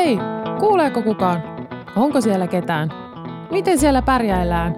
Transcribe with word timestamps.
Hei, 0.00 0.18
kuuleeko 0.60 1.02
kukaan? 1.02 1.42
Onko 1.96 2.20
siellä 2.20 2.46
ketään? 2.46 2.90
Miten 3.50 3.78
siellä 3.78 4.02
pärjäillään? 4.02 4.76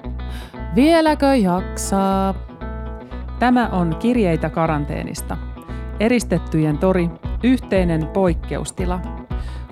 Vieläkö 0.74 1.36
jaksaa? 1.36 2.34
Tämä 3.38 3.68
on 3.68 3.96
Kirjeitä 3.98 4.50
karanteenista. 4.50 5.36
Eristettyjen 6.00 6.78
tori, 6.78 7.10
yhteinen 7.42 8.06
poikkeustila. 8.06 9.00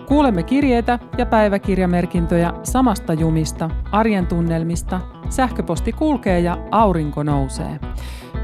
Kuulemme 0.09 0.43
kirjeitä 0.43 0.99
ja 1.19 1.27
päiväkirjamerkintöjä 1.27 2.53
samasta 2.63 3.13
jumista, 3.13 3.71
arjen 3.93 4.27
tunnelmista, 4.27 5.01
sähköposti 5.29 5.93
kulkee 5.93 6.41
ja 6.41 6.59
aurinko 6.71 7.23
nousee. 7.23 7.81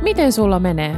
Miten 0.02 0.32
sulla 0.32 0.58
menee? 0.58 0.96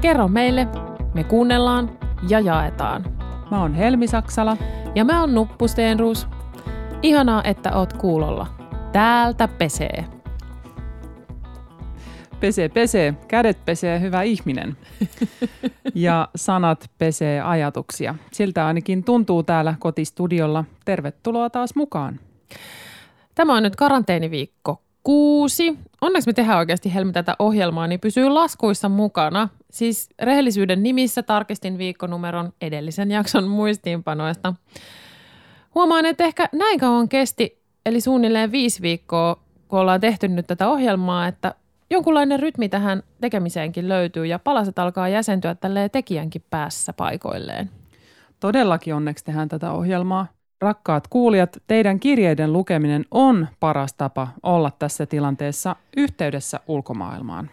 Kerro 0.00 0.28
meille, 0.28 0.68
me 1.14 1.24
kuunnellaan 1.24 1.90
ja 2.28 2.40
jaetaan. 2.40 3.04
Mä 3.50 3.60
oon 3.60 3.74
Helmi 3.74 4.06
Saksala. 4.06 4.56
Ja 4.98 5.04
mä 5.04 5.20
oon 5.20 5.34
Nuppu 5.34 5.68
Stenrus. 5.68 6.26
Ihanaa, 7.02 7.42
että 7.44 7.76
oot 7.76 7.92
kuulolla. 7.92 8.46
Täältä 8.92 9.48
pesee. 9.48 10.04
Pesee, 12.40 12.68
pesee. 12.68 13.14
Kädet 13.28 13.64
pesee, 13.64 14.00
hyvä 14.00 14.22
ihminen. 14.22 14.76
Ja 15.94 16.28
sanat 16.36 16.90
pesee 16.98 17.40
ajatuksia. 17.40 18.14
Siltä 18.32 18.66
ainakin 18.66 19.04
tuntuu 19.04 19.42
täällä 19.42 19.74
kotistudiolla. 19.78 20.64
Tervetuloa 20.84 21.50
taas 21.50 21.74
mukaan. 21.74 22.20
Tämä 23.34 23.56
on 23.56 23.62
nyt 23.62 23.76
karanteeniviikko 23.76 24.82
kuusi. 25.02 25.78
Onneksi 26.00 26.28
me 26.28 26.32
tehdään 26.32 26.58
oikeasti 26.58 26.94
Helmi 26.94 27.12
tätä 27.12 27.36
ohjelmaa, 27.38 27.86
niin 27.86 28.00
pysyy 28.00 28.28
laskuissa 28.28 28.88
mukana. 28.88 29.48
Siis 29.70 30.08
rehellisyyden 30.22 30.82
nimissä 30.82 31.22
tarkistin 31.22 31.78
viikkonumeron 31.78 32.52
edellisen 32.60 33.10
jakson 33.10 33.48
muistiinpanoista. 33.48 34.54
Huomaan, 35.74 36.06
että 36.06 36.24
ehkä 36.24 36.48
näin 36.52 36.80
kauan 36.80 37.08
kesti, 37.08 37.62
eli 37.86 38.00
suunnilleen 38.00 38.52
viisi 38.52 38.82
viikkoa, 38.82 39.36
kun 39.68 39.78
ollaan 39.78 40.00
tehty 40.00 40.28
nyt 40.28 40.46
tätä 40.46 40.68
ohjelmaa, 40.68 41.26
että 41.26 41.54
jonkunlainen 41.90 42.40
rytmi 42.40 42.68
tähän 42.68 43.02
tekemiseenkin 43.20 43.88
löytyy 43.88 44.26
ja 44.26 44.38
palaset 44.38 44.78
alkaa 44.78 45.08
jäsentyä 45.08 45.54
tälleen 45.54 45.90
tekijänkin 45.90 46.44
päässä 46.50 46.92
paikoilleen. 46.92 47.70
Todellakin 48.40 48.94
onneksi 48.94 49.24
tehdään 49.24 49.48
tätä 49.48 49.72
ohjelmaa. 49.72 50.26
Rakkaat 50.60 51.08
kuulijat, 51.08 51.56
teidän 51.66 52.00
kirjeiden 52.00 52.52
lukeminen 52.52 53.04
on 53.10 53.48
paras 53.60 53.94
tapa 53.94 54.28
olla 54.42 54.70
tässä 54.78 55.06
tilanteessa 55.06 55.76
yhteydessä 55.96 56.60
ulkomaailmaan. 56.66 57.50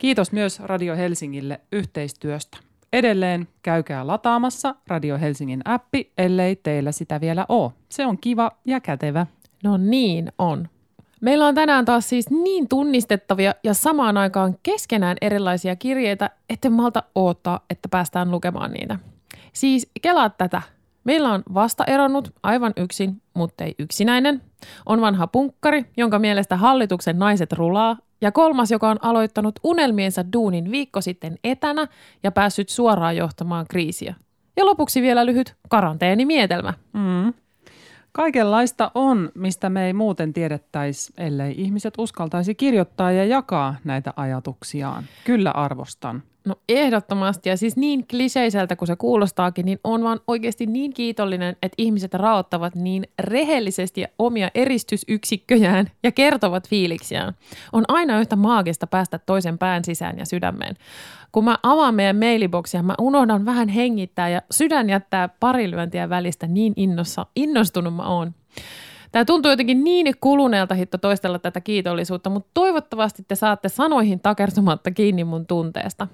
Kiitos 0.00 0.32
myös 0.32 0.60
Radio 0.60 0.96
Helsingille 0.96 1.60
yhteistyöstä. 1.72 2.58
Edelleen 2.92 3.48
käykää 3.62 4.06
lataamassa 4.06 4.74
Radio 4.86 5.18
Helsingin 5.18 5.60
appi, 5.64 6.12
ellei 6.18 6.56
teillä 6.56 6.92
sitä 6.92 7.20
vielä 7.20 7.46
ole. 7.48 7.72
Se 7.88 8.06
on 8.06 8.18
kiva 8.18 8.50
ja 8.64 8.80
kätevä. 8.80 9.26
No 9.64 9.76
niin 9.76 10.32
on. 10.38 10.68
Meillä 11.20 11.46
on 11.46 11.54
tänään 11.54 11.84
taas 11.84 12.08
siis 12.08 12.30
niin 12.30 12.68
tunnistettavia 12.68 13.54
ja 13.64 13.74
samaan 13.74 14.16
aikaan 14.16 14.56
keskenään 14.62 15.16
erilaisia 15.20 15.76
kirjeitä, 15.76 16.30
etten 16.50 16.72
malta 16.72 17.02
odottaa, 17.14 17.60
että 17.70 17.88
päästään 17.88 18.30
lukemaan 18.30 18.72
niitä. 18.72 18.98
Siis 19.52 19.90
kelaa 20.02 20.30
tätä. 20.30 20.62
Meillä 21.04 21.32
on 21.32 21.42
vasta 21.54 21.84
eronnut 21.84 22.34
aivan 22.42 22.72
yksin, 22.76 23.22
mutta 23.34 23.64
ei 23.64 23.74
yksinäinen. 23.78 24.42
On 24.86 25.00
vanha 25.00 25.26
punkkari, 25.26 25.84
jonka 25.96 26.18
mielestä 26.18 26.56
hallituksen 26.56 27.18
naiset 27.18 27.52
rulaa. 27.52 27.96
Ja 28.20 28.32
kolmas, 28.32 28.70
joka 28.70 28.88
on 28.88 28.98
aloittanut 29.02 29.54
unelmiensa 29.64 30.32
duunin 30.32 30.70
viikko 30.70 31.00
sitten 31.00 31.38
etänä 31.44 31.86
ja 32.22 32.32
päässyt 32.32 32.68
suoraan 32.68 33.16
johtamaan 33.16 33.66
kriisiä. 33.70 34.14
Ja 34.56 34.66
lopuksi 34.66 35.02
vielä 35.02 35.26
lyhyt 35.26 35.54
karanteenimietelmä. 35.68 36.74
Mm. 36.92 37.32
Kaikenlaista 38.12 38.90
on, 38.94 39.30
mistä 39.34 39.70
me 39.70 39.86
ei 39.86 39.92
muuten 39.92 40.32
tiedettäisi, 40.32 41.12
ellei 41.16 41.54
ihmiset 41.58 41.94
uskaltaisi 41.98 42.54
kirjoittaa 42.54 43.12
ja 43.12 43.24
jakaa 43.24 43.74
näitä 43.84 44.12
ajatuksiaan. 44.16 45.04
Kyllä 45.24 45.50
arvostan. 45.50 46.22
No 46.44 46.54
ehdottomasti 46.68 47.48
ja 47.48 47.56
siis 47.56 47.76
niin 47.76 48.06
kliseiseltä 48.06 48.76
kuin 48.76 48.86
se 48.86 48.96
kuulostaakin, 48.96 49.66
niin 49.66 49.80
on 49.84 50.02
vaan 50.02 50.20
oikeasti 50.26 50.66
niin 50.66 50.94
kiitollinen, 50.94 51.56
että 51.62 51.74
ihmiset 51.78 52.14
raottavat 52.14 52.74
niin 52.74 53.06
rehellisesti 53.18 54.04
omia 54.18 54.50
eristysyksikköjään 54.54 55.90
ja 56.02 56.12
kertovat 56.12 56.68
fiiliksiään. 56.68 57.34
On 57.72 57.84
aina 57.88 58.20
yhtä 58.20 58.36
maagista 58.36 58.86
päästä 58.86 59.18
toisen 59.18 59.58
pään 59.58 59.84
sisään 59.84 60.18
ja 60.18 60.26
sydämeen. 60.26 60.76
Kun 61.32 61.44
mä 61.44 61.58
avaan 61.62 61.94
meidän 61.94 62.16
mailiboksia, 62.16 62.82
mä 62.82 62.94
unohdan 63.00 63.44
vähän 63.44 63.68
hengittää 63.68 64.28
ja 64.28 64.42
sydän 64.50 64.90
jättää 64.90 65.28
pari 65.40 65.70
lyöntiä 65.70 66.08
välistä 66.08 66.46
niin 66.46 66.72
innossa, 66.76 67.26
innostunut 67.36 67.94
mä 67.94 68.08
oon. 68.08 68.34
Tämä 69.12 69.24
tuntuu 69.24 69.50
jotenkin 69.50 69.84
niin 69.84 70.14
kuluneelta 70.20 70.74
hitto 70.74 70.98
toistella 70.98 71.38
tätä 71.38 71.60
kiitollisuutta, 71.60 72.30
mutta 72.30 72.50
toivottavasti 72.54 73.24
te 73.28 73.34
saatte 73.34 73.68
sanoihin 73.68 74.20
takertumatta 74.20 74.90
kiinni 74.90 75.24
mun 75.24 75.46
tunteesta. 75.46 76.08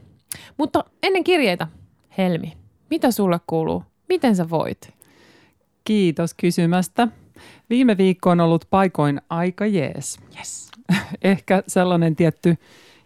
Mutta 0.57 0.85
ennen 1.03 1.25
kirjeitä, 1.25 1.67
Helmi, 2.19 2.57
mitä 2.91 3.11
sulle 3.11 3.41
kuuluu? 3.47 3.83
Miten 4.09 4.37
sä 4.37 4.51
voit? 4.51 4.95
Kiitos 5.85 6.35
kysymästä. 6.35 7.09
Viime 7.71 7.97
viikko 7.97 8.31
on 8.31 8.41
ollut 8.41 8.65
paikoin 8.71 9.21
aika 9.31 9.67
jees. 9.67 10.19
Yes. 10.39 10.71
Ehkä 11.23 11.63
sellainen 11.67 12.17
tietty 12.17 12.57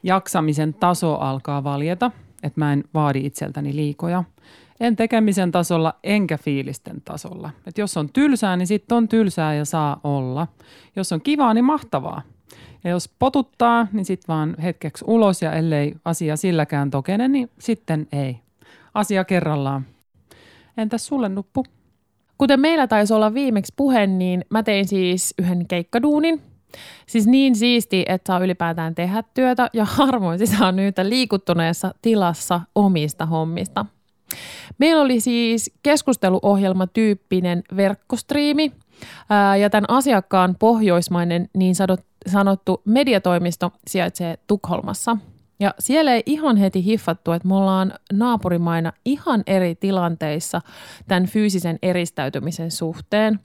jaksamisen 0.02 0.74
taso 0.74 1.14
alkaa 1.14 1.64
valjeta, 1.64 2.10
että 2.42 2.60
mä 2.60 2.72
en 2.72 2.84
vaadi 2.94 3.26
itseltäni 3.26 3.76
liikoja. 3.76 4.24
En 4.80 4.96
tekemisen 4.96 5.52
tasolla 5.52 5.94
enkä 6.02 6.38
fiilisten 6.38 7.00
tasolla. 7.04 7.50
Et 7.66 7.78
jos 7.78 7.96
on 7.96 8.12
tylsää, 8.12 8.56
niin 8.56 8.66
sitten 8.66 8.96
on 8.96 9.08
tylsää 9.08 9.54
ja 9.54 9.64
saa 9.64 10.00
olla. 10.04 10.46
Jos 10.96 11.12
on 11.12 11.20
kivaa, 11.20 11.54
niin 11.54 11.64
mahtavaa. 11.64 12.22
Ja 12.84 12.90
jos 12.90 13.10
potuttaa, 13.18 13.86
niin 13.92 14.04
sitten 14.04 14.28
vaan 14.28 14.54
hetkeksi 14.62 15.04
ulos 15.08 15.42
ja 15.42 15.52
ellei 15.52 15.94
asia 16.04 16.36
silläkään 16.36 16.90
tokene, 16.90 17.28
niin 17.28 17.50
sitten 17.58 18.06
ei. 18.12 18.40
Asia 18.94 19.24
kerrallaan. 19.24 19.86
Entäs 20.76 21.06
sulle, 21.06 21.28
Nuppu? 21.28 21.64
Kuten 22.38 22.60
meillä 22.60 22.86
taisi 22.86 23.14
olla 23.14 23.34
viimeksi 23.34 23.72
puhe, 23.76 24.06
niin 24.06 24.44
mä 24.50 24.62
tein 24.62 24.88
siis 24.88 25.34
yhden 25.38 25.66
keikkaduunin. 25.66 26.42
Siis 27.06 27.26
niin 27.26 27.56
siisti, 27.56 28.04
että 28.08 28.32
saa 28.32 28.44
ylipäätään 28.44 28.94
tehdä 28.94 29.24
työtä 29.34 29.68
ja 29.72 29.84
harvoin 29.96 30.46
saa 30.46 30.72
nyt 30.72 30.96
liikuttuneessa 31.02 31.94
tilassa 32.02 32.60
omista 32.74 33.26
hommista. 33.26 33.86
Meillä 34.78 35.02
oli 35.02 35.20
siis 35.20 35.72
keskusteluohjelmatyyppinen 35.82 37.62
verkkostriimi 37.76 38.72
ja 39.60 39.70
tämän 39.70 39.90
asiakkaan 39.90 40.56
pohjoismainen 40.58 41.48
niin 41.54 41.74
sanottu 42.26 42.82
mediatoimisto 42.84 43.72
sijaitsee 43.86 44.38
Tukholmassa. 44.46 45.16
Ja 45.60 45.74
siellä 45.78 46.14
ei 46.14 46.22
ihan 46.26 46.56
heti 46.56 46.84
hiffattu, 46.84 47.32
että 47.32 47.48
me 47.48 47.54
ollaan 47.54 47.92
naapurimaina 48.12 48.92
ihan 49.04 49.42
eri 49.46 49.74
tilanteissa 49.74 50.60
tämän 51.08 51.26
fyysisen 51.26 51.78
eristäytymisen 51.82 52.70
suhteen. 52.70 53.40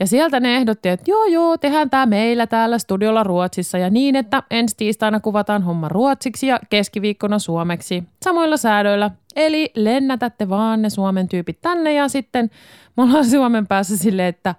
Ja 0.00 0.06
sieltä 0.06 0.40
ne 0.40 0.56
ehdotti, 0.56 0.88
että 0.88 1.10
joo 1.10 1.24
joo, 1.24 1.58
tehdään 1.58 1.90
tämä 1.90 2.06
meillä 2.06 2.46
täällä 2.46 2.78
studiolla 2.78 3.22
Ruotsissa 3.22 3.78
ja 3.78 3.90
niin, 3.90 4.16
että 4.16 4.42
ensi 4.50 4.76
tiistaina 4.76 5.20
kuvataan 5.20 5.62
homma 5.62 5.88
ruotsiksi 5.88 6.46
ja 6.46 6.60
keskiviikkona 6.70 7.38
suomeksi 7.38 8.04
samoilla 8.24 8.56
säädöillä. 8.56 9.10
Eli 9.36 9.70
lennätätte 9.74 10.48
vaan 10.48 10.82
ne 10.82 10.90
Suomen 10.90 11.28
tyypit 11.28 11.58
tänne 11.60 11.92
ja 11.92 12.08
sitten 12.08 12.50
me 12.96 13.02
ollaan 13.02 13.30
Suomen 13.30 13.66
päässä 13.66 13.96
silleen, 13.96 14.28
että 14.28 14.54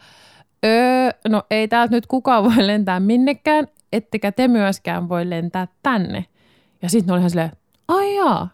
öö, 0.66 1.10
no 1.28 1.44
ei 1.52 1.68
täältä 1.68 1.96
nyt 1.96 2.08
kukaan 2.08 2.44
voi 2.44 2.68
lentää 2.68 3.00
minnekään, 3.00 3.68
ettekä 3.94 4.32
te 4.32 4.48
myöskään 4.48 5.10
voi 5.10 5.30
lentää 5.30 5.68
tänne. 5.84 6.26
Ja 6.82 6.90
sitten 6.90 7.08
ne 7.08 7.14
oli 7.14 7.20
ihan 7.20 7.30
silleen, 7.30 7.52
ai 7.88 8.16
jaa. 8.16 8.50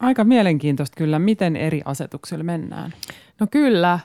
Aika 0.00 0.24
mielenkiintoista 0.24 0.96
kyllä, 0.96 1.18
miten 1.18 1.56
eri 1.56 1.82
asetuksilla 1.84 2.44
mennään. 2.44 2.92
No 3.40 3.46
kyllä. 3.50 3.98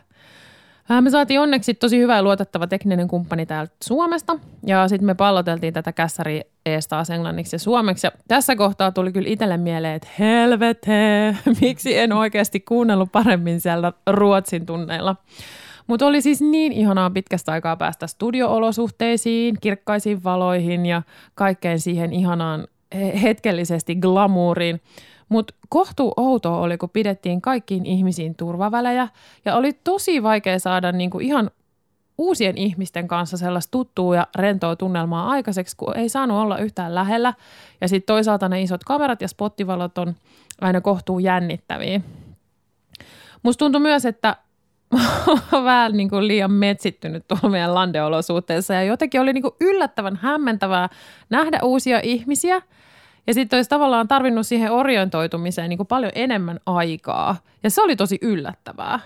Me 1.02 1.10
saatiin 1.10 1.40
onneksi 1.40 1.74
tosi 1.74 2.00
hyvä 2.00 2.16
ja 2.16 2.24
luotettava 2.24 2.68
tekninen 2.68 3.08
kumppani 3.08 3.46
täältä 3.46 3.76
Suomesta. 3.84 4.40
Ja 4.66 4.88
sitten 4.88 5.06
me 5.06 5.16
palloteltiin 5.16 5.74
tätä 5.74 5.92
kässäri 5.92 6.42
ees 6.66 6.88
taas 6.88 7.10
englanniksi 7.10 7.56
ja 7.56 7.60
suomeksi. 7.60 8.08
Ja 8.08 8.12
tässä 8.28 8.56
kohtaa 8.56 8.92
tuli 8.92 9.12
kyllä 9.12 9.30
itselle 9.30 9.58
mieleen, 9.58 9.96
että 9.96 10.08
helvete, 10.20 11.36
miksi 11.62 11.98
en 11.98 12.14
oikeasti 12.14 12.60
kuunnellut 12.60 13.12
paremmin 13.12 13.62
siellä 13.62 13.94
Ruotsin 14.10 14.66
tunneilla. 14.66 15.16
Mutta 15.88 16.06
oli 16.06 16.22
siis 16.22 16.42
niin 16.42 16.72
ihanaa 16.72 17.10
pitkästä 17.10 17.52
aikaa 17.52 17.76
päästä 17.76 18.08
studioolosuhteisiin, 18.08 19.58
kirkkaisiin 19.62 20.24
valoihin 20.24 20.86
ja 20.86 21.02
kaikkeen 21.36 21.80
siihen 21.80 22.14
ihanaan 22.14 22.68
hetkellisesti 23.22 23.96
glamuuriin. 23.96 24.82
Mutta 25.30 25.54
kohtuu 25.70 26.14
outoa 26.18 26.58
oli, 26.58 26.78
kun 26.78 26.90
pidettiin 26.90 27.42
kaikkiin 27.42 27.86
ihmisiin 27.86 28.36
turvavälejä 28.36 29.08
ja 29.46 29.56
oli 29.56 29.74
tosi 29.74 30.24
vaikea 30.24 30.60
saada 30.60 30.92
niinku 30.92 31.20
ihan 31.20 31.52
uusien 32.18 32.58
ihmisten 32.58 33.08
kanssa 33.08 33.38
sellaista 33.38 33.72
tuttua 33.72 34.16
ja 34.16 34.28
rentoa 34.36 34.76
tunnelmaa 34.76 35.30
aikaiseksi, 35.30 35.78
kun 35.78 35.98
ei 35.98 36.10
saanut 36.10 36.38
olla 36.38 36.58
yhtään 36.58 36.96
lähellä. 36.96 37.34
Ja 37.82 37.88
sitten 37.88 38.14
toisaalta 38.14 38.50
ne 38.50 38.62
isot 38.62 38.84
kamerat 38.84 39.22
ja 39.22 39.28
spottivalot 39.28 39.98
on 39.98 40.16
aina 40.62 40.82
kohtuu 40.82 41.20
jännittäviä. 41.20 42.02
Musta 43.44 43.60
tuntui 43.60 43.82
myös, 43.82 44.06
että 44.06 44.36
vähän 45.64 45.98
niin 45.98 46.10
kuin 46.10 46.28
liian 46.28 46.52
metsittynyt 46.52 47.28
tuolla 47.28 47.50
meidän 47.50 47.76
landeolosuhteessa 47.76 48.74
ja 48.74 48.84
jotenkin 48.84 49.22
oli 49.22 49.34
niin 49.34 49.42
kuin 49.42 49.56
yllättävän 49.62 50.20
hämmentävää 50.22 50.90
nähdä 51.30 51.60
uusia 51.64 52.00
ihmisiä. 52.04 52.62
Ja 53.28 53.34
sitten 53.34 53.58
olisi 53.58 53.70
tavallaan 53.70 54.08
tarvinnut 54.08 54.48
siihen 54.48 54.72
orientoitumiseen 54.72 55.70
niin 55.70 55.78
kuin 55.78 55.88
paljon 55.88 56.12
enemmän 56.16 56.60
aikaa. 56.66 57.36
Ja 57.64 57.70
se 57.70 57.82
oli 57.82 57.96
tosi 57.96 58.20
yllättävää. 58.22 59.00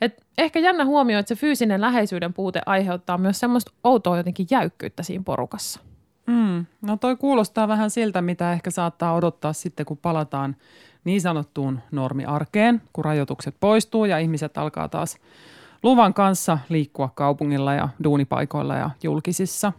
Et 0.00 0.24
ehkä 0.38 0.58
jännä 0.58 0.84
huomio, 0.84 1.18
että 1.18 1.28
se 1.28 1.40
fyysinen 1.40 1.80
läheisyyden 1.80 2.32
puute 2.32 2.60
aiheuttaa 2.66 3.18
myös 3.18 3.40
semmoista 3.40 3.72
outoa 3.84 4.16
jotenkin 4.16 4.46
jäykkyyttä 4.50 5.02
siinä 5.02 5.24
porukassa. 5.24 5.80
Mm. 6.26 6.66
No 6.82 6.96
toi 6.96 7.16
kuulostaa 7.16 7.68
vähän 7.68 7.90
siltä, 7.90 8.22
mitä 8.22 8.52
ehkä 8.52 8.70
saattaa 8.70 9.14
odottaa 9.14 9.52
sitten, 9.52 9.86
kun 9.86 9.96
palataan 9.96 10.56
niin 11.06 11.20
sanottuun 11.20 11.80
normiarkeen, 11.90 12.82
kun 12.92 13.04
rajoitukset 13.04 13.56
poistuu 13.60 14.04
ja 14.04 14.18
ihmiset 14.18 14.58
alkaa 14.58 14.88
taas 14.88 15.18
luvan 15.82 16.14
kanssa 16.14 16.58
liikkua 16.68 17.10
kaupungilla 17.14 17.74
ja 17.74 17.88
duunipaikoilla 18.04 18.76
ja 18.76 18.90
julkisissa. 19.02 19.72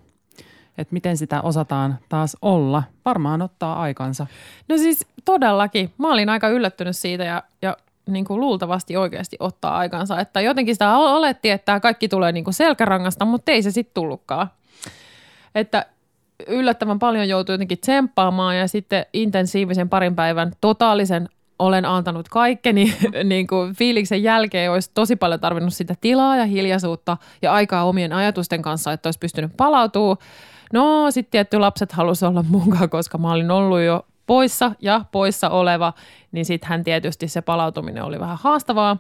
Että 0.77 0.93
miten 0.93 1.17
sitä 1.17 1.41
osataan 1.41 1.99
taas 2.09 2.37
olla, 2.41 2.83
varmaan 3.05 3.41
ottaa 3.41 3.81
aikansa. 3.81 4.27
No 4.67 4.77
siis 4.77 5.05
todellakin. 5.25 5.93
Mä 5.97 6.13
olin 6.13 6.29
aika 6.29 6.49
yllättynyt 6.49 6.97
siitä 6.97 7.23
ja, 7.23 7.43
ja 7.61 7.77
niin 8.07 8.25
kuin 8.25 8.39
luultavasti 8.39 8.97
oikeasti 8.97 9.37
ottaa 9.39 9.77
aikansa. 9.77 10.19
Että 10.19 10.41
jotenkin 10.41 10.75
sitä 10.75 10.97
olettiin, 10.97 11.53
että 11.53 11.79
kaikki 11.79 12.07
tulee 12.07 12.31
niin 12.31 12.43
kuin 12.43 12.53
selkärangasta, 12.53 13.25
mutta 13.25 13.51
ei 13.51 13.63
se 13.63 13.71
sitten 13.71 13.93
tullutkaan. 13.93 14.47
Että 15.55 15.85
yllättävän 16.47 16.99
paljon 16.99 17.29
joutui 17.29 17.53
jotenkin 17.53 17.79
tsemppaamaan 17.79 18.57
ja 18.57 18.67
sitten 18.67 19.05
intensiivisen 19.13 19.89
parin 19.89 20.15
päivän 20.15 20.51
totaalisen 20.61 21.29
olen 21.59 21.85
antanut 21.85 22.29
kaikkeni 22.29 22.93
niin 23.23 23.47
kuin 23.47 23.75
fiiliksen 23.75 24.23
jälkeen 24.23 24.71
olisi 24.71 24.91
tosi 24.93 25.15
paljon 25.15 25.39
tarvinnut 25.39 25.73
sitä 25.73 25.95
tilaa 26.01 26.37
ja 26.37 26.45
hiljaisuutta 26.45 27.17
ja 27.41 27.53
aikaa 27.53 27.83
omien 27.83 28.13
ajatusten 28.13 28.61
kanssa, 28.61 28.93
että 28.93 29.07
olisi 29.07 29.19
pystynyt 29.19 29.51
palautumaan. 29.57 30.17
No 30.73 31.11
sitten 31.11 31.31
tietty 31.31 31.59
lapset 31.59 31.91
halusi 31.91 32.25
olla 32.25 32.43
mukaan, 32.43 32.89
koska 32.89 33.17
mä 33.17 33.31
olin 33.31 33.51
ollut 33.51 33.79
jo 33.79 34.05
poissa 34.25 34.71
ja 34.81 35.05
poissa 35.11 35.49
oleva, 35.49 35.93
niin 36.31 36.45
sittenhän 36.45 36.83
tietysti 36.83 37.27
se 37.27 37.41
palautuminen 37.41 38.03
oli 38.03 38.19
vähän 38.19 38.37
haastavaa. 38.41 38.97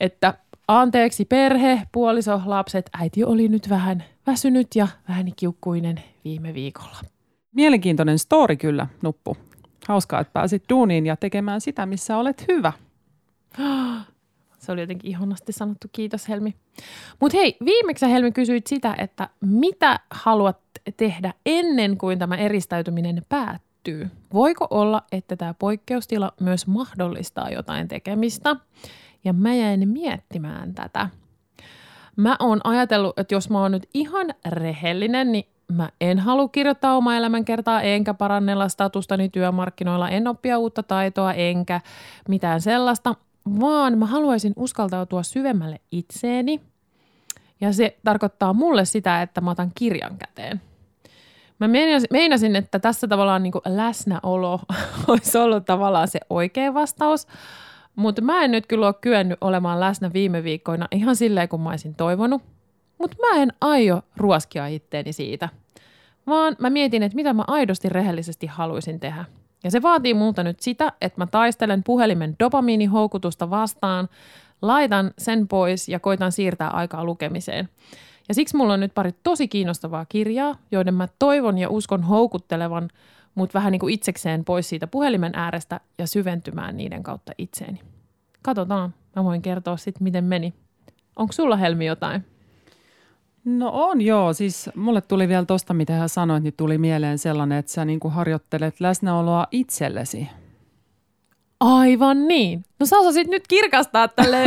Että 0.00 0.34
anteeksi 0.68 1.24
perhe, 1.24 1.82
puoliso, 1.92 2.40
lapset, 2.44 2.90
äiti 3.00 3.24
oli 3.24 3.48
nyt 3.48 3.70
vähän 3.70 4.04
väsynyt 4.26 4.68
ja 4.74 4.88
vähän 5.08 5.26
kiukkuinen 5.36 6.02
viime 6.26 6.54
viikolla. 6.54 6.96
Mielenkiintoinen 7.52 8.18
story 8.18 8.56
kyllä, 8.56 8.86
Nuppu. 9.02 9.36
Hauskaa, 9.88 10.20
että 10.20 10.32
pääsit 10.32 10.64
duuniin 10.68 11.06
ja 11.06 11.16
tekemään 11.16 11.60
sitä, 11.60 11.86
missä 11.86 12.16
olet 12.16 12.44
hyvä. 12.48 12.72
Se 14.58 14.72
oli 14.72 14.80
jotenkin 14.80 15.10
ihanasti 15.10 15.52
sanottu. 15.52 15.86
Kiitos 15.92 16.28
Helmi. 16.28 16.54
Mutta 17.20 17.38
hei, 17.38 17.56
viimeksi 17.64 18.06
Helmi 18.06 18.32
kysyit 18.32 18.66
sitä, 18.66 18.94
että 18.98 19.28
mitä 19.40 20.00
haluat 20.10 20.58
tehdä 20.96 21.34
ennen 21.46 21.98
kuin 21.98 22.18
tämä 22.18 22.36
eristäytyminen 22.36 23.22
päättyy? 23.28 24.10
Voiko 24.32 24.66
olla, 24.70 25.02
että 25.12 25.36
tämä 25.36 25.54
poikkeustila 25.54 26.32
myös 26.40 26.66
mahdollistaa 26.66 27.50
jotain 27.50 27.88
tekemistä? 27.88 28.56
Ja 29.24 29.32
mä 29.32 29.54
jäin 29.54 29.88
miettimään 29.88 30.74
tätä. 30.74 31.08
Mä 32.16 32.36
oon 32.40 32.60
ajatellut, 32.64 33.18
että 33.18 33.34
jos 33.34 33.50
mä 33.50 33.60
oon 33.60 33.72
nyt 33.72 33.88
ihan 33.94 34.26
rehellinen, 34.46 35.32
niin 35.32 35.44
mä 35.72 35.88
en 36.00 36.18
halua 36.18 36.48
kirjoittaa 36.48 36.96
oma 36.96 37.16
elämänkertaa, 37.16 37.82
enkä 37.82 38.14
parannella 38.14 38.68
statustani 38.68 39.28
työmarkkinoilla, 39.28 40.08
en 40.08 40.28
oppia 40.28 40.58
uutta 40.58 40.82
taitoa, 40.82 41.32
enkä 41.32 41.80
mitään 42.28 42.60
sellaista, 42.60 43.14
vaan 43.60 43.98
mä 43.98 44.06
haluaisin 44.06 44.52
uskaltautua 44.56 45.22
syvemmälle 45.22 45.80
itseeni. 45.92 46.60
Ja 47.60 47.72
se 47.72 47.96
tarkoittaa 48.04 48.52
mulle 48.52 48.84
sitä, 48.84 49.22
että 49.22 49.40
mä 49.40 49.50
otan 49.50 49.72
kirjan 49.74 50.18
käteen. 50.18 50.60
Mä 51.58 51.68
meinasin, 52.10 52.56
että 52.56 52.78
tässä 52.78 53.08
tavallaan 53.08 53.42
niin 53.42 53.52
läsnäolo 53.66 54.60
olisi 55.08 55.38
ollut 55.38 55.64
tavallaan 55.64 56.08
se 56.08 56.20
oikea 56.30 56.74
vastaus, 56.74 57.26
mutta 57.96 58.22
mä 58.22 58.44
en 58.44 58.50
nyt 58.50 58.66
kyllä 58.66 58.86
ole 58.86 58.94
kyennyt 59.00 59.38
olemaan 59.40 59.80
läsnä 59.80 60.12
viime 60.12 60.44
viikkoina 60.44 60.88
ihan 60.90 61.16
silleen, 61.16 61.48
kun 61.48 61.60
mä 61.60 61.70
olisin 61.70 61.94
toivonut. 61.94 62.42
Mutta 62.98 63.16
mä 63.20 63.42
en 63.42 63.52
aio 63.60 64.02
ruoskia 64.16 64.66
itteeni 64.66 65.12
siitä, 65.12 65.48
vaan 66.26 66.56
mä 66.58 66.70
mietin, 66.70 67.02
että 67.02 67.16
mitä 67.16 67.34
mä 67.34 67.44
aidosti 67.46 67.88
rehellisesti 67.88 68.46
haluaisin 68.46 69.00
tehdä. 69.00 69.24
Ja 69.64 69.70
se 69.70 69.82
vaatii 69.82 70.14
multa 70.14 70.42
nyt 70.42 70.60
sitä, 70.60 70.92
että 71.00 71.20
mä 71.20 71.26
taistelen 71.26 71.82
puhelimen 71.84 72.36
dopamiinihoukutusta 72.40 73.50
vastaan, 73.50 74.08
laitan 74.62 75.10
sen 75.18 75.48
pois 75.48 75.88
ja 75.88 76.00
koitan 76.00 76.32
siirtää 76.32 76.70
aikaa 76.70 77.04
lukemiseen. 77.04 77.68
Ja 78.28 78.34
siksi 78.34 78.56
mulla 78.56 78.74
on 78.74 78.80
nyt 78.80 78.94
pari 78.94 79.12
tosi 79.22 79.48
kiinnostavaa 79.48 80.06
kirjaa, 80.08 80.56
joiden 80.70 80.94
mä 80.94 81.08
toivon 81.18 81.58
ja 81.58 81.70
uskon 81.70 82.02
houkuttelevan 82.02 82.88
mut 83.34 83.54
vähän 83.54 83.72
niin 83.72 83.80
kuin 83.80 83.94
itsekseen 83.94 84.44
pois 84.44 84.68
siitä 84.68 84.86
puhelimen 84.86 85.32
äärestä 85.34 85.80
ja 85.98 86.06
syventymään 86.06 86.76
niiden 86.76 87.02
kautta 87.02 87.32
itseeni. 87.38 87.80
Katsotaan, 88.42 88.94
mä 89.16 89.24
voin 89.24 89.42
kertoa 89.42 89.76
sitten, 89.76 90.04
miten 90.04 90.24
meni. 90.24 90.54
Onko 91.16 91.32
sulla 91.32 91.56
Helmi 91.56 91.86
jotain? 91.86 92.24
No 93.46 93.70
on 93.72 94.00
joo, 94.00 94.32
siis 94.32 94.70
mulle 94.74 95.00
tuli 95.00 95.28
vielä 95.28 95.44
tosta, 95.44 95.74
mitä 95.74 95.92
hän 95.92 96.08
sanoit, 96.08 96.42
niin 96.42 96.54
tuli 96.56 96.78
mieleen 96.78 97.18
sellainen, 97.18 97.58
että 97.58 97.72
sä 97.72 97.84
niin 97.84 98.00
kuin 98.00 98.14
harjoittelet 98.14 98.80
läsnäoloa 98.80 99.46
itsellesi. 99.50 100.28
Aivan 101.60 102.28
niin. 102.28 102.64
No 102.80 102.86
sä 102.86 102.98
osasit 102.98 103.28
nyt 103.28 103.48
kirkastaa 103.48 104.08
tälle 104.08 104.44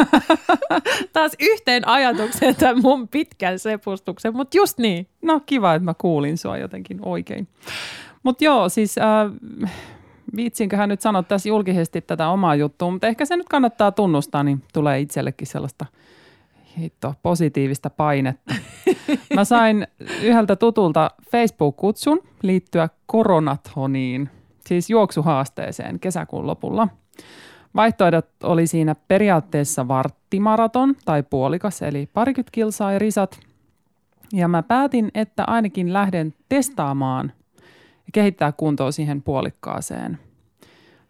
taas 1.13 1.31
yhteen 1.39 1.87
ajatukseen 1.87 2.55
tämän 2.55 2.81
mun 2.81 3.07
pitkän 3.07 3.59
sepustuksen, 3.59 4.35
mutta 4.35 4.57
just 4.57 4.77
niin. 4.77 5.07
No 5.21 5.41
kiva, 5.45 5.73
että 5.73 5.85
mä 5.85 5.93
kuulin 5.93 6.37
sua 6.37 6.57
jotenkin 6.57 6.99
oikein. 7.05 7.47
Mutta 8.23 8.43
joo, 8.43 8.69
siis 8.69 8.97
äh, 8.97 9.71
viitsinköhän 10.35 10.89
nyt 10.89 11.01
sanoa 11.01 11.23
tässä 11.23 11.49
julkisesti 11.49 12.01
tätä 12.01 12.29
omaa 12.29 12.55
juttua, 12.55 12.91
mutta 12.91 13.07
ehkä 13.07 13.25
se 13.25 13.37
nyt 13.37 13.49
kannattaa 13.49 13.91
tunnustaa, 13.91 14.43
niin 14.43 14.63
tulee 14.73 14.99
itsellekin 14.99 15.47
sellaista 15.47 15.85
hitto, 16.79 17.13
positiivista 17.23 17.89
painetta. 17.89 18.55
Mä 19.35 19.45
sain 19.45 19.87
yhdeltä 20.21 20.55
tutulta 20.55 21.11
Facebook-kutsun 21.31 22.21
liittyä 22.41 22.89
koronathoniin, 23.05 24.29
siis 24.67 24.89
juoksuhaasteeseen 24.89 25.99
kesäkuun 25.99 26.47
lopulla. 26.47 26.87
Vaihtoehdot 27.75 28.27
oli 28.43 28.67
siinä 28.67 28.95
periaatteessa 29.07 29.87
varttimaraton 29.87 30.95
tai 31.05 31.23
puolikas, 31.23 31.81
eli 31.81 32.09
parikymmentä 32.13 32.51
kilsaa 32.51 32.91
ja 32.91 32.99
risat. 32.99 33.39
Ja 34.33 34.47
mä 34.47 34.63
päätin, 34.63 35.11
että 35.13 35.43
ainakin 35.47 35.93
lähden 35.93 36.33
testaamaan 36.49 37.31
ja 37.95 38.11
kehittää 38.13 38.51
kuntoa 38.51 38.91
siihen 38.91 39.21
puolikkaaseen. 39.21 40.19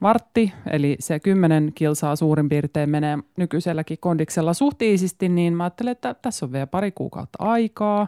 Vartti, 0.02 0.54
eli 0.72 0.96
se 1.00 1.20
kymmenen 1.20 1.72
kilsaa 1.76 2.16
suurin 2.16 2.50
piirtein 2.50 2.90
menee 2.90 3.18
nykyiselläkin 3.38 3.98
kondiksella 4.00 4.54
suhtiisisti, 4.54 5.30
niin 5.30 5.54
mä 5.54 5.64
ajattelin, 5.64 5.92
että 5.92 6.14
tässä 6.14 6.46
on 6.46 6.52
vielä 6.52 6.68
pari 6.68 6.92
kuukautta 6.92 7.44
aikaa. 7.44 8.08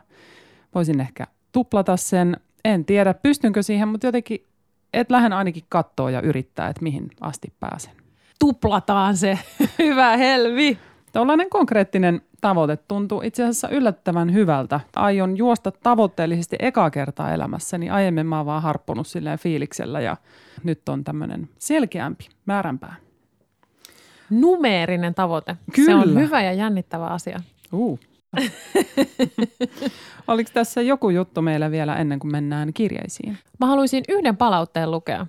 Voisin 0.76 1.00
ehkä 1.00 1.28
tuplata 1.52 1.98
sen. 1.98 2.38
En 2.66 2.86
tiedä, 2.86 3.14
pystynkö 3.14 3.64
siihen, 3.64 3.88
mutta 3.88 4.08
jotenkin, 4.08 4.46
et 4.94 5.12
lähden 5.12 5.34
ainakin 5.34 5.64
katsoa 5.70 6.12
ja 6.12 6.22
yrittää, 6.22 6.68
että 6.68 6.84
mihin 6.84 7.08
asti 7.22 7.54
pääsen. 7.60 7.94
Tuplataan 8.40 9.18
se. 9.18 9.40
Hyvä 9.80 10.18
helvi. 10.18 10.78
Tällainen 11.12 11.50
konkreettinen 11.50 12.22
tavoite 12.42 12.78
tuntuu 12.78 13.22
itse 13.22 13.44
asiassa 13.44 13.70
yllättävän 13.70 14.34
hyvältä. 14.34 14.80
Aion 14.96 15.38
juosta 15.38 15.72
tavoitteellisesti 15.72 16.56
eka 16.60 16.90
kertaa 16.90 17.34
elämässäni. 17.34 17.90
Aiemmin 17.90 18.26
mä 18.26 18.38
oon 18.38 18.46
vaan 18.46 18.62
harppunut 18.62 19.08
silleen 19.08 19.40
fiiliksellä 19.40 20.02
ja 20.02 20.18
nyt 20.64 20.90
on 20.90 21.04
tämmöinen 21.04 21.50
selkeämpi, 21.60 22.30
määränpää. 22.46 22.96
Numeerinen 24.30 25.16
tavoite. 25.16 25.56
Kyllä. 25.76 26.04
Se 26.04 26.10
on 26.10 26.20
hyvä 26.20 26.42
ja 26.42 26.54
jännittävä 26.54 27.08
asia. 27.08 27.40
Uh. 27.74 28.00
Oliko 30.28 30.50
tässä 30.54 30.82
joku 30.82 31.10
juttu 31.10 31.42
meillä 31.42 31.72
vielä 31.72 31.96
ennen 31.96 32.20
kuin 32.20 32.32
mennään 32.32 32.74
kirjeisiin? 32.74 33.38
Mä 33.60 33.66
haluaisin 33.66 34.04
yhden 34.10 34.38
palautteen 34.38 34.92
lukea. 34.92 35.28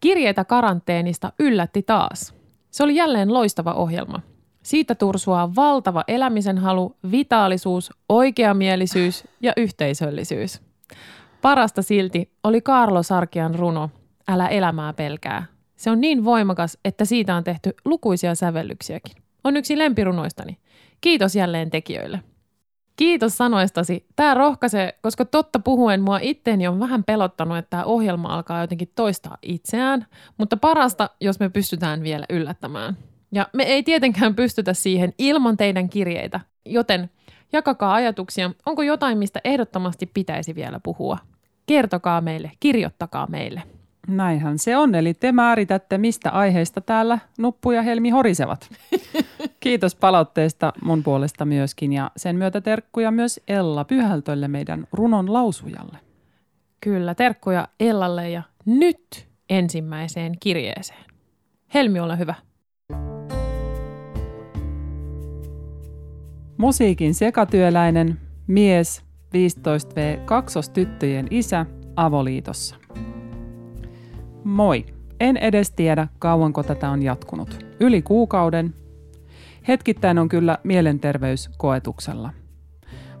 Kirjeitä 0.00 0.44
karanteenista 0.44 1.32
yllätti 1.38 1.82
taas. 1.82 2.34
Se 2.70 2.84
oli 2.84 2.96
jälleen 2.96 3.34
loistava 3.34 3.72
ohjelma. 3.72 4.20
Siitä 4.68 4.94
tursuaa 4.94 5.54
valtava 5.54 6.04
elämisen 6.08 6.58
halu, 6.58 6.96
vitaalisuus, 7.10 7.90
oikeamielisyys 8.08 9.24
ja 9.40 9.52
yhteisöllisyys. 9.56 10.60
Parasta 11.42 11.82
silti 11.82 12.32
oli 12.44 12.60
Karlo 12.60 13.02
Sarkian 13.02 13.54
runo 13.54 13.90
Älä 14.28 14.48
elämää 14.48 14.92
pelkää. 14.92 15.46
Se 15.76 15.90
on 15.90 16.00
niin 16.00 16.24
voimakas, 16.24 16.78
että 16.84 17.04
siitä 17.04 17.36
on 17.36 17.44
tehty 17.44 17.74
lukuisia 17.84 18.34
sävellyksiäkin. 18.34 19.22
On 19.44 19.56
yksi 19.56 19.78
lempirunoistani. 19.78 20.58
Kiitos 21.00 21.36
jälleen 21.36 21.70
tekijöille. 21.70 22.20
Kiitos 22.96 23.36
sanoistasi. 23.36 24.06
Tämä 24.16 24.34
rohkaisee, 24.34 24.98
koska 25.02 25.24
totta 25.24 25.58
puhuen 25.58 26.00
mua 26.00 26.18
itteeni 26.22 26.68
on 26.68 26.80
vähän 26.80 27.04
pelottanut, 27.04 27.58
että 27.58 27.70
tämä 27.70 27.84
ohjelma 27.84 28.28
alkaa 28.28 28.60
jotenkin 28.60 28.92
toistaa 28.94 29.38
itseään, 29.42 30.06
mutta 30.38 30.56
parasta, 30.56 31.10
jos 31.20 31.40
me 31.40 31.48
pystytään 31.48 32.02
vielä 32.02 32.26
yllättämään. 32.30 32.96
Ja 33.32 33.48
me 33.52 33.62
ei 33.62 33.82
tietenkään 33.82 34.34
pystytä 34.34 34.74
siihen 34.74 35.12
ilman 35.18 35.56
teidän 35.56 35.88
kirjeitä, 35.88 36.40
joten 36.64 37.10
jakakaa 37.52 37.94
ajatuksia. 37.94 38.50
Onko 38.66 38.82
jotain, 38.82 39.18
mistä 39.18 39.40
ehdottomasti 39.44 40.06
pitäisi 40.06 40.54
vielä 40.54 40.80
puhua? 40.82 41.18
Kertokaa 41.66 42.20
meille, 42.20 42.50
kirjoittakaa 42.60 43.26
meille. 43.26 43.62
Näinhän 44.08 44.58
se 44.58 44.76
on, 44.76 44.94
eli 44.94 45.14
te 45.14 45.32
määritätte, 45.32 45.98
mistä 45.98 46.30
aiheista 46.30 46.80
täällä 46.80 47.18
Nuppu 47.38 47.70
ja 47.70 47.82
Helmi 47.82 48.10
horisevat. 48.10 48.70
Kiitos 49.60 49.94
palautteesta 49.94 50.72
mun 50.82 51.02
puolesta 51.02 51.44
myöskin 51.44 51.92
ja 51.92 52.10
sen 52.16 52.36
myötä 52.36 52.60
terkkuja 52.60 53.10
myös 53.10 53.40
Ella 53.48 53.84
Pyhältölle 53.84 54.48
meidän 54.48 54.86
runon 54.92 55.32
lausujalle. 55.32 55.98
Kyllä, 56.80 57.14
terkkuja 57.14 57.68
Ellalle 57.80 58.30
ja 58.30 58.42
nyt 58.64 59.28
ensimmäiseen 59.50 60.32
kirjeeseen. 60.40 61.04
Helmi, 61.74 62.00
ole 62.00 62.18
hyvä. 62.18 62.34
Musiikin 66.58 67.14
sekatyöläinen, 67.14 68.20
mies, 68.46 69.04
15V, 69.34 70.24
kaksostyttöjen 70.24 71.26
isä, 71.30 71.66
avoliitossa. 71.96 72.76
Moi! 74.44 74.86
En 75.20 75.36
edes 75.36 75.70
tiedä, 75.70 76.08
kauanko 76.18 76.62
tätä 76.62 76.90
on 76.90 77.02
jatkunut. 77.02 77.66
Yli 77.80 78.02
kuukauden. 78.02 78.74
Hetkittäin 79.68 80.18
on 80.18 80.28
kyllä 80.28 80.58
mielenterveys 80.64 81.50
koetuksella. 81.58 82.30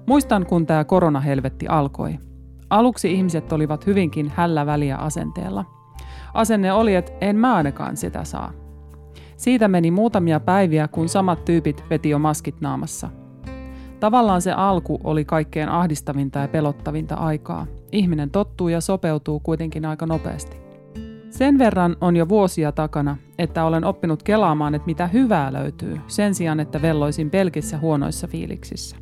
Muistan, 0.06 0.46
kun 0.46 0.66
tämä 0.66 0.84
koronahelvetti 0.84 1.68
alkoi. 1.68 2.18
Aluksi 2.70 3.12
ihmiset 3.12 3.52
olivat 3.52 3.86
hyvinkin 3.86 4.32
hällä 4.34 4.66
väliä 4.66 4.96
asenteella. 4.96 5.64
Asenne 6.34 6.72
oli, 6.72 6.94
että 6.94 7.12
en 7.20 7.36
mä 7.36 7.54
ainakaan 7.54 7.96
sitä 7.96 8.24
saa. 8.24 8.52
Siitä 9.36 9.68
meni 9.68 9.90
muutamia 9.90 10.40
päiviä, 10.40 10.88
kun 10.88 11.08
samat 11.08 11.44
tyypit 11.44 11.84
veti 11.90 12.10
jo 12.10 12.18
maskit 12.18 12.60
naamassa. 12.60 13.10
Tavallaan 14.00 14.42
se 14.42 14.52
alku 14.52 15.00
oli 15.04 15.24
kaikkein 15.24 15.68
ahdistavinta 15.68 16.38
ja 16.38 16.48
pelottavinta 16.48 17.14
aikaa. 17.14 17.66
Ihminen 17.92 18.30
tottuu 18.30 18.68
ja 18.68 18.80
sopeutuu 18.80 19.40
kuitenkin 19.40 19.84
aika 19.84 20.06
nopeasti. 20.06 20.56
Sen 21.30 21.58
verran 21.58 21.96
on 22.00 22.16
jo 22.16 22.28
vuosia 22.28 22.72
takana, 22.72 23.16
että 23.38 23.64
olen 23.64 23.84
oppinut 23.84 24.22
kelaamaan, 24.22 24.74
että 24.74 24.86
mitä 24.86 25.06
hyvää 25.06 25.52
löytyy, 25.52 26.00
sen 26.06 26.34
sijaan, 26.34 26.60
että 26.60 26.82
velloisin 26.82 27.30
pelkissä 27.30 27.78
huonoissa 27.78 28.26
fiiliksissä. 28.26 28.96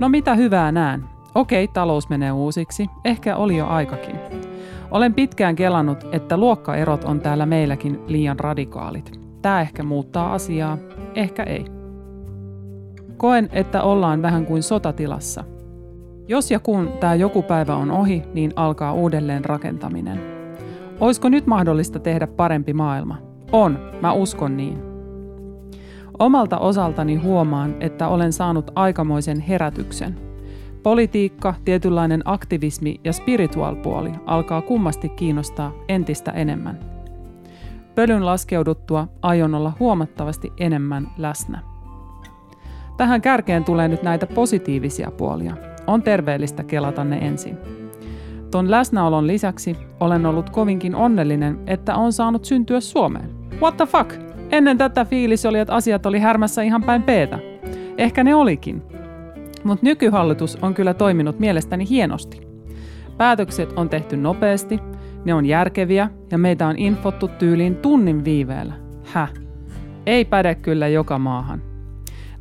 No 0.00 0.08
mitä 0.08 0.34
hyvää 0.34 0.72
näen? 0.72 1.04
Okei, 1.34 1.68
talous 1.68 2.08
menee 2.08 2.32
uusiksi, 2.32 2.86
ehkä 3.04 3.36
oli 3.36 3.56
jo 3.56 3.66
aikakin. 3.66 4.16
Olen 4.90 5.14
pitkään 5.14 5.56
kelannut, 5.56 6.04
että 6.12 6.36
luokkaerot 6.36 7.04
on 7.04 7.20
täällä 7.20 7.46
meilläkin 7.46 8.00
liian 8.06 8.40
radikaalit. 8.40 9.20
Tämä 9.42 9.60
ehkä 9.60 9.82
muuttaa 9.82 10.32
asiaa, 10.32 10.78
ehkä 11.14 11.42
ei. 11.42 11.81
Koen, 13.22 13.48
että 13.52 13.82
ollaan 13.82 14.22
vähän 14.22 14.46
kuin 14.46 14.62
sotatilassa. 14.62 15.44
Jos 16.28 16.50
ja 16.50 16.60
kun 16.60 16.92
tämä 17.00 17.14
joku 17.14 17.42
päivä 17.42 17.76
on 17.76 17.90
ohi, 17.90 18.22
niin 18.34 18.52
alkaa 18.56 18.92
uudelleen 18.92 19.44
rakentaminen– 19.44 20.20
Olisiko 21.02 21.28
nyt 21.28 21.46
mahdollista 21.46 21.98
tehdä 21.98 22.26
parempi 22.26 22.72
maailma? 22.72 23.18
On, 23.52 23.78
mä 24.00 24.12
uskon 24.12 24.56
niin. 24.56 24.78
Omalta 26.18 26.58
osaltani 26.58 27.16
huomaan, 27.16 27.74
että 27.80 28.08
olen 28.08 28.32
saanut 28.32 28.70
aikamoisen 28.74 29.40
herätyksen. 29.40 30.20
Politiikka, 30.82 31.54
tietynlainen 31.64 32.22
aktivismi 32.24 33.00
ja 33.04 33.12
spiritualpuoli 33.12 34.12
alkaa 34.26 34.62
kummasti 34.62 35.08
kiinnostaa 35.08 35.72
entistä 35.88 36.30
enemmän. 36.30 36.80
Pölyn 37.94 38.26
laskeuduttua 38.26 39.08
aion 39.22 39.54
olla 39.54 39.72
huomattavasti 39.80 40.52
enemmän 40.58 41.08
läsnä. 41.18 41.71
Tähän 42.96 43.22
kärkeen 43.22 43.64
tulee 43.64 43.88
nyt 43.88 44.02
näitä 44.02 44.26
positiivisia 44.26 45.10
puolia. 45.10 45.56
On 45.86 46.02
terveellistä 46.02 46.64
kelata 46.64 47.04
ne 47.04 47.18
ensin. 47.18 47.58
Ton 48.50 48.70
läsnäolon 48.70 49.26
lisäksi 49.26 49.76
olen 50.00 50.26
ollut 50.26 50.50
kovinkin 50.50 50.94
onnellinen, 50.94 51.58
että 51.66 51.94
on 51.94 52.12
saanut 52.12 52.44
syntyä 52.44 52.80
Suomeen. 52.80 53.30
What 53.60 53.76
the 53.76 53.86
fuck? 53.86 54.12
Ennen 54.50 54.78
tätä 54.78 55.04
fiilis 55.04 55.46
oli, 55.46 55.58
että 55.58 55.74
asiat 55.74 56.06
oli 56.06 56.18
härmässä 56.18 56.62
ihan 56.62 56.82
päin 56.82 57.02
peetä. 57.02 57.38
Ehkä 57.98 58.24
ne 58.24 58.34
olikin. 58.34 58.82
Mutta 59.64 59.86
nykyhallitus 59.86 60.58
on 60.62 60.74
kyllä 60.74 60.94
toiminut 60.94 61.38
mielestäni 61.38 61.88
hienosti. 61.88 62.40
Päätökset 63.16 63.72
on 63.76 63.88
tehty 63.88 64.16
nopeasti, 64.16 64.80
ne 65.24 65.34
on 65.34 65.46
järkeviä 65.46 66.10
ja 66.30 66.38
meitä 66.38 66.66
on 66.66 66.78
infottu 66.78 67.28
tyyliin 67.28 67.76
tunnin 67.76 68.24
viiveellä. 68.24 68.74
Häh? 69.04 69.32
Ei 70.06 70.24
päde 70.24 70.54
kyllä 70.54 70.88
joka 70.88 71.18
maahan. 71.18 71.71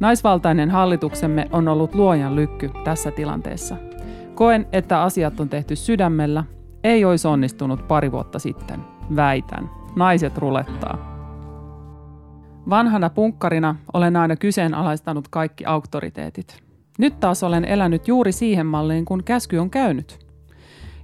Naisvaltainen 0.01 0.70
hallituksemme 0.70 1.48
on 1.51 1.67
ollut 1.67 1.96
luojan 1.96 2.36
lykky 2.36 2.70
tässä 2.84 3.12
tilanteessa– 3.12 3.77
Koen, 4.41 4.67
että 4.72 5.01
asiat 5.01 5.39
on 5.39 5.50
tehty 5.50 5.75
sydämellä. 5.75 6.43
Ei 6.84 7.05
olisi 7.05 7.27
onnistunut 7.27 7.88
pari 7.88 8.12
vuotta 8.12 8.39
sitten. 8.39 8.79
Väitän. 9.15 9.70
Naiset 9.96 10.38
rulettaa. 10.38 10.98
Vanhana 12.70 13.10
punkkarina 13.10 13.75
olen 13.93 14.15
aina 14.15 14.36
kyseenalaistanut 14.36 15.27
kaikki 15.27 15.65
auktoriteetit. 15.65 16.63
Nyt 16.98 17.20
taas 17.20 17.43
olen 17.43 17.65
elänyt 17.65 18.08
juuri 18.08 18.31
siihen 18.31 18.65
malliin, 18.65 19.05
kun 19.05 19.24
käsky 19.24 19.58
on 19.58 19.70
käynyt. 19.70 20.20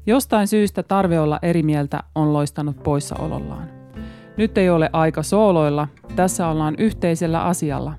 Jostain 0.05 0.47
syystä 0.47 0.83
tarve 0.83 1.19
olla 1.19 1.39
eri 1.41 1.63
mieltä 1.63 2.03
on 2.15 2.33
loistanut 2.33 2.83
poissaolollaan. 2.83 3.69
Nyt 4.37 4.57
ei 4.57 4.69
ole 4.69 4.89
aika 4.93 5.23
sooloilla, 5.23 5.87
tässä 6.15 6.47
ollaan 6.47 6.75
yhteisellä 6.77 7.43
asialla. 7.43 7.93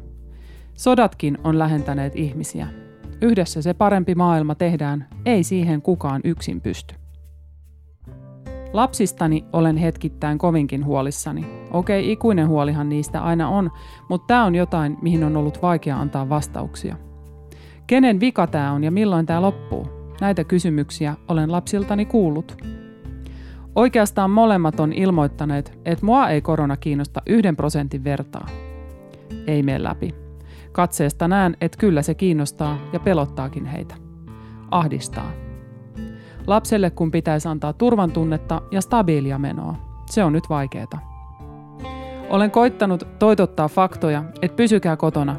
Sodatkin 0.79 1.39
on 1.45 1.59
lähentäneet 1.59 2.17
ihmisiä. 2.17 2.69
Yhdessä 3.23 3.63
se 3.63 3.75
parempi 3.75 4.15
maailma 4.15 4.55
tehdään, 4.55 5.07
ei 5.27 5.45
siihen 5.45 5.83
kukaan 5.83 6.21
yksin 6.25 6.61
pysty. 6.61 6.95
Lapsistani 8.73 9.45
olen 9.53 9.77
hetkittäin 9.77 10.39
kovinkin 10.39 10.85
huolissani. 10.85 11.47
Okei, 11.71 12.13
ikuinen 12.13 12.49
huolihan 12.49 12.89
niistä 12.89 13.23
aina 13.23 13.49
on, 13.49 13.71
mutta 14.09 14.27
tämä 14.27 14.45
on 14.45 14.55
jotain, 14.55 14.97
mihin 15.03 15.25
on 15.25 15.37
ollut 15.37 15.63
vaikea 15.63 16.01
antaa 16.01 16.29
vastauksia. 16.29 16.97
Kenen 17.87 18.21
vika 18.21 18.47
tämä 18.47 18.73
on 18.73 18.85
ja 18.85 18.91
milloin 18.91 19.27
tämä 19.27 19.43
loppuu? 19.43 19.87
Näitä 20.21 20.45
kysymyksiä 20.45 21.15
olen 21.29 21.53
lapsiltani 21.53 22.05
kuullut. 22.05 22.57
Oikeastaan 23.75 24.31
molemmat 24.31 24.81
on 24.81 24.93
ilmoittaneet, 24.93 25.79
että 25.85 26.07
mua 26.07 26.29
ei 26.29 26.41
korona 26.41 26.77
kiinnosta 26.77 27.23
yhden 27.27 27.57
prosentin 27.57 28.05
vertaa. 28.05 28.47
Ei 29.47 29.63
mene 29.63 29.83
läpi. 29.83 30.28
Katseesta 30.79 31.29
näen, 31.29 31.57
että 31.61 31.79
kyllä 31.79 32.03
se 32.03 32.15
kiinnostaa 32.15 32.79
ja 32.93 33.01
pelottaakin 33.01 33.67
heitä. 33.67 33.95
Ahdistaa. 34.71 35.31
Lapselle 36.47 36.91
kun 36.91 37.11
pitäisi 37.11 37.49
antaa 37.49 37.73
turvan 37.73 38.13
tunnetta 38.13 38.63
ja 38.71 38.81
stabiilia 38.81 39.39
menoa. 39.39 39.75
Se 40.07 40.25
on 40.25 40.33
nyt 40.33 40.45
vaikeeta. 40.49 40.99
Olen 42.31 42.51
koittanut 42.51 43.09
toitottaa 43.19 43.69
faktoja, 43.69 44.25
että 44.43 44.57
pysykää 44.57 44.97
kotona. 44.97 45.37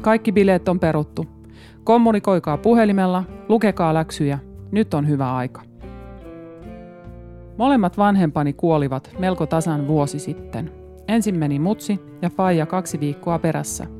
Kaikki 0.00 0.32
bileet 0.32 0.68
on 0.68 0.80
peruttu. 0.80 1.26
Kommunikoikaa 1.84 2.56
puhelimella, 2.56 3.24
lukekaa 3.48 3.94
läksyjä. 3.94 4.38
Nyt 4.70 4.94
on 4.94 5.08
hyvä 5.08 5.36
aika. 5.36 5.62
Molemmat 7.56 7.98
vanhempani 7.98 8.52
kuolivat 8.52 9.10
melko 9.18 9.46
tasan 9.46 9.88
vuosi 9.88 10.18
sitten. 10.18 10.72
Ensin 11.08 11.38
meni 11.38 11.58
mutsi 11.58 12.00
ja 12.22 12.30
faija 12.30 12.66
kaksi 12.66 13.00
viikkoa 13.00 13.38
perässä– 13.38 13.86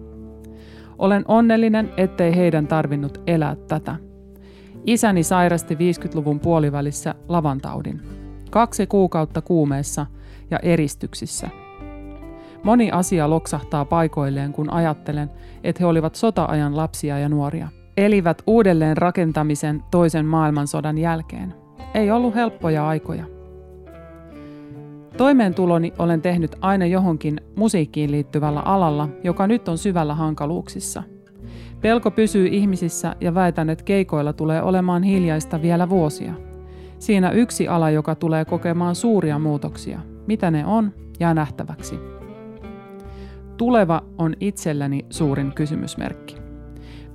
olen 0.98 1.24
onnellinen, 1.28 1.90
ettei 1.96 2.36
heidän 2.36 2.66
tarvinnut 2.66 3.20
elää 3.26 3.56
tätä. 3.68 3.96
Isäni 4.86 5.22
sairasti 5.22 5.74
50-luvun 5.74 6.40
puolivälissä 6.40 7.14
lavantaudin. 7.28 8.00
Kaksi 8.50 8.86
kuukautta 8.86 9.42
kuumeessa 9.42 10.06
ja 10.50 10.58
eristyksissä. 10.58 11.48
Moni 12.62 12.90
asia 12.90 13.30
loksahtaa 13.30 13.84
paikoilleen, 13.84 14.52
kun 14.52 14.70
ajattelen, 14.70 15.30
että 15.64 15.82
he 15.82 15.86
olivat 15.86 16.14
sota-ajan 16.14 16.76
lapsia 16.76 17.18
ja 17.18 17.28
nuoria. 17.28 17.68
Elivät 17.96 18.42
uudelleen 18.46 18.96
rakentamisen 18.96 19.82
toisen 19.90 20.26
maailmansodan 20.26 20.98
jälkeen. 20.98 21.54
Ei 21.94 22.10
ollut 22.10 22.34
helppoja 22.34 22.88
aikoja. 22.88 23.37
Toimeentuloni 25.18 25.92
olen 25.98 26.22
tehnyt 26.22 26.56
aina 26.60 26.86
johonkin 26.86 27.40
musiikkiin 27.56 28.10
liittyvällä 28.10 28.60
alalla, 28.60 29.08
joka 29.24 29.46
nyt 29.46 29.68
on 29.68 29.78
syvällä 29.78 30.14
hankaluuksissa. 30.14 31.02
Pelko 31.80 32.10
pysyy 32.10 32.46
ihmisissä 32.46 33.16
ja 33.20 33.34
väitän, 33.34 33.70
että 33.70 33.84
keikoilla 33.84 34.32
tulee 34.32 34.62
olemaan 34.62 35.02
hiljaista 35.02 35.62
vielä 35.62 35.88
vuosia. 35.88 36.32
Siinä 36.98 37.30
yksi 37.30 37.68
ala, 37.68 37.90
joka 37.90 38.14
tulee 38.14 38.44
kokemaan 38.44 38.94
suuria 38.94 39.38
muutoksia. 39.38 40.00
Mitä 40.26 40.50
ne 40.50 40.66
on, 40.66 40.92
jää 41.20 41.34
nähtäväksi. 41.34 41.98
Tuleva 43.56 44.02
on 44.18 44.34
itselläni 44.40 45.06
suurin 45.10 45.52
kysymysmerkki. 45.52 46.36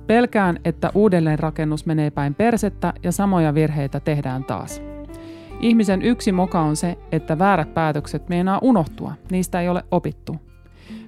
Pelkään, 0.06 0.58
että 0.64 0.90
uudelleenrakennus 0.94 1.86
menee 1.86 2.10
päin 2.10 2.34
persettä 2.34 2.92
ja 3.02 3.12
samoja 3.12 3.54
virheitä 3.54 4.00
tehdään 4.00 4.44
taas. 4.44 4.82
Ihmisen 5.64 6.02
yksi 6.02 6.32
moka 6.32 6.60
on 6.60 6.76
se, 6.76 6.98
että 7.12 7.38
väärät 7.38 7.74
päätökset 7.74 8.28
meinaa 8.28 8.58
unohtua, 8.62 9.12
niistä 9.30 9.60
ei 9.60 9.68
ole 9.68 9.84
opittu. 9.90 10.36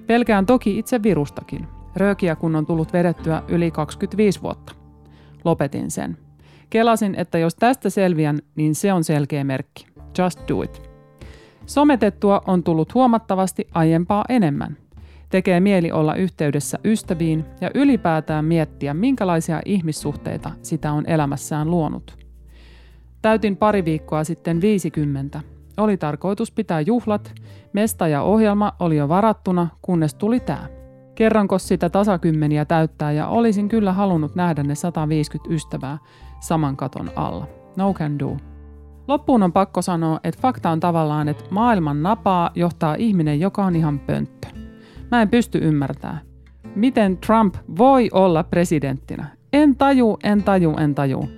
Pelkään 0.07 0.45
toki 0.45 0.79
itse 0.79 1.03
virustakin. 1.03 1.67
Röökiä 1.95 2.35
kun 2.35 2.55
on 2.55 2.65
tullut 2.65 2.93
vedettyä 2.93 3.43
yli 3.47 3.71
25 3.71 4.41
vuotta. 4.41 4.73
Lopetin 5.43 5.91
sen. 5.91 6.17
Kelasin, 6.69 7.15
että 7.15 7.37
jos 7.37 7.55
tästä 7.55 7.89
selviän, 7.89 8.39
niin 8.55 8.75
se 8.75 8.93
on 8.93 9.03
selkeä 9.03 9.43
merkki. 9.43 9.87
Just 10.17 10.39
do 10.47 10.61
it. 10.61 10.89
Sometettua 11.65 12.41
on 12.47 12.63
tullut 12.63 12.93
huomattavasti 12.93 13.67
aiempaa 13.73 14.25
enemmän. 14.29 14.77
Tekee 15.29 15.59
mieli 15.59 15.91
olla 15.91 16.15
yhteydessä 16.15 16.79
ystäviin 16.85 17.45
ja 17.61 17.71
ylipäätään 17.73 18.45
miettiä, 18.45 18.93
minkälaisia 18.93 19.61
ihmissuhteita 19.65 20.51
sitä 20.61 20.91
on 20.91 21.05
elämässään 21.07 21.71
luonut. 21.71 22.26
Täytin 23.27 23.57
pari 23.57 23.85
viikkoa 23.85 24.23
sitten 24.23 24.61
50. 24.61 25.41
Oli 25.77 25.97
tarkoitus 25.97 26.51
pitää 26.51 26.81
juhlat, 26.81 27.33
mesta 27.73 28.07
ja 28.07 28.21
ohjelma 28.21 28.73
oli 28.79 28.97
jo 28.97 29.09
varattuna, 29.09 29.67
kunnes 29.81 30.13
tuli 30.13 30.39
tämä. 30.39 30.67
Kerranko 31.15 31.59
sitä 31.59 31.89
tasakymmeniä 31.89 32.65
täyttää 32.65 33.11
ja 33.11 33.27
olisin 33.27 33.69
kyllä 33.69 33.93
halunnut 33.93 34.35
nähdä 34.35 34.63
ne 34.63 34.75
150 34.75 35.53
ystävää 35.53 35.97
saman 36.39 36.77
katon 36.77 37.11
alla. 37.15 37.47
No 37.77 37.93
can 37.93 38.19
do. 38.19 38.37
Loppuun 39.07 39.43
on 39.43 39.53
pakko 39.53 39.81
sanoa, 39.81 40.19
että 40.23 40.41
fakta 40.41 40.69
on 40.69 40.79
tavallaan, 40.79 41.27
että 41.27 41.43
maailman 41.49 42.03
napaa 42.03 42.51
johtaa 42.55 42.95
ihminen, 42.95 43.39
joka 43.39 43.65
on 43.65 43.75
ihan 43.75 43.99
pönttö. 43.99 44.47
Mä 45.11 45.21
en 45.21 45.29
pysty 45.29 45.57
ymmärtämään. 45.57 46.21
Miten 46.75 47.17
Trump 47.17 47.55
voi 47.77 48.09
olla 48.13 48.43
presidenttinä? 48.43 49.25
En 49.53 49.75
taju, 49.75 50.17
en 50.23 50.43
taju, 50.43 50.73
en 50.77 50.95
taju. 50.95 51.36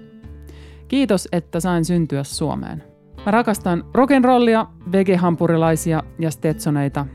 Kiitos, 0.89 1.27
että 1.31 1.59
sain 1.59 1.85
syntyä 1.85 2.23
Suomeen. 2.23 2.83
Mä 3.25 3.31
rakastan 3.31 3.83
rock'n'rollia, 3.97 4.67
vegehampurilaisia 4.91 6.03
ja 6.19 6.31
stetsoneita. 6.31 7.05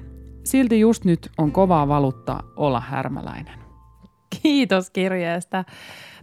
Silti 0.44 0.80
just 0.80 1.04
nyt 1.04 1.30
on 1.38 1.52
kovaa 1.52 1.88
valuuttaa 1.88 2.42
olla 2.56 2.80
härmäläinen. 2.80 3.58
Kiitos 4.42 4.90
kirjeestä. 4.90 5.64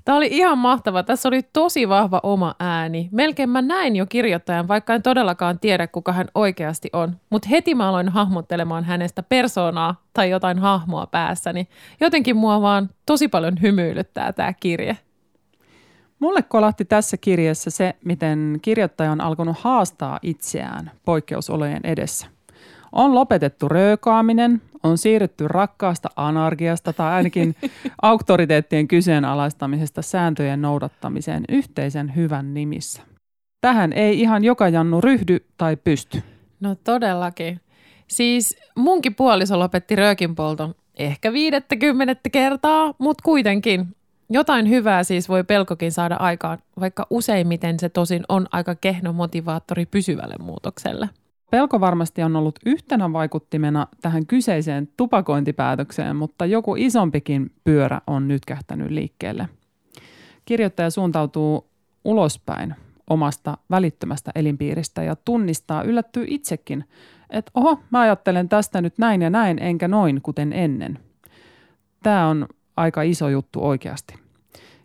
Tämä 0.05 0.17
oli 0.17 0.27
ihan 0.31 0.58
mahtava. 0.58 1.03
Tässä 1.03 1.29
oli 1.29 1.41
tosi 1.43 1.89
vahva 1.89 2.20
oma 2.24 2.55
ääni. 2.60 3.10
Melkein 3.12 3.50
mä 3.50 3.62
näin 3.62 3.96
jo 3.96 4.05
kirjoittajan, 4.05 4.67
vaikka 4.67 4.93
en 4.93 5.01
todellakaan 5.03 5.60
tiedä, 5.60 5.88
kuka 5.88 6.13
hän 6.13 6.27
oikeasti 6.36 6.89
on. 6.93 7.15
Mutta 7.29 7.50
heti 7.50 7.75
mä 7.75 7.89
aloin 7.89 8.10
hahmottelemaan 8.10 8.84
hänestä 8.84 9.24
persoonaa 9.24 10.01
tai 10.13 10.29
jotain 10.29 10.60
hahmoa 10.60 11.08
päässäni. 11.08 11.67
Jotenkin 12.00 12.38
mua 12.38 12.62
vaan 12.62 12.89
tosi 13.05 13.27
paljon 13.27 13.62
hymyilyttää 13.62 14.34
tämä 14.34 14.53
kirje. 14.53 14.98
Mulle 16.21 16.41
kolahti 16.41 16.85
tässä 16.85 17.17
kirjassa 17.17 17.69
se, 17.69 17.95
miten 18.05 18.59
kirjoittaja 18.61 19.11
on 19.11 19.21
alkanut 19.21 19.57
haastaa 19.59 20.19
itseään 20.21 20.91
poikkeusolojen 21.05 21.81
edessä. 21.83 22.27
On 22.91 23.15
lopetettu 23.15 23.69
röökaaminen, 23.69 24.61
on 24.83 24.97
siirrytty 24.97 25.47
rakkaasta 25.47 26.09
anarkiasta 26.15 26.93
tai 26.93 27.13
ainakin 27.13 27.55
auktoriteettien 28.01 28.87
kyseenalaistamisesta 28.87 30.01
sääntöjen 30.01 30.61
noudattamiseen 30.61 31.43
yhteisen 31.49 32.15
hyvän 32.15 32.53
nimissä. 32.53 33.01
Tähän 33.61 33.93
ei 33.93 34.19
ihan 34.19 34.43
joka 34.43 34.69
jannu 34.69 35.01
ryhdy 35.01 35.45
tai 35.57 35.75
pysty. 35.75 36.23
No 36.59 36.75
todellakin. 36.83 37.61
Siis 38.07 38.57
munkin 38.75 39.15
puoliso 39.15 39.59
lopetti 39.59 39.95
röökinpolton 39.95 40.75
ehkä 40.97 41.33
viidettä 41.33 41.75
kymmenettä 41.75 42.29
kertaa, 42.29 42.93
mutta 42.97 43.21
kuitenkin 43.23 43.95
jotain 44.31 44.69
hyvää 44.69 45.03
siis 45.03 45.29
voi 45.29 45.43
pelkokin 45.43 45.91
saada 45.91 46.15
aikaan, 46.15 46.57
vaikka 46.79 47.07
useimmiten 47.09 47.79
se 47.79 47.89
tosin 47.89 48.23
on 48.29 48.47
aika 48.51 48.75
kehno 48.75 49.13
motivaattori 49.13 49.85
pysyvälle 49.85 50.35
muutokselle. 50.39 51.09
Pelko 51.51 51.79
varmasti 51.79 52.23
on 52.23 52.35
ollut 52.35 52.59
yhtenä 52.65 53.13
vaikuttimena 53.13 53.88
tähän 54.01 54.25
kyseiseen 54.25 54.89
tupakointipäätökseen, 54.97 56.15
mutta 56.15 56.45
joku 56.45 56.75
isompikin 56.75 57.51
pyörä 57.63 58.01
on 58.07 58.27
nyt 58.27 58.45
kähtänyt 58.45 58.91
liikkeelle. 58.91 59.49
Kirjoittaja 60.45 60.89
suuntautuu 60.89 61.67
ulospäin 62.06 62.75
omasta 63.10 63.58
välittömästä 63.69 64.32
elinpiiristä 64.36 65.03
ja 65.03 65.15
tunnistaa, 65.15 65.84
yllättyy 65.84 66.25
itsekin, 66.27 66.86
että 67.29 67.51
oho, 67.56 67.79
mä 67.89 67.99
ajattelen 67.99 68.49
tästä 68.49 68.82
nyt 68.82 68.97
näin 68.97 69.21
ja 69.21 69.29
näin, 69.29 69.60
enkä 69.62 69.88
noin 69.88 70.21
kuten 70.21 70.53
ennen. 70.53 70.99
Tämä 72.03 72.27
on 72.27 72.47
aika 72.77 73.01
iso 73.01 73.29
juttu 73.29 73.65
oikeasti. 73.67 74.20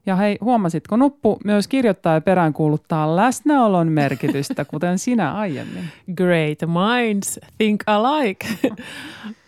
Ja 0.07 0.17
hei, 0.17 0.39
huomasitko 0.41 0.97
Nuppu, 0.97 1.39
myös 1.45 1.69
kirjoittaja 1.69 2.21
peräänkuuluttaa 2.21 3.17
läsnäolon 3.17 3.89
merkitystä, 3.89 4.65
kuten 4.65 4.99
sinä 4.99 5.35
aiemmin. 5.35 5.85
Great 6.15 6.59
minds 6.67 7.41
think 7.59 7.83
alike. 7.87 8.47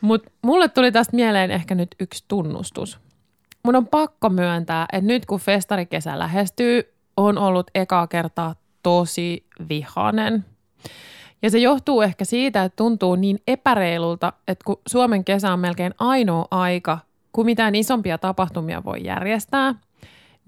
Mutta 0.01 0.31
mulle 0.43 0.69
tuli 0.69 0.93
tästä 0.93 1.17
mieleen 1.17 1.51
ehkä 1.51 1.75
nyt 1.75 1.95
yksi 2.01 2.25
tunnustus. 2.29 2.99
Mun 3.63 3.77
on 3.77 3.87
pakko 3.87 4.29
myöntää, 4.29 4.87
että 4.93 5.07
nyt 5.07 5.27
kun 5.27 5.41
festarikesä 5.41 6.19
lähestyy, 6.19 6.93
on 7.17 7.39
ollut 7.39 7.71
ekaa 7.75 8.07
kertaa 8.07 8.55
tosi 8.83 9.45
vihanen. 9.69 10.45
Ja 11.43 11.51
se 11.51 11.59
johtuu 11.59 12.03
ehkä 12.03 12.25
siitä, 12.25 12.65
että 12.65 12.77
tuntuu 12.77 13.17
niin 13.17 13.39
epäreilulta, 13.47 14.33
että 14.49 14.65
kun 14.65 14.81
Suomen 14.89 15.25
kesä 15.25 15.53
on 15.53 15.61
melkein 15.61 15.95
ainoa 15.99 16.49
aika, 16.51 16.99
kun 17.33 17.47
mitään 17.47 17.75
isompia 17.75 18.19
tapahtumia 18.19 18.85
voi 18.85 19.05
järjestää– 19.05 19.75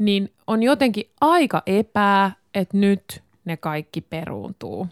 niin 0.01 0.33
on 0.47 0.63
jotenkin 0.63 1.11
aika 1.21 1.63
epää, 1.67 2.33
että 2.55 2.77
nyt 2.77 3.23
ne 3.45 3.57
kaikki 3.57 4.01
peruuntuu. 4.01 4.89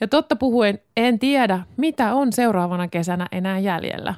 Ja 0.00 0.08
totta 0.08 0.36
puhuen 0.36 0.78
en 0.96 1.18
tiedä, 1.18 1.60
mitä 1.76 2.14
on 2.14 2.32
seuraavana 2.32 2.88
kesänä 2.88 3.26
enää 3.32 3.58
jäljellä. 3.58 4.14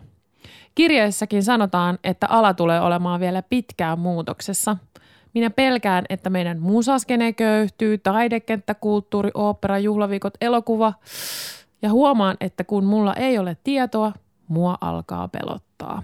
Kirjeessäkin 0.75 1.43
sanotaan, 1.43 1.99
että 2.05 2.27
ala 2.31 2.55
tulee 2.55 2.81
olemaan 2.81 3.21
vielä 3.21 3.43
pitkään 3.43 3.99
muutoksessa. 3.99 4.77
Minä 5.35 5.51
pelkään, 5.51 6.05
että 6.09 6.31
meidän 6.31 6.61
musaskene 6.61 7.33
köyhtyy, 7.33 7.99
taidekenttä, 7.99 8.75
kulttuuri, 8.75 9.31
opera, 9.35 9.79
juhlaviikot, 9.79 10.35
elokuva. 10.41 10.93
Ja 11.83 11.91
huomaan, 11.91 12.37
että 12.41 12.65
kun 12.65 12.85
mulla 12.85 13.15
ei 13.15 13.39
ole 13.39 13.57
tietoa, 13.65 14.13
mua 14.49 14.79
alkaa 14.81 15.29
pelottaa. 15.29 16.03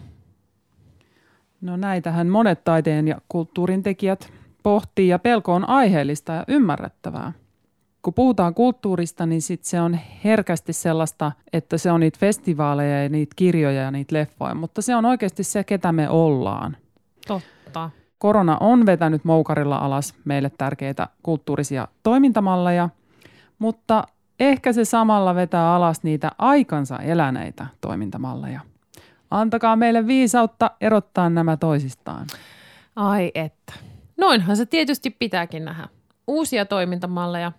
No 1.61 1.77
näitähän 1.77 2.29
monet 2.29 2.65
taiteen 2.65 3.09
ja 3.09 3.21
kulttuurin 3.29 3.83
tekijät 3.83 4.33
pohtii 4.63 5.09
ja 5.09 5.19
pelko 5.19 5.55
on 5.55 5.69
aiheellista 5.69 6.33
ja 6.33 6.45
ymmärrettävää. 6.49 7.33
Kun 8.03 8.15
puhutaan 8.15 8.55
kulttuurista, 8.55 9.27
niin 9.27 9.43
sit 9.43 9.65
se 9.65 9.81
on 9.81 9.99
herkästi 10.25 10.73
sellaista, 10.73 11.33
että 11.53 11.79
se 11.79 11.93
on 11.93 12.01
niitä 12.01 12.19
festivaaleja 12.19 13.03
ja 13.03 13.09
niitä 13.09 13.33
kirjoja 13.37 13.83
ja 13.83 13.91
niitä 13.91 14.15
leffoja, 14.15 14.55
mutta 14.55 14.83
se 14.83 14.97
on 14.97 15.05
oikeasti 15.05 15.45
se, 15.45 15.65
ketä 15.65 15.93
me 15.93 16.09
ollaan. 16.09 16.77
Totta. 17.27 17.91
Korona 18.19 18.57
on 18.61 18.87
vetänyt 18.87 19.25
moukarilla 19.25 19.77
alas 19.77 20.15
meille 20.25 20.51
tärkeitä 20.59 21.09
kulttuurisia 21.23 21.89
toimintamalleja, 22.03 22.89
mutta 23.59 24.05
ehkä 24.41 24.73
se 24.73 24.85
samalla 24.85 25.35
vetää 25.35 25.75
alas 25.75 26.03
niitä 26.03 26.31
aikansa 26.39 26.99
eläneitä 26.99 27.67
toimintamalleja. 27.81 28.61
Antakaa 29.31 29.77
meille 29.77 30.07
viisautta 30.07 30.71
erottaa 30.81 31.31
nämä 31.31 31.57
toisistaan. 31.57 32.27
Ai 32.97 33.31
että. 33.35 33.73
Noinhan 34.17 34.57
se 34.57 34.67
tietysti 34.67 35.11
pitääkin 35.11 35.65
nähdä. 35.65 35.89
Uusia 36.27 36.65
toimintamalleja. 36.65 37.53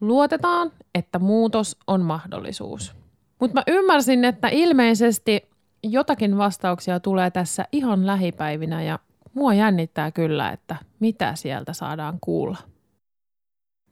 Luotetaan, 0.00 0.72
että 0.94 1.18
muutos 1.18 1.76
on 1.86 2.00
mahdollisuus. 2.00 2.94
Mutta 3.40 3.54
mä 3.54 3.62
ymmärsin, 3.66 4.24
että 4.24 4.48
ilmeisesti 4.48 5.50
jotakin 5.82 6.38
vastauksia 6.38 7.00
tulee 7.00 7.30
tässä 7.30 7.64
ihan 7.72 8.06
lähipäivinä 8.06 8.82
ja 8.82 8.98
mua 9.34 9.54
jännittää 9.54 10.10
kyllä, 10.10 10.50
että 10.50 10.76
mitä 11.00 11.34
sieltä 11.34 11.72
saadaan 11.72 12.18
kuulla. 12.20 12.58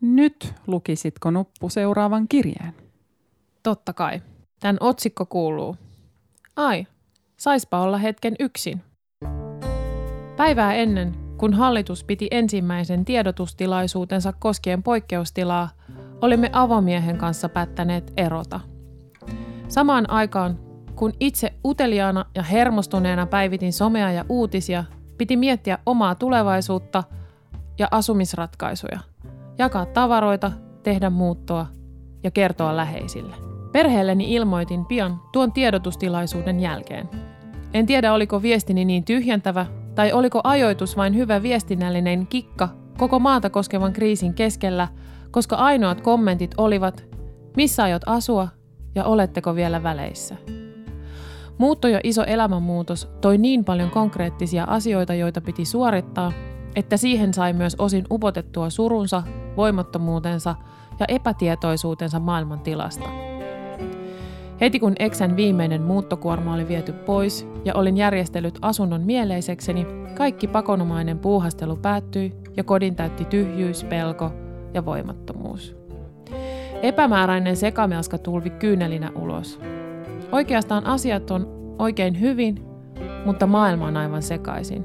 Nyt 0.01 0.55
lukisitko 0.67 1.31
nuppu 1.31 1.69
seuraavan 1.69 2.29
kirjeen? 2.29 2.75
Totta 3.63 3.93
kai. 3.93 4.23
Tämän 4.61 4.77
otsikko 4.81 5.27
kuuluu. 5.27 5.77
Ai, 6.57 6.87
Saispa 7.40 7.81
olla 7.81 7.98
hetken 7.98 8.35
yksin. 8.40 8.83
Päivää 10.37 10.74
ennen, 10.74 11.14
kun 11.37 11.55
hallitus 11.55 12.05
piti 12.05 12.29
ensimmäisen 12.31 13.05
tiedotustilaisuutensa 13.05 14.33
koskien 14.33 14.83
poikkeustilaa, 14.83 15.68
olimme 16.20 16.50
avomiehen 16.53 17.18
kanssa 17.18 17.48
päättäneet 17.48 18.12
erota. 18.16 18.61
Samaan 19.68 20.11
aikaan, 20.11 20.59
kun 20.94 21.12
itse 21.20 21.53
uteliaana 21.64 22.24
ja 22.35 22.42
hermostuneena 22.42 23.26
päivitin 23.26 23.72
somea 23.72 24.11
ja 24.11 24.24
uutisia, 24.29 24.85
piti 25.18 25.37
miettiä 25.37 25.79
omaa 25.87 26.14
tulevaisuutta 26.14 27.05
ja 27.79 27.88
asumisratkaisuja, 27.90 28.98
jakaa 29.59 29.87
tavaroita, 29.87 30.53
tehdä 30.83 31.11
muuttoa 31.11 31.66
ja 32.22 32.31
kertoa 32.31 32.76
läheisille. 32.76 33.37
Perheelleni 33.72 34.35
ilmoitin 34.35 34.87
pian 34.87 35.20
tuon 35.33 35.53
tiedotustilaisuuden 35.53 36.61
jälkeen– 36.61 37.09
en 37.75 37.87
tiedä, 37.87 38.13
oliko 38.13 38.43
viestini 38.43 38.85
niin 38.85 39.05
tyhjentävä, 39.05 39.67
tai 39.95 40.13
oliko 40.13 40.41
ajoitus 40.45 40.97
vain 40.97 41.17
hyvä 41.17 41.43
viestinnällinen 41.43 42.27
kikka 42.27 42.69
koko 42.99 43.19
maata 43.19 43.51
koskevan 43.51 43.93
kriisin 43.93 44.35
keskellä, 44.35 44.89
koska 45.31 45.57
ainoat 45.57 46.01
kommentit 46.01 46.55
olivat, 46.57 47.05
missä 47.57 47.83
aiot 47.83 48.03
asua 48.07 48.49
ja 48.95 49.05
oletteko 49.05 49.55
vielä 49.55 49.83
väleissä. 49.83 50.37
Muutto 51.59 51.89
ja 51.89 52.01
iso 52.05 52.25
elämänmuutos 52.25 53.09
toi 53.21 53.39
niin 53.39 53.65
paljon 53.65 53.91
konkreettisia 53.91 54.65
asioita, 54.65 55.15
joita 55.15 55.41
piti 55.41 55.65
suorittaa, 55.65 56.33
että 56.77 56.97
siihen 56.97 57.35
sai 57.35 57.53
myös 57.53 57.77
osin 57.79 58.05
upotettua 58.11 58.71
surunsa, 58.71 59.23
voimattomuutensa 59.57 60.55
ja 61.01 61.07
epätietoisuutensa 61.09 62.21
maailman 62.21 62.61
tilasta. 62.61 63.30
Heti 64.61 64.81
kun 64.81 64.92
Eksän 64.99 65.37
viimeinen 65.37 65.83
muuttokuorma 65.83 66.55
oli 66.55 66.68
viety 66.68 66.92
pois 66.92 67.49
ja 67.64 67.75
olin 67.75 67.96
järjestellyt 67.96 68.59
asunnon 68.62 69.03
mieleisekseni, 69.03 69.87
kaikki 70.14 70.46
pakonomainen 70.46 71.18
puuhastelu 71.18 71.77
päättyi 71.77 72.33
ja 72.57 72.64
kodin 72.64 72.96
täytti 72.96 73.25
tyhjyys, 73.25 73.85
pelko 73.85 74.33
ja 74.75 74.85
voimattomuus. 74.85 75.77
Epämääräinen 76.83 77.57
sekamelska 77.57 78.18
tulvi 78.18 78.51
kyynelinä 78.51 79.11
ulos. 79.14 79.61
Oikeastaan 80.33 80.87
asiat 80.87 81.31
on 81.31 81.75
oikein 81.79 82.20
hyvin, 82.20 82.64
mutta 83.27 83.46
maailma 83.46 83.87
on 83.87 83.96
aivan 83.96 84.23
sekaisin. 84.23 84.85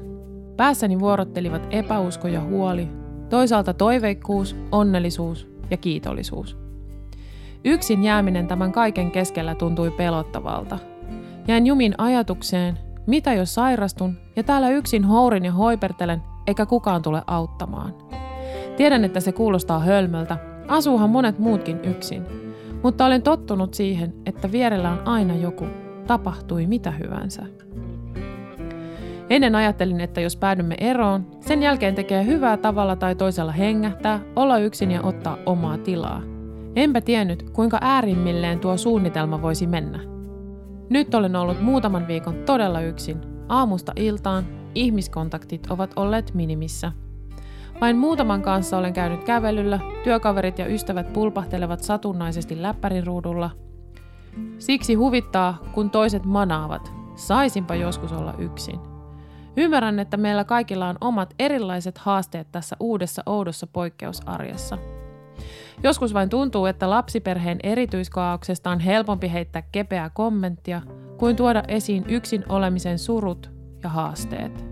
Päässäni 0.56 1.00
vuorottelivat 1.00 1.66
epäusko 1.70 2.28
ja 2.28 2.40
huoli, 2.40 2.88
toisaalta 3.28 3.74
toiveikkuus, 3.74 4.56
onnellisuus 4.72 5.48
ja 5.70 5.76
kiitollisuus. 5.76 6.65
Yksin 7.66 8.02
jääminen 8.02 8.46
tämän 8.46 8.72
kaiken 8.72 9.10
keskellä 9.10 9.54
tuntui 9.54 9.90
pelottavalta. 9.90 10.78
Jäin 11.48 11.66
jumin 11.66 11.94
ajatukseen, 11.98 12.78
mitä 13.06 13.34
jos 13.34 13.54
sairastun 13.54 14.16
ja 14.36 14.42
täällä 14.42 14.70
yksin 14.70 15.04
hourin 15.04 15.44
ja 15.44 15.52
hoipertelen, 15.52 16.22
eikä 16.46 16.66
kukaan 16.66 17.02
tule 17.02 17.22
auttamaan. 17.26 17.94
Tiedän, 18.76 19.04
että 19.04 19.20
se 19.20 19.32
kuulostaa 19.32 19.78
hölmöltä, 19.78 20.36
asuuhan 20.68 21.10
monet 21.10 21.38
muutkin 21.38 21.80
yksin, 21.84 22.26
mutta 22.82 23.06
olen 23.06 23.22
tottunut 23.22 23.74
siihen, 23.74 24.14
että 24.26 24.52
vierellä 24.52 24.92
on 24.92 25.08
aina 25.08 25.34
joku, 25.34 25.66
tapahtui 26.06 26.66
mitä 26.66 26.90
hyvänsä. 26.90 27.42
Ennen 29.30 29.54
ajattelin, 29.54 30.00
että 30.00 30.20
jos 30.20 30.36
päädymme 30.36 30.74
eroon, 30.78 31.26
sen 31.40 31.62
jälkeen 31.62 31.94
tekee 31.94 32.26
hyvää 32.26 32.56
tavalla 32.56 32.96
tai 32.96 33.14
toisella 33.14 33.52
hengähtää, 33.52 34.20
olla 34.36 34.58
yksin 34.58 34.90
ja 34.90 35.02
ottaa 35.02 35.38
omaa 35.46 35.78
tilaa. 35.78 36.35
Enpä 36.76 37.00
tiennyt, 37.00 37.50
kuinka 37.50 37.78
äärimmilleen 37.80 38.58
tuo 38.58 38.76
suunnitelma 38.76 39.42
voisi 39.42 39.66
mennä. 39.66 40.00
Nyt 40.90 41.14
olen 41.14 41.36
ollut 41.36 41.60
muutaman 41.60 42.08
viikon 42.08 42.34
todella 42.46 42.80
yksin. 42.80 43.20
Aamusta 43.48 43.92
iltaan 43.96 44.46
ihmiskontaktit 44.74 45.66
ovat 45.70 45.92
olleet 45.96 46.34
minimissä. 46.34 46.92
Vain 47.80 47.96
muutaman 47.96 48.42
kanssa 48.42 48.78
olen 48.78 48.92
käynyt 48.92 49.24
kävelyllä, 49.24 49.80
työkaverit 50.04 50.58
ja 50.58 50.66
ystävät 50.66 51.12
pulpahtelevat 51.12 51.82
satunnaisesti 51.82 52.62
läppärin 52.62 53.06
ruudulla. 53.06 53.50
Siksi 54.58 54.94
huvittaa, 54.94 55.58
kun 55.72 55.90
toiset 55.90 56.24
manaavat. 56.24 56.92
Saisinpa 57.14 57.74
joskus 57.74 58.12
olla 58.12 58.34
yksin. 58.38 58.80
Ymmärrän, 59.56 59.98
että 59.98 60.16
meillä 60.16 60.44
kaikilla 60.44 60.88
on 60.88 60.96
omat 61.00 61.34
erilaiset 61.38 61.98
haasteet 61.98 62.48
tässä 62.52 62.76
uudessa 62.80 63.22
oudossa 63.26 63.66
poikkeusarjessa. 63.66 64.78
Joskus 65.82 66.14
vain 66.14 66.28
tuntuu, 66.28 66.66
että 66.66 66.90
lapsiperheen 66.90 67.58
erityiskaauksesta 67.62 68.70
on 68.70 68.80
helpompi 68.80 69.32
heittää 69.32 69.62
kepeää 69.72 70.10
kommenttia 70.10 70.82
kuin 71.18 71.36
tuoda 71.36 71.62
esiin 71.68 72.04
yksin 72.08 72.44
olemisen 72.48 72.98
surut 72.98 73.50
ja 73.82 73.88
haasteet. 73.88 74.66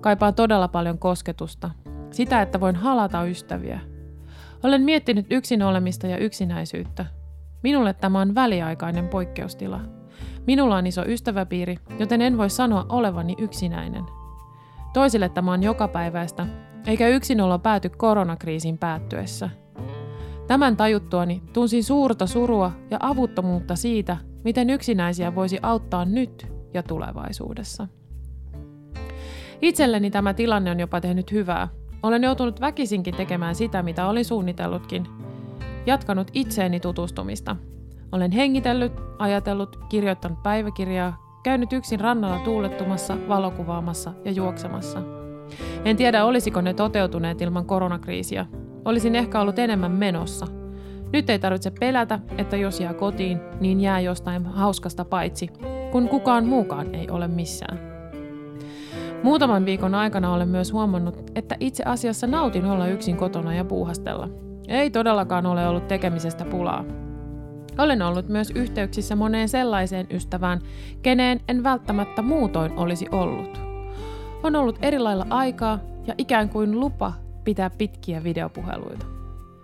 Kaipaan 0.00 0.34
todella 0.34 0.68
paljon 0.68 0.98
kosketusta, 0.98 1.70
sitä, 2.10 2.42
että 2.42 2.60
voin 2.60 2.76
halata 2.76 3.24
ystäviä. 3.24 3.80
Olen 4.62 4.82
miettinyt 4.82 5.26
yksin 5.30 5.62
olemista 5.62 6.06
ja 6.06 6.18
yksinäisyyttä. 6.18 7.06
Minulle 7.62 7.94
tämä 7.94 8.20
on 8.20 8.34
väliaikainen 8.34 9.08
poikkeustila– 9.08 9.80
Minulla 10.46 10.76
on 10.76 10.86
iso 10.86 11.04
ystäväpiiri, 11.06 11.76
joten 11.98 12.22
en 12.22 12.38
voi 12.38 12.50
sanoa 12.50 12.86
olevani 12.88 13.34
yksinäinen. 13.38 14.04
Toisille 14.92 15.28
tämä 15.28 15.52
on 15.52 15.62
jokapäiväistä, 15.62 16.46
eikä 16.86 17.08
yksinolo 17.08 17.58
pääty 17.58 17.88
koronakriisin 17.88 18.78
päättyessä. 18.78 19.50
Tämän 20.46 20.76
tajuttuani 20.76 21.42
tunsin 21.52 21.84
suurta 21.84 22.26
surua 22.26 22.72
ja 22.90 22.98
avuttomuutta 23.00 23.76
siitä, 23.76 24.16
miten 24.44 24.70
yksinäisiä 24.70 25.34
voisi 25.34 25.58
auttaa 25.62 26.04
nyt 26.04 26.46
ja 26.74 26.82
tulevaisuudessa. 26.82 27.88
Itselleni 29.62 30.10
tämä 30.10 30.34
tilanne 30.34 30.70
on 30.70 30.80
jopa 30.80 31.00
tehnyt 31.00 31.32
hyvää. 31.32 31.68
Olen 32.02 32.22
joutunut 32.22 32.60
väkisinkin 32.60 33.14
tekemään 33.14 33.54
sitä, 33.54 33.82
mitä 33.82 34.06
olin 34.06 34.24
suunnitellutkin. 34.24 35.06
Jatkanut 35.86 36.30
itseeni 36.34 36.80
tutustumista– 36.80 37.56
olen 38.12 38.32
hengitellyt, 38.32 38.92
ajatellut, 39.18 39.78
kirjoittanut 39.88 40.42
päiväkirjaa, 40.42 41.40
käynyt 41.42 41.72
yksin 41.72 42.00
rannalla 42.00 42.38
tuulettumassa, 42.38 43.16
valokuvaamassa 43.28 44.12
ja 44.24 44.30
juoksemassa. 44.30 45.02
En 45.84 45.96
tiedä, 45.96 46.24
olisiko 46.24 46.60
ne 46.60 46.74
toteutuneet 46.74 47.42
ilman 47.42 47.66
koronakriisiä. 47.66 48.46
Olisin 48.86 49.14
ehkä 49.14 49.40
ollut 49.40 49.58
enemmän 49.58 49.90
menossa. 49.90 50.46
Nyt 51.12 51.30
ei 51.30 51.38
tarvitse 51.38 51.72
pelätä, 51.80 52.18
että 52.38 52.56
jos 52.56 52.80
jää 52.80 52.94
kotiin, 52.94 53.40
niin 53.60 53.80
jää 53.80 54.00
jostain 54.00 54.46
hauskasta 54.46 55.04
paitsi, 55.04 55.48
kun 55.92 56.08
kukaan 56.08 56.46
muukaan 56.46 56.94
ei 56.94 57.10
ole 57.10 57.28
missään. 57.28 57.78
Muutaman 59.22 59.64
viikon 59.64 59.94
aikana 59.94 60.34
olen 60.34 60.48
myös 60.48 60.72
huomannut, 60.72 61.30
että 61.34 61.56
itse 61.60 61.82
asiassa 61.86 62.26
nautin 62.26 62.64
olla 62.64 62.86
yksin 62.86 63.16
kotona 63.16 63.54
ja 63.54 63.64
puuhastella. 63.64 64.28
Ei 64.68 64.90
todellakaan 64.90 65.46
ole 65.46 65.68
ollut 65.68 65.88
tekemisestä 65.88 66.44
pulaa. 66.44 66.84
Olen 67.78 68.02
ollut 68.02 68.28
myös 68.28 68.50
yhteyksissä 68.50 69.16
moneen 69.16 69.48
sellaiseen 69.48 70.06
ystävään, 70.10 70.60
keneen 71.02 71.40
en 71.48 71.64
välttämättä 71.64 72.22
muutoin 72.22 72.78
olisi 72.78 73.06
ollut. 73.12 73.60
On 74.42 74.56
ollut 74.56 74.78
eri 74.82 74.98
lailla 74.98 75.26
aikaa 75.30 75.78
ja 76.06 76.14
ikään 76.18 76.48
kuin 76.48 76.80
lupa 76.80 77.12
pitää 77.46 77.70
pitkiä 77.70 78.24
videopuheluita. 78.24 79.06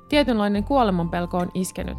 Tietynlainen 0.09 0.65
kuolemanpelko 0.65 1.39
on 1.39 1.51
iskenyt. 1.55 1.99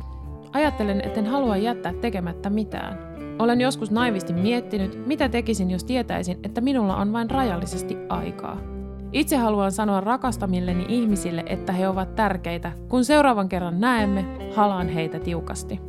Ajattelen, 0.54 1.02
etten 1.02 1.26
halua 1.26 1.58
jättää 1.58 1.94
tekemättä 1.94 2.50
mitään. 2.50 3.00
Olen 3.40 3.62
joskus 3.62 3.92
naivisti 3.92 4.34
miettinyt, 4.34 5.08
mitä 5.08 5.30
tekisin, 5.30 5.72
jos 5.72 5.84
tietäisin, 5.84 6.40
että 6.44 6.62
minulla 6.62 6.96
on 6.96 7.14
vain 7.14 7.30
rajallisesti 7.30 7.98
aikaa. 8.10 8.58
Itse 9.12 9.38
haluan 9.38 9.72
sanoa 9.72 10.02
rakastamilleni 10.02 10.86
ihmisille, 10.88 11.44
että 11.46 11.74
he 11.74 11.88
ovat 11.88 12.16
tärkeitä. 12.16 12.72
Kun 12.90 13.06
seuraavan 13.06 13.50
kerran 13.50 13.80
näemme, 13.80 14.26
halaan 14.56 14.90
heitä 14.90 15.20
tiukasti. 15.20 15.80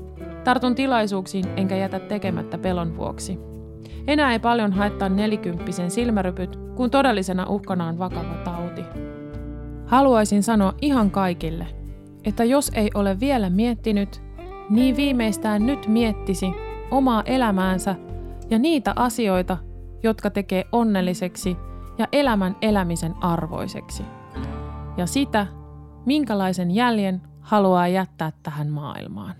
Tartun 0.44 0.74
tilaisuuksiin 0.74 1.44
enkä 1.56 1.76
jätä 1.76 1.98
tekemättä 1.98 2.58
pelon 2.58 2.96
vuoksi. 2.96 3.38
Enää 4.06 4.32
ei 4.32 4.38
paljon 4.38 4.72
haittaa 4.72 5.08
nelikymppisen 5.08 5.90
silmärypyt, 5.90 6.56
kun 6.74 6.90
todellisena 6.90 7.46
uhkana 7.48 7.88
on 7.88 7.98
vakava 7.98 8.34
tauti. 8.44 8.82
Haluaisin 9.86 10.42
sanoa 10.42 10.74
ihan 10.80 11.10
kaikille, 11.10 11.66
että 12.24 12.44
jos 12.44 12.70
ei 12.74 12.90
ole 12.94 13.20
vielä 13.20 13.50
miettinyt, 13.50 14.22
niin 14.70 14.96
viimeistään 14.96 15.66
nyt 15.66 15.86
miettisi 15.86 16.46
omaa 16.90 17.22
elämäänsä 17.22 17.94
ja 18.50 18.58
niitä 18.58 18.92
asioita, 18.96 19.58
jotka 20.02 20.30
tekee 20.30 20.64
onnelliseksi 20.72 21.56
ja 21.98 22.08
elämän 22.12 22.56
elämisen 22.62 23.14
arvoiseksi. 23.20 24.02
Ja 24.96 25.06
sitä, 25.06 25.46
minkälaisen 26.06 26.70
jäljen 26.70 27.22
haluaa 27.40 27.88
jättää 27.88 28.32
tähän 28.42 28.68
maailmaan. 28.68 29.34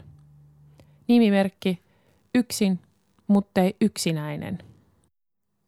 Nimimerkki 1.08 1.82
yksin, 2.34 2.80
muttei 3.26 3.76
yksinäinen. 3.80 4.58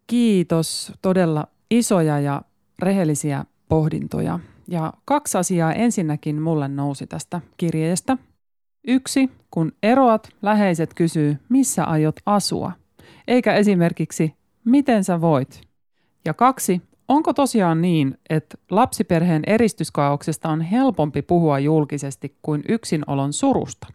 Kiitos. 0.07 0.93
Todella 1.03 1.47
isoja 1.71 2.21
ja 2.21 2.43
rehellisiä 2.79 3.45
pohdintoja. 3.69 4.41
Ja 4.69 4.93
kaksi 5.05 5.39
asiaa 5.39 5.73
ensinnäkin 5.73 6.43
mulle 6.43 6.69
nousi 6.69 7.07
tästä 7.07 7.41
kirjeestä. 7.57 8.17
Yksi, 8.89 9.31
kun 9.51 9.73
eroat, 9.83 10.29
läheiset 10.43 10.95
kysyy, 10.95 11.37
missä 11.49 11.85
aiot 11.85 12.17
asua, 12.27 12.73
eikä 13.29 13.55
esimerkiksi, 13.55 14.35
miten 14.65 15.05
sä 15.05 15.21
voit. 15.21 15.61
Ja 16.25 16.35
kaksi, 16.35 16.83
onko 17.09 17.33
tosiaan 17.33 17.83
niin, 17.83 18.19
että 18.31 18.59
lapsiperheen 18.71 19.43
eristyskaauksesta 19.47 20.49
on 20.49 20.61
helpompi 20.61 21.23
puhua 21.23 21.59
julkisesti 21.59 22.37
kuin 22.43 22.63
yksinolon 22.69 23.33
surusta? 23.33 23.87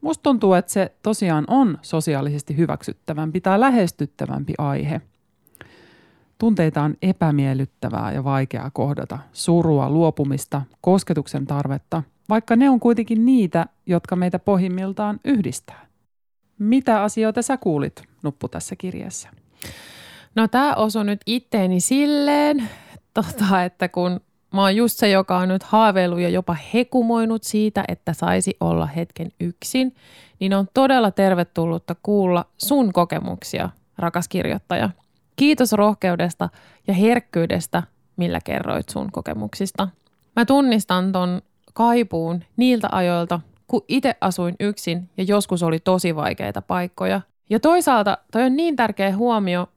Musta 0.00 0.22
tuntuu, 0.22 0.54
että 0.54 0.72
se 0.72 0.92
tosiaan 1.02 1.44
on 1.48 1.78
sosiaalisesti 1.82 2.56
hyväksyttävämpi 2.56 3.40
tai 3.40 3.60
lähestyttävämpi 3.60 4.54
aihe. 4.58 5.00
Tunteita 6.38 6.82
on 6.82 6.94
epämiellyttävää 7.02 8.12
ja 8.12 8.24
vaikeaa 8.24 8.70
kohdata, 8.70 9.18
surua, 9.32 9.90
luopumista, 9.90 10.62
kosketuksen 10.80 11.46
tarvetta, 11.46 12.02
vaikka 12.28 12.56
ne 12.56 12.70
on 12.70 12.80
kuitenkin 12.80 13.26
niitä, 13.26 13.66
jotka 13.86 14.16
meitä 14.16 14.38
pohjimmiltaan 14.38 15.20
yhdistää. 15.24 15.86
Mitä 16.58 17.02
asioita 17.02 17.42
sä 17.42 17.56
kuulit, 17.56 18.02
Nuppu, 18.22 18.48
tässä 18.48 18.76
kirjassa? 18.76 19.28
No 20.34 20.48
tämä 20.48 20.74
osui 20.74 21.04
nyt 21.04 21.20
itteeni 21.26 21.80
silleen, 21.80 22.68
tota, 23.14 23.64
että 23.64 23.88
kun 23.88 24.20
Mä 24.56 24.62
oon 24.62 24.76
just 24.76 24.98
se, 24.98 25.10
joka 25.10 25.38
on 25.38 25.48
nyt 25.48 25.62
haaveillut 25.62 26.20
ja 26.20 26.28
jopa 26.28 26.56
hekumoinut 26.74 27.42
siitä, 27.42 27.84
että 27.88 28.12
saisi 28.12 28.56
olla 28.60 28.86
hetken 28.86 29.32
yksin, 29.40 29.94
niin 30.40 30.54
on 30.54 30.68
todella 30.74 31.10
tervetullutta 31.10 31.96
kuulla 32.02 32.44
sun 32.58 32.92
kokemuksia 32.92 33.70
rakas 33.98 34.28
kirjoittaja. 34.28 34.90
Kiitos 35.36 35.72
rohkeudesta 35.72 36.48
ja 36.86 36.94
herkkyydestä, 36.94 37.82
millä 38.16 38.38
kerroit 38.44 38.88
sun 38.88 39.12
kokemuksista. 39.12 39.88
Mä 40.36 40.44
tunnistan 40.44 41.12
ton 41.12 41.42
kaipuun 41.74 42.44
niiltä 42.56 42.88
ajoilta, 42.92 43.40
kun 43.66 43.84
itse 43.88 44.14
asuin 44.20 44.54
yksin 44.60 45.10
ja 45.16 45.24
joskus 45.24 45.62
oli 45.62 45.80
tosi 45.80 46.16
vaikeita 46.16 46.62
paikkoja. 46.62 47.20
Ja 47.50 47.60
toisaalta 47.60 48.18
toi 48.32 48.42
on 48.42 48.56
niin 48.56 48.76
tärkeä 48.76 49.16
huomio, 49.16 49.68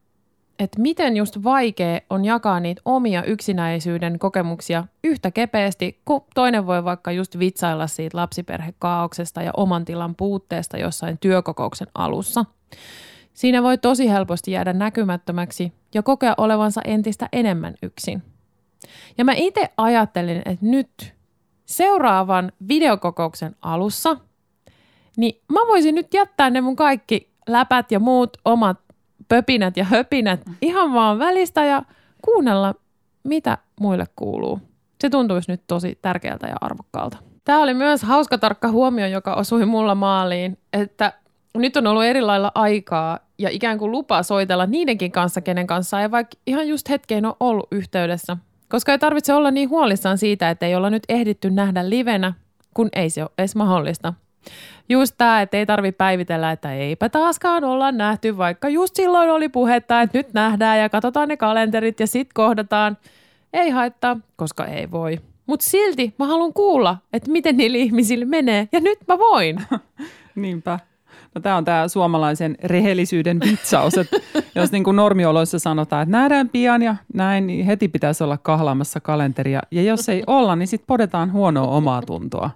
että 0.59 0.81
miten 0.81 1.17
just 1.17 1.43
vaikea 1.43 1.99
on 2.09 2.25
jakaa 2.25 2.59
niitä 2.59 2.81
omia 2.85 3.23
yksinäisyyden 3.23 4.19
kokemuksia 4.19 4.83
yhtä 5.03 5.31
kepeästi, 5.31 6.01
kun 6.05 6.21
toinen 6.35 6.67
voi 6.67 6.83
vaikka 6.83 7.11
just 7.11 7.39
vitsailla 7.39 7.87
siitä 7.87 8.17
lapsiperhekaauksesta 8.17 9.41
ja 9.41 9.51
oman 9.57 9.85
tilan 9.85 10.15
puutteesta 10.15 10.77
jossain 10.77 11.17
työkokouksen 11.17 11.87
alussa. 11.95 12.45
Siinä 13.39 13.63
voi 13.63 13.77
tosi 13.77 14.09
helposti 14.09 14.51
jäädä 14.51 14.73
näkymättömäksi 14.73 15.73
ja 15.93 16.03
kokea 16.03 16.33
olevansa 16.37 16.81
entistä 16.85 17.29
enemmän 17.31 17.73
yksin. 17.83 18.23
Ja 19.17 19.25
mä 19.25 19.33
itse 19.33 19.69
ajattelin, 19.77 20.37
että 20.37 20.65
nyt 20.65 21.13
seuraavan 21.65 22.51
videokokouksen 22.67 23.55
alussa, 23.61 24.17
niin 25.17 25.41
mä 25.51 25.59
voisin 25.67 25.95
nyt 25.95 26.13
jättää 26.13 26.49
ne 26.49 26.61
mun 26.61 26.75
kaikki 26.75 27.29
läpät 27.47 27.91
ja 27.91 27.99
muut 27.99 28.37
omat 28.45 28.77
pöpinät 29.27 29.77
ja 29.77 29.83
höpinät 29.83 30.41
ihan 30.61 30.93
vaan 30.93 31.19
välistä 31.19 31.65
ja 31.65 31.83
kuunnella, 32.25 32.75
mitä 33.23 33.57
muille 33.79 34.05
kuuluu. 34.15 34.59
Se 35.01 35.09
tuntuisi 35.09 35.51
nyt 35.51 35.61
tosi 35.67 35.99
tärkeältä 36.01 36.47
ja 36.47 36.55
arvokkaalta. 36.61 37.17
Tämä 37.43 37.61
oli 37.61 37.73
myös 37.73 38.03
hauska 38.03 38.37
tarkka 38.37 38.71
huomio, 38.71 39.07
joka 39.07 39.33
osui 39.33 39.65
mulla 39.65 39.95
maaliin, 39.95 40.57
että 40.73 41.13
nyt 41.61 41.77
on 41.77 41.87
ollut 41.87 42.03
eri 42.03 42.21
lailla 42.21 42.51
aikaa 42.55 43.19
ja 43.37 43.49
ikään 43.49 43.77
kuin 43.77 43.91
lupa 43.91 44.23
soitella 44.23 44.65
niidenkin 44.65 45.11
kanssa, 45.11 45.41
kenen 45.41 45.67
kanssa 45.67 46.01
ei 46.01 46.11
vaikka 46.11 46.37
ihan 46.47 46.67
just 46.67 46.89
hetkeen 46.89 47.25
ole 47.25 47.35
ollut 47.39 47.67
yhteydessä. 47.71 48.37
Koska 48.69 48.91
ei 48.91 48.99
tarvitse 48.99 49.33
olla 49.33 49.51
niin 49.51 49.69
huolissaan 49.69 50.17
siitä, 50.17 50.49
että 50.49 50.65
ei 50.65 50.75
olla 50.75 50.89
nyt 50.89 51.03
ehditty 51.09 51.49
nähdä 51.49 51.89
livenä, 51.89 52.33
kun 52.73 52.89
ei 52.93 53.09
se 53.09 53.21
ole 53.21 53.31
edes 53.37 53.55
mahdollista. 53.55 54.13
Just 54.89 55.15
tämä, 55.17 55.41
että 55.41 55.57
ei 55.57 55.65
tarvi 55.65 55.91
päivitellä, 55.91 56.51
että 56.51 56.73
eipä 56.73 57.09
taaskaan 57.09 57.63
olla 57.63 57.91
nähty, 57.91 58.37
vaikka 58.37 58.69
just 58.69 58.95
silloin 58.95 59.29
oli 59.29 59.49
puhetta, 59.49 60.01
että 60.01 60.17
nyt 60.17 60.33
nähdään 60.33 60.79
ja 60.79 60.89
katsotaan 60.89 61.27
ne 61.27 61.37
kalenterit 61.37 61.99
ja 61.99 62.07
sitten 62.07 62.33
kohdataan. 62.33 62.97
Ei 63.53 63.69
haittaa, 63.69 64.17
koska 64.35 64.65
ei 64.65 64.91
voi. 64.91 65.19
Mutta 65.45 65.65
silti 65.65 66.15
mä 66.19 66.25
haluan 66.25 66.53
kuulla, 66.53 66.97
että 67.13 67.31
miten 67.31 67.57
niillä 67.57 67.77
ihmisillä 67.77 68.25
menee 68.25 68.67
ja 68.71 68.79
nyt 68.79 68.99
mä 69.07 69.17
voin. 69.17 69.61
Niinpä. 70.35 70.79
No 71.35 71.41
tämä 71.41 71.57
on 71.57 71.65
tämä 71.65 71.87
suomalaisen 71.87 72.57
rehellisyyden 72.63 73.39
vitsaus, 73.39 73.97
että 73.97 74.17
jos 74.55 74.71
niin 74.71 74.83
kuin 74.83 74.95
normioloissa 74.95 75.59
sanotaan, 75.59 76.03
että 76.03 76.17
nähdään 76.17 76.49
pian 76.49 76.81
ja 76.81 76.95
näin, 77.13 77.47
niin 77.47 77.65
heti 77.65 77.87
pitäisi 77.87 78.23
olla 78.23 78.37
kahlaamassa 78.37 78.99
kalenteria. 78.99 79.61
Ja 79.71 79.81
jos 79.81 80.09
ei 80.09 80.23
olla, 80.27 80.55
niin 80.55 80.67
sitten 80.67 80.87
podetaan 80.87 81.31
huonoa 81.31 81.67
omaa 81.67 82.01
tuntoa. 82.01 82.49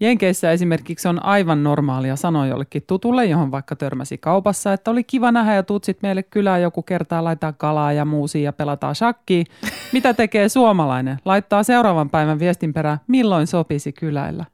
Jenkeissä 0.00 0.52
esimerkiksi 0.52 1.08
on 1.08 1.24
aivan 1.24 1.62
normaalia 1.62 2.16
sanoa 2.16 2.46
jollekin 2.46 2.82
tutulle, 2.86 3.24
johon 3.24 3.50
vaikka 3.50 3.76
törmäsi 3.76 4.18
kaupassa, 4.18 4.72
että 4.72 4.90
oli 4.90 5.04
kiva 5.04 5.32
nähdä 5.32 5.54
ja 5.54 5.62
tutsit 5.62 6.02
meille 6.02 6.22
kylään 6.22 6.62
joku 6.62 6.82
kertaa 6.82 7.24
laittaa 7.24 7.52
kalaa 7.52 7.92
ja 7.92 8.04
muusia 8.04 8.42
ja 8.42 8.52
pelataan 8.52 8.94
shakkiin. 8.94 9.46
Mitä 9.92 10.14
tekee 10.14 10.48
suomalainen? 10.48 11.18
Laittaa 11.24 11.62
seuraavan 11.62 12.10
päivän 12.10 12.38
viestin 12.38 12.72
perään, 12.72 12.98
milloin 13.06 13.46
sopisi 13.46 13.92
kyläillä 13.92 14.44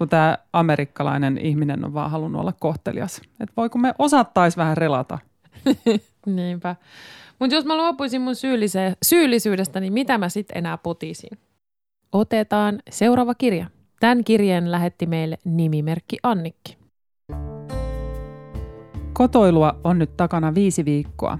kun 0.00 0.08
tämä 0.08 0.38
amerikkalainen 0.52 1.38
ihminen 1.38 1.84
on 1.84 1.94
vaan 1.94 2.10
halunnut 2.10 2.40
olla 2.40 2.52
kohtelias. 2.60 3.20
Että 3.40 3.52
voiko 3.56 3.78
me 3.78 3.94
osattaisi 3.98 4.56
vähän 4.56 4.76
relata? 4.76 5.18
Niinpä. 6.26 6.76
Mutta 7.38 7.54
jos 7.54 7.64
mä 7.64 7.76
luopuisin 7.76 8.20
mun 8.20 8.34
syyllisyydestä, 9.02 9.80
niin 9.80 9.92
mitä 9.92 10.18
mä 10.18 10.28
sitten 10.28 10.58
enää 10.58 10.78
potisin? 10.78 11.38
Otetaan 12.12 12.78
seuraava 12.90 13.34
kirja. 13.34 13.66
Tämän 14.00 14.24
kirjeen 14.24 14.70
lähetti 14.70 15.06
meille 15.06 15.38
nimimerkki 15.44 16.16
Annikki. 16.22 16.78
Kotoilua 19.12 19.80
on 19.84 19.98
nyt 19.98 20.16
takana 20.16 20.54
viisi 20.54 20.84
viikkoa. 20.84 21.38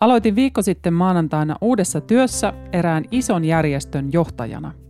Aloitin 0.00 0.36
viikko 0.36 0.62
sitten 0.62 0.94
maanantaina 0.94 1.56
uudessa 1.60 2.00
työssä 2.00 2.52
erään 2.72 3.04
ison 3.10 3.44
järjestön 3.44 4.12
johtajana. 4.12 4.81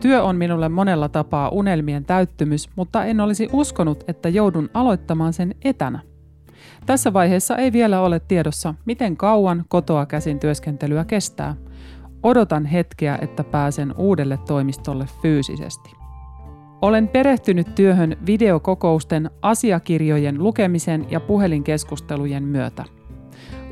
Työ 0.00 0.22
on 0.22 0.36
minulle 0.36 0.68
monella 0.68 1.08
tapaa 1.08 1.48
unelmien 1.48 2.04
täyttymys, 2.04 2.68
mutta 2.76 3.04
en 3.04 3.20
olisi 3.20 3.48
uskonut, 3.52 4.04
että 4.08 4.28
joudun 4.28 4.70
aloittamaan 4.74 5.32
sen 5.32 5.54
etänä. 5.64 6.00
Tässä 6.86 7.12
vaiheessa 7.12 7.56
ei 7.56 7.72
vielä 7.72 8.00
ole 8.00 8.20
tiedossa, 8.20 8.74
miten 8.84 9.16
kauan 9.16 9.64
kotoa 9.68 10.06
käsin 10.06 10.40
työskentelyä 10.40 11.04
kestää. 11.04 11.56
Odotan 12.22 12.66
hetkeä, 12.66 13.18
että 13.22 13.44
pääsen 13.44 13.94
uudelle 13.96 14.38
toimistolle 14.46 15.06
fyysisesti. 15.22 15.90
Olen 16.82 17.08
perehtynyt 17.08 17.74
työhön 17.74 18.16
videokokousten, 18.26 19.30
asiakirjojen 19.42 20.42
lukemisen 20.42 21.06
ja 21.10 21.20
puhelinkeskustelujen 21.20 22.42
myötä. 22.44 22.84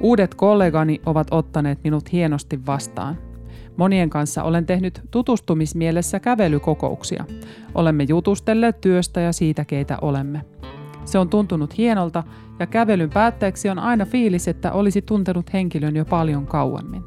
Uudet 0.00 0.34
kollegani 0.34 1.00
ovat 1.06 1.26
ottaneet 1.30 1.78
minut 1.84 2.12
hienosti 2.12 2.66
vastaan. 2.66 3.18
Monien 3.76 4.10
kanssa 4.10 4.42
olen 4.42 4.66
tehnyt 4.66 5.00
tutustumismielessä 5.10 6.20
kävelykokouksia. 6.20 7.24
Olemme 7.74 8.04
jutustelleet 8.08 8.80
työstä 8.80 9.20
ja 9.20 9.32
siitä, 9.32 9.64
keitä 9.64 9.98
olemme. 10.02 10.44
Se 11.04 11.18
on 11.18 11.28
tuntunut 11.28 11.78
hienolta 11.78 12.22
ja 12.58 12.66
kävelyn 12.66 13.10
päätteeksi 13.10 13.68
on 13.68 13.78
aina 13.78 14.06
fiilis, 14.06 14.48
että 14.48 14.72
olisi 14.72 15.02
tuntenut 15.02 15.52
henkilön 15.52 15.96
jo 15.96 16.04
paljon 16.04 16.46
kauemmin. 16.46 17.02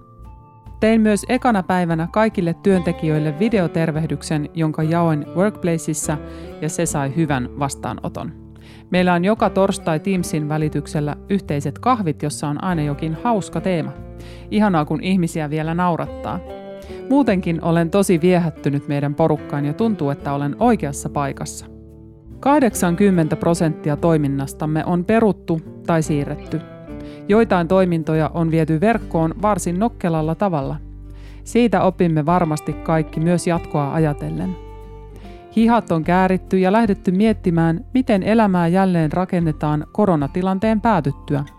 Tein 0.79 1.01
myös 1.01 1.25
ekana 1.29 1.63
päivänä 1.63 2.07
kaikille 2.11 2.53
työntekijöille 2.53 3.39
videotervehdyksen, 3.39 4.49
jonka 4.53 4.83
jaoin 4.83 5.25
Workplaceissa 5.35 6.17
ja 6.61 6.69
se 6.69 6.85
sai 6.85 7.15
hyvän 7.15 7.49
vastaanoton. 7.59 8.46
Meillä 8.89 9.13
on 9.13 9.25
joka 9.25 9.49
torstai 9.49 9.99
Teamsin 9.99 10.49
välityksellä 10.49 11.15
yhteiset 11.29 11.79
kahvit, 11.79 12.23
jossa 12.23 12.47
on 12.47 12.63
aina 12.63 12.81
jokin 12.81 13.17
hauska 13.23 13.61
teema. 13.61 13.91
Ihanaa, 14.51 14.85
kun 14.85 15.03
ihmisiä 15.03 15.49
vielä 15.49 15.73
naurattaa. 15.73 16.39
Muutenkin 17.09 17.63
olen 17.63 17.89
tosi 17.89 18.21
viehättynyt 18.21 18.87
meidän 18.87 19.15
porukkaan 19.15 19.65
ja 19.65 19.73
tuntuu, 19.73 20.09
että 20.09 20.33
olen 20.33 20.55
oikeassa 20.59 21.09
paikassa. 21.09 21.65
80 22.39 23.35
prosenttia 23.35 23.95
toiminnastamme 23.95 24.85
on 24.85 25.05
peruttu 25.05 25.61
tai 25.87 26.03
siirretty. 26.03 26.61
Joitain 27.27 27.67
toimintoja 27.67 28.31
on 28.33 28.51
viety 28.51 28.81
verkkoon 28.81 29.33
varsin 29.41 29.79
nokkelalla 29.79 30.35
tavalla. 30.35 30.75
Siitä 31.43 31.81
opimme 31.81 32.25
varmasti 32.25 32.73
kaikki 32.73 33.19
myös 33.19 33.47
jatkoa 33.47 33.93
ajatellen. 33.93 34.66
Hihat 35.57 35.91
on 35.91 36.03
kääritty 36.03 36.59
ja 36.59 36.71
lähdetty 36.71 37.11
miettimään, 37.11 37.85
miten 37.93 38.23
elämää 38.23 38.67
jälleen 38.67 39.11
rakennetaan 39.11 39.85
koronatilanteen 39.91 40.81
päätyttyä– 40.81 41.43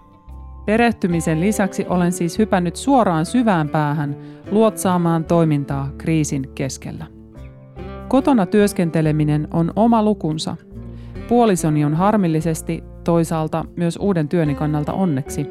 Perehtymisen 0.68 1.40
lisäksi 1.40 1.86
olen 1.88 2.12
siis 2.12 2.38
hypännyt 2.38 2.76
suoraan 2.76 3.26
syvään 3.26 3.68
päähän 3.68 4.16
luotsaamaan 4.50 5.24
toimintaa 5.24 5.90
kriisin 5.98 6.50
keskellä. 6.54 7.06
Kotona 8.08 8.46
työskenteleminen 8.46 9.48
on 9.50 9.72
oma 9.76 10.02
lukunsa. 10.02 10.56
Puolisoni 11.28 11.84
on 11.84 11.94
harmillisesti, 11.94 12.84
toisaalta 13.04 13.64
myös 13.76 13.96
uuden 13.96 14.28
työni 14.28 14.54
kannalta 14.54 14.92
onneksi, 14.92 15.46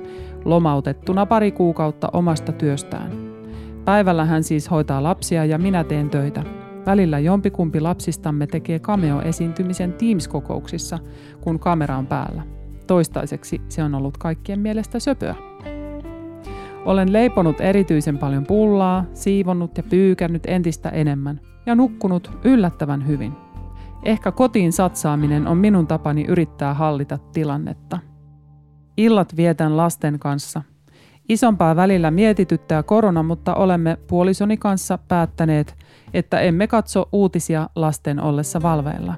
lomautettuna 0.45 1.25
pari 1.25 1.51
kuukautta 1.51 2.09
omasta 2.13 2.51
työstään. 2.51 3.11
Päivällä 3.85 4.25
hän 4.25 4.43
siis 4.43 4.71
hoitaa 4.71 5.03
lapsia 5.03 5.45
ja 5.45 5.57
minä 5.57 5.83
teen 5.83 6.09
töitä. 6.09 6.66
Välillä 6.87 7.19
jompikumpi 7.19 7.79
lapsistamme 7.79 8.47
tekee 8.47 8.79
cameo-esiintymisen 8.79 9.93
Teams-kokouksissa, 9.93 10.99
kun 11.41 11.59
kamera 11.59 11.97
on 11.97 12.07
päällä. 12.07 12.43
Toistaiseksi 12.87 13.61
se 13.69 13.83
on 13.83 13.95
ollut 13.95 14.17
kaikkien 14.17 14.59
mielestä 14.59 14.99
söpöä. 14.99 15.35
Olen 16.85 17.13
leiponut 17.13 17.61
erityisen 17.61 18.17
paljon 18.17 18.45
pullaa, 18.45 19.05
siivonnut 19.13 19.77
ja 19.77 19.83
pyykännyt 19.83 20.43
entistä 20.45 20.89
enemmän 20.89 21.41
ja 21.65 21.75
nukkunut 21.75 22.31
yllättävän 22.43 23.07
hyvin. 23.07 23.33
Ehkä 24.03 24.31
kotiin 24.31 24.73
satsaaminen 24.73 25.47
on 25.47 25.57
minun 25.57 25.87
tapani 25.87 26.25
yrittää 26.27 26.73
hallita 26.73 27.17
tilannetta. 27.33 27.99
Illat 28.97 29.35
vietän 29.35 29.77
lasten 29.77 30.19
kanssa. 30.19 30.61
Isompaa 31.29 31.75
välillä 31.75 32.11
mietityttää 32.11 32.83
korona, 32.83 33.23
mutta 33.23 33.55
olemme 33.55 33.97
puolisoni 34.07 34.57
kanssa 34.57 34.97
päättäneet, 35.07 35.75
että 36.17 36.39
emme 36.39 36.67
katso 36.67 37.09
uutisia 37.11 37.69
lasten 37.75 38.19
ollessa 38.19 38.61
valveilla. 38.61 39.13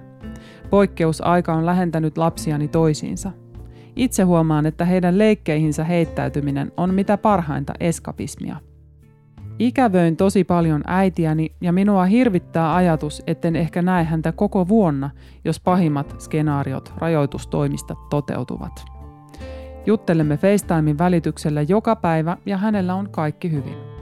Poikkeusaika 0.69 1.53
on 1.53 1.65
lähentänyt 1.65 2.17
lapsiani 2.17 2.67
toisiinsa– 2.67 3.31
itse 3.99 4.23
huomaan, 4.23 4.65
että 4.65 4.85
heidän 4.85 5.17
leikkeihinsä 5.17 5.83
heittäytyminen 5.83 6.71
on 6.77 6.93
mitä 6.93 7.17
parhainta 7.17 7.73
eskapismia. 7.79 8.55
Ikävöin 9.59 10.17
tosi 10.17 10.43
paljon 10.43 10.83
äitiäni 10.87 11.55
ja 11.61 11.71
minua 11.73 12.05
hirvittää 12.05 12.75
ajatus, 12.75 13.23
etten 13.27 13.55
ehkä 13.55 13.81
näe 13.81 14.03
häntä 14.03 14.31
koko 14.31 14.67
vuonna, 14.67 15.09
jos 15.45 15.59
pahimmat 15.59 16.15
skenaariot 16.19 16.93
rajoitustoimista 16.97 17.95
toteutuvat. 18.09 18.85
Juttelemme 19.85 20.37
FaceTimein 20.37 20.97
välityksellä 20.97 21.61
joka 21.61 21.95
päivä 21.95 22.37
ja 22.45 22.57
hänellä 22.57 22.95
on 22.95 23.09
kaikki 23.09 23.51
hyvin. 23.51 23.98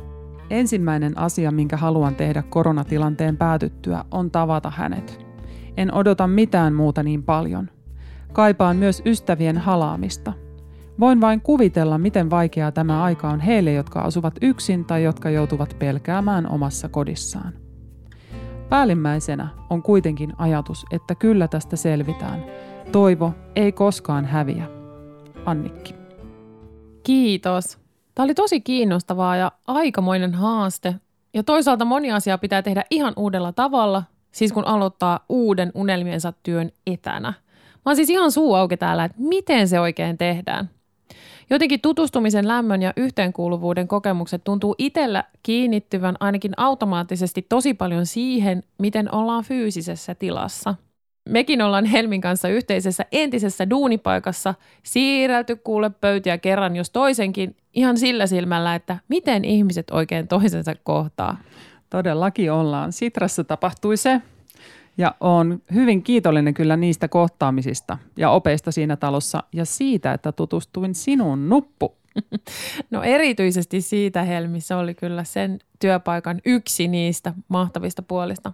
Ensimmäinen 0.49 1.17
asia, 1.17 1.51
minkä 1.51 1.77
haluan 1.77 2.15
tehdä 2.15 2.43
koronatilanteen 2.49 3.37
päätyttyä, 3.37 4.05
on 4.11 4.31
tavata 4.31 4.69
hänet. 4.69 5.25
En 5.77 5.93
odota 5.93 6.27
mitään 6.27 6.73
muuta 6.73 7.03
niin 7.03 7.23
paljon. 7.23 7.69
Kaipaan 8.33 8.77
myös 8.77 9.01
ystävien 9.05 9.57
halaamista. 9.57 10.33
Voin 10.99 11.21
vain 11.21 11.41
kuvitella, 11.41 11.97
miten 11.97 12.29
vaikeaa 12.29 12.71
tämä 12.71 13.03
aika 13.03 13.29
on 13.29 13.39
heille, 13.39 13.73
jotka 13.73 13.99
asuvat 14.01 14.35
yksin 14.41 14.85
tai 14.85 15.03
jotka 15.03 15.29
joutuvat 15.29 15.75
pelkäämään 15.79 16.51
omassa 16.51 16.89
kodissaan. 16.89 17.53
Päällimmäisenä 18.69 19.47
on 19.69 19.83
kuitenkin 19.83 20.33
ajatus, 20.37 20.85
että 20.91 21.15
kyllä 21.15 21.47
tästä 21.47 21.75
selvitään. 21.75 22.45
Toivo 22.91 23.33
ei 23.55 23.71
koskaan 23.71 24.25
häviä. 24.25 24.67
Annikki. 25.45 25.95
Kiitos. 27.03 27.86
Tämä 28.17 28.23
oli 28.23 28.33
tosi 28.33 28.61
kiinnostavaa 28.61 29.35
ja 29.35 29.51
aikamoinen 29.67 30.33
haaste. 30.33 30.95
Ja 31.33 31.43
toisaalta 31.43 31.85
moni 31.85 32.11
asia 32.11 32.37
pitää 32.37 32.61
tehdä 32.61 32.83
ihan 32.89 33.13
uudella 33.15 33.51
tavalla, 33.51 34.03
siis 34.31 34.51
kun 34.53 34.67
aloittaa 34.67 35.19
uuden 35.29 35.71
unelmiensa 35.75 36.33
työn 36.43 36.71
etänä. 36.87 37.33
Mä 37.73 37.81
oon 37.85 37.95
siis 37.95 38.09
ihan 38.09 38.31
suu 38.31 38.53
auki 38.53 38.77
täällä, 38.77 39.03
että 39.03 39.17
miten 39.19 39.67
se 39.67 39.79
oikein 39.79 40.17
tehdään. 40.17 40.69
Jotenkin 41.49 41.81
tutustumisen 41.81 42.47
lämmön 42.47 42.81
ja 42.81 42.93
yhteenkuuluvuuden 42.95 43.87
kokemukset 43.87 44.43
tuntuu 44.43 44.75
itsellä 44.77 45.23
kiinnittyvän 45.43 46.15
ainakin 46.19 46.51
automaattisesti 46.57 47.45
tosi 47.49 47.73
paljon 47.73 48.05
siihen, 48.05 48.63
miten 48.77 49.13
ollaan 49.13 49.43
fyysisessä 49.43 50.15
tilassa. 50.15 50.75
Mekin 51.27 51.61
ollaan 51.61 51.85
Helmin 51.85 52.21
kanssa 52.21 52.47
yhteisessä 52.47 53.05
entisessä 53.11 53.69
duunipaikassa 53.69 54.53
siirrelty 54.83 55.55
kuule 55.55 55.89
pöytiä 55.89 56.37
kerran 56.37 56.75
jos 56.75 56.89
toisenkin 56.89 57.55
ihan 57.73 57.97
sillä 57.97 58.27
silmällä, 58.27 58.75
että 58.75 58.97
miten 59.07 59.45
ihmiset 59.45 59.91
oikein 59.91 60.27
toisensa 60.27 60.75
kohtaa. 60.83 61.37
Todellakin 61.89 62.51
ollaan. 62.51 62.91
Sitrassa 62.91 63.43
tapahtui 63.43 63.97
se, 63.97 64.21
ja 64.97 65.15
olen 65.19 65.61
hyvin 65.73 66.03
kiitollinen 66.03 66.53
kyllä 66.53 66.77
niistä 66.77 67.07
kohtaamisista 67.07 67.97
ja 68.17 68.29
opeista 68.29 68.71
siinä 68.71 68.95
talossa 68.95 69.43
ja 69.53 69.65
siitä, 69.65 70.13
että 70.13 70.31
tutustuin 70.31 70.95
sinun 70.95 71.49
nuppu. 71.49 71.95
No 72.91 73.03
erityisesti 73.03 73.81
siitä 73.81 74.23
Helmi, 74.23 74.61
se 74.61 74.75
oli 74.75 74.93
kyllä 74.93 75.23
sen 75.23 75.59
työpaikan 75.79 76.41
yksi 76.45 76.87
niistä 76.87 77.33
mahtavista 77.47 78.01
puolista. 78.01 78.53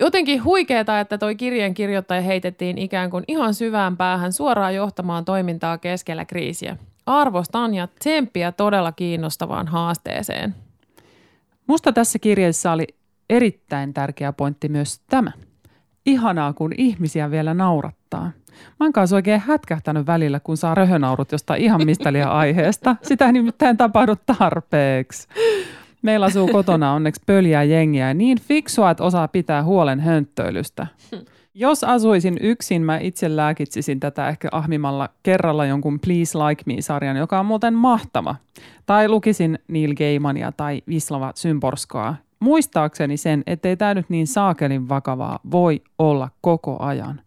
Jotenkin 0.00 0.44
huikeeta, 0.44 1.00
että 1.00 1.18
toi 1.18 1.36
kirjeen 1.36 1.74
kirjoittaja 1.74 2.20
heitettiin 2.20 2.78
ikään 2.78 3.10
kuin 3.10 3.24
ihan 3.28 3.54
syvään 3.54 3.96
päähän 3.96 4.32
suoraan 4.32 4.74
johtamaan 4.74 5.24
toimintaa 5.24 5.78
keskellä 5.78 6.24
kriisiä. 6.24 6.76
Arvostan 7.06 7.74
ja 7.74 7.86
tsemppiä 7.86 8.52
todella 8.52 8.92
kiinnostavaan 8.92 9.68
haasteeseen. 9.68 10.54
Musta 11.66 11.92
tässä 11.92 12.18
kirjassa 12.18 12.72
oli 12.72 12.86
erittäin 13.30 13.94
tärkeä 13.94 14.32
pointti 14.32 14.68
myös 14.68 15.00
tämä. 15.10 15.32
Ihanaa, 16.06 16.52
kun 16.52 16.72
ihmisiä 16.78 17.30
vielä 17.30 17.54
naurattaa. 17.54 18.30
Mä 18.80 18.86
oon 18.86 18.92
kanssa 18.92 19.16
oikein 19.16 19.40
hätkähtänyt 19.40 20.06
välillä, 20.06 20.40
kun 20.40 20.56
saa 20.56 20.74
röhönaurut 20.74 21.32
jostain 21.32 21.62
ihan 21.62 21.84
mistä 21.84 22.12
liian 22.12 22.30
aiheesta. 22.30 22.96
Sitä 23.02 23.32
nimittäin 23.32 23.76
tapahdu 23.76 24.14
tarpeeksi. 24.38 25.28
Meillä 26.02 26.26
asuu 26.26 26.48
kotona 26.48 26.92
onneksi 26.92 27.22
pöljää 27.26 27.62
jengiä 27.62 28.14
niin 28.14 28.40
fiksua, 28.40 28.90
että 28.90 29.04
osaa 29.04 29.28
pitää 29.28 29.64
huolen 29.64 30.00
hönttöilystä. 30.00 30.86
Jos 31.54 31.84
asuisin 31.84 32.36
yksin, 32.40 32.82
mä 32.82 32.98
itse 32.98 33.36
lääkitsisin 33.36 34.00
tätä 34.00 34.28
ehkä 34.28 34.48
ahmimalla 34.52 35.08
kerralla 35.22 35.66
jonkun 35.66 36.00
Please 36.00 36.38
Like 36.38 36.62
Me-sarjan, 36.66 37.16
joka 37.16 37.40
on 37.40 37.46
muuten 37.46 37.74
mahtava. 37.74 38.36
Tai 38.86 39.08
lukisin 39.08 39.58
Neil 39.68 39.94
Gaimania 39.94 40.52
tai 40.52 40.82
Vislava 40.88 41.32
Symborskoa, 41.34 42.14
muistaakseni 42.40 43.16
sen, 43.16 43.42
ettei 43.46 43.76
tämä 43.76 43.94
nyt 43.94 44.10
niin 44.10 44.26
saakelin 44.26 44.88
vakavaa 44.88 45.38
voi 45.50 45.82
olla 45.98 46.28
koko 46.40 46.76
ajan. 46.82 47.20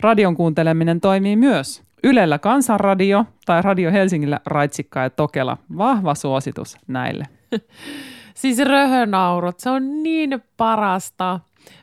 Radion 0.00 0.36
kuunteleminen 0.36 1.00
toimii 1.00 1.36
myös. 1.36 1.82
Ylellä 2.04 2.38
Kansanradio 2.38 3.24
tai 3.46 3.62
Radio 3.62 3.92
Helsingillä 3.92 4.40
Raitsikka 4.46 5.00
ja 5.00 5.10
Tokela. 5.10 5.56
Vahva 5.78 6.14
suositus 6.14 6.76
näille. 6.88 7.39
Siis 8.34 8.58
röhönaurut, 8.58 9.60
se 9.60 9.70
on 9.70 10.02
niin 10.02 10.42
parasta. 10.56 11.40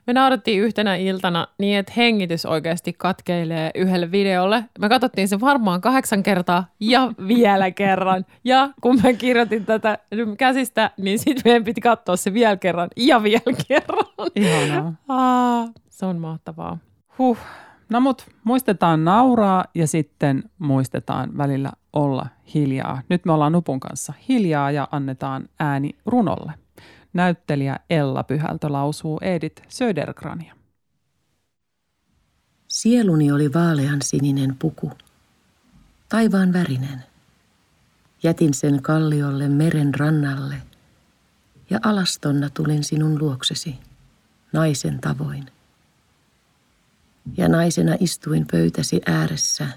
Me 0.08 0.14
naurattiin 0.14 0.62
yhtenä 0.62 0.96
iltana 0.96 1.48
niin, 1.58 1.80
että 1.80 1.94
hengitys 1.98 2.46
oikeasti 2.46 2.94
katkeilee 2.94 3.72
yhdelle 3.76 4.12
videolle. 4.12 4.64
Me 4.80 4.90
katsottiin 4.90 5.28
se 5.28 5.40
varmaan 5.40 5.82
kahdeksan 5.82 6.24
kertaa 6.24 6.68
ja 6.80 7.12
vielä 7.28 7.72
kerran. 7.72 8.26
Ja 8.44 8.70
kun 8.82 9.00
mä 9.04 9.14
kirjoitin 9.14 9.66
tätä 9.66 9.98
käsistä, 10.38 10.92
niin 10.98 11.20
sitten 11.20 11.42
meidän 11.46 11.64
piti 11.64 11.82
katsoa 11.82 12.16
se 12.16 12.34
vielä 12.34 12.58
kerran 12.58 12.90
ja 12.98 13.24
vielä 13.24 13.58
kerran. 13.68 14.06
Ihanaa. 14.36 14.94
Ah, 15.08 15.70
se 15.90 16.06
on 16.06 16.18
mahtavaa. 16.18 16.78
Huh. 17.18 17.38
No 17.90 18.00
mut 18.00 18.30
muistetaan 18.44 19.06
nauraa 19.06 19.66
ja 19.76 19.88
sitten 19.88 20.44
muistetaan 20.60 21.38
välillä 21.38 21.72
olla 21.94 22.28
hiljaa. 22.54 23.02
Nyt 23.10 23.26
me 23.26 23.32
ollaan 23.32 23.52
Nupun 23.52 23.80
kanssa 23.80 24.14
hiljaa 24.30 24.72
ja 24.72 24.88
annetaan 24.92 25.50
ääni 25.60 25.96
runolle. 26.06 26.54
Näyttelijä 27.14 27.80
Ella 27.90 28.24
Pyhältö 28.24 28.72
lausuu 28.72 29.20
Edith 29.22 29.62
Södergrania. 29.70 30.54
Sieluni 32.68 33.32
oli 33.32 33.54
vaalean 33.54 34.02
sininen 34.02 34.56
puku, 34.60 34.92
taivaan 36.10 36.54
värinen. 36.54 37.04
Jätin 38.24 38.54
sen 38.54 38.82
kalliolle 38.82 39.48
meren 39.48 39.96
rannalle 39.96 40.56
ja 41.70 41.80
alastonna 41.84 42.50
tulin 42.50 42.84
sinun 42.84 43.20
luoksesi, 43.20 43.76
naisen 44.54 45.00
tavoin. 45.02 45.57
Ja 47.38 47.50
naisena 47.50 47.96
istuin 48.00 48.46
pöytäsi 48.52 49.02
ääressä, 49.06 49.68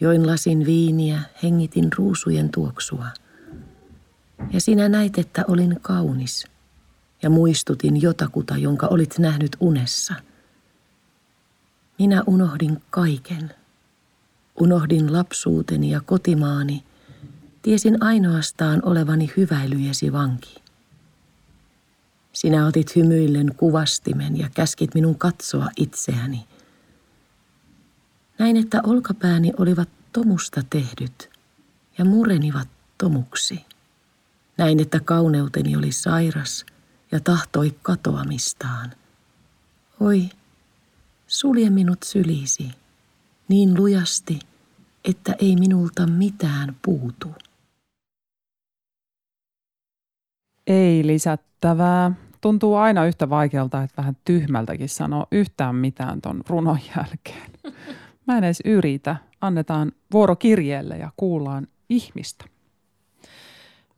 join 0.00 0.26
lasin 0.26 0.66
viiniä, 0.66 1.20
hengitin 1.42 1.88
ruusujen 1.96 2.50
tuoksua– 2.50 3.06
ja 4.52 4.60
sinä 4.60 4.88
näit, 4.88 5.18
että 5.18 5.44
olin 5.48 5.78
kaunis 5.82 6.46
ja 7.22 7.30
muistutin 7.30 8.02
jotakuta, 8.02 8.56
jonka 8.56 8.86
olit 8.86 9.18
nähnyt 9.18 9.56
unessa. 9.60 10.14
Minä 11.98 12.22
unohdin 12.26 12.82
kaiken. 12.90 13.54
Unohdin 14.60 15.12
lapsuuteni 15.12 15.90
ja 15.90 16.00
kotimaani. 16.00 16.84
Tiesin 17.62 18.02
ainoastaan 18.02 18.82
olevani 18.84 19.32
hyväilyjesi 19.36 20.12
vanki. 20.12 20.61
Sinä 22.32 22.66
otit 22.66 22.96
hymyillen 22.96 23.54
kuvastimen 23.56 24.38
ja 24.38 24.50
käskit 24.54 24.94
minun 24.94 25.18
katsoa 25.18 25.68
itseäni. 25.76 26.46
Näin, 28.38 28.56
että 28.56 28.80
olkapääni 28.84 29.52
olivat 29.58 29.88
tomusta 30.12 30.62
tehdyt 30.70 31.30
ja 31.98 32.04
murenivat 32.04 32.68
tomuksi. 32.98 33.64
Näin, 34.58 34.80
että 34.80 35.00
kauneuteni 35.00 35.76
oli 35.76 35.92
sairas 35.92 36.66
ja 37.12 37.20
tahtoi 37.20 37.74
katoamistaan. 37.82 38.92
Oi, 40.00 40.30
sulje 41.26 41.70
minut 41.70 42.02
sylisi 42.02 42.70
niin 43.48 43.76
lujasti, 43.76 44.38
että 45.04 45.34
ei 45.38 45.56
minulta 45.56 46.06
mitään 46.06 46.76
puutu. 46.84 47.34
Ei 50.66 51.06
lisättävää. 51.62 52.12
Tuntuu 52.40 52.76
aina 52.76 53.06
yhtä 53.06 53.30
vaikealta, 53.30 53.82
että 53.82 53.96
vähän 53.96 54.16
tyhmältäkin 54.24 54.88
sanoo 54.88 55.26
yhtään 55.32 55.74
mitään 55.74 56.20
ton 56.20 56.42
runon 56.48 56.78
jälkeen. 56.96 57.50
Mä 58.26 58.38
en 58.38 58.44
edes 58.44 58.62
yritä. 58.64 59.16
Annetaan 59.40 59.92
vuoro 60.12 60.36
kirjeelle 60.36 60.96
ja 60.96 61.10
kuullaan 61.16 61.66
ihmistä. 61.88 62.44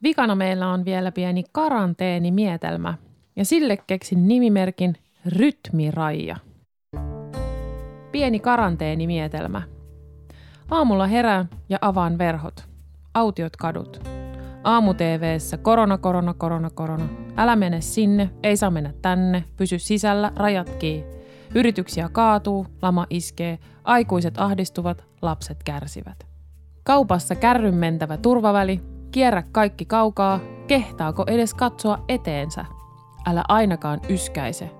Vikana 0.03 0.35
meillä 0.35 0.69
on 0.69 0.85
vielä 0.85 1.13
pieni 1.13 1.45
karanteenimietelmä 1.53 2.95
ja 3.37 3.45
sille 3.45 3.77
keksin 3.77 4.29
nimimerkin 4.29 4.95
Rytmiraija. 5.27 6.37
Pieni 8.13 8.41
karanteenimietelmä. 8.41 9.63
Aamulla 10.71 11.07
herään 11.07 11.49
ja 11.69 11.79
avaan 11.81 12.19
verhot. 12.19 12.69
Autiot 13.15 13.57
kadut. 13.57 14.24
Aamu 14.65 14.95
TV:ssä 14.95 15.57
korona, 15.57 15.99
korona, 15.99 16.35
korona, 16.35 16.71
korona. 16.71 17.09
Älä 17.37 17.57
mene 17.57 17.81
sinne, 17.81 18.31
ei 18.43 18.57
saa 18.57 18.71
mennä 18.71 18.93
tänne, 19.03 19.45
pysy 19.57 19.79
sisällä, 19.79 20.33
rajat 20.37 20.71
kiinni. 20.71 21.15
Yrityksiä 21.55 22.09
kaatuu, 22.13 22.67
lama 22.83 23.07
iskee, 23.11 23.59
aikuiset 23.85 24.35
ahdistuvat, 24.39 25.05
lapset 25.23 25.63
kärsivät. 25.65 26.27
Kaupassa 26.83 27.35
kärryn 27.35 27.75
mentävä 27.75 28.17
turvaväli, 28.17 28.81
Kierrä 29.11 29.43
kaikki 29.53 29.85
kaukaa, 29.85 30.41
kehtaako 30.67 31.25
edes 31.27 31.55
katsoa 31.55 32.05
eteensä. 32.09 32.65
Älä 33.27 33.45
ainakaan 33.49 34.01
yskäise, 34.09 34.71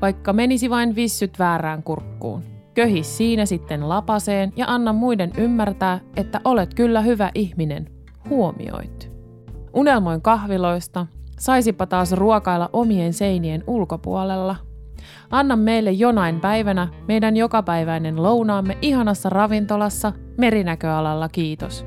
vaikka 0.00 0.32
menisi 0.32 0.70
vain 0.70 0.94
vissyt 0.94 1.38
väärään 1.38 1.82
kurkkuun. 1.82 2.42
Köhi 2.74 3.02
siinä 3.02 3.46
sitten 3.46 3.88
lapaseen 3.88 4.52
ja 4.56 4.66
anna 4.68 4.92
muiden 4.92 5.32
ymmärtää, 5.36 6.00
että 6.16 6.40
olet 6.44 6.74
kyllä 6.74 7.00
hyvä 7.00 7.30
ihminen. 7.34 7.90
Huomioit. 8.28 9.17
Unelmoin 9.74 10.22
kahviloista, 10.22 11.06
saisipa 11.38 11.86
taas 11.86 12.12
ruokailla 12.12 12.70
omien 12.72 13.12
seinien 13.12 13.64
ulkopuolella. 13.66 14.56
Anna 15.30 15.56
meille 15.56 15.92
jonain 15.92 16.40
päivänä 16.40 16.88
meidän 17.08 17.36
jokapäiväinen 17.36 18.22
lounaamme 18.22 18.78
ihanassa 18.82 19.28
ravintolassa 19.28 20.12
merinäköalalla 20.38 21.28
kiitos. 21.28 21.86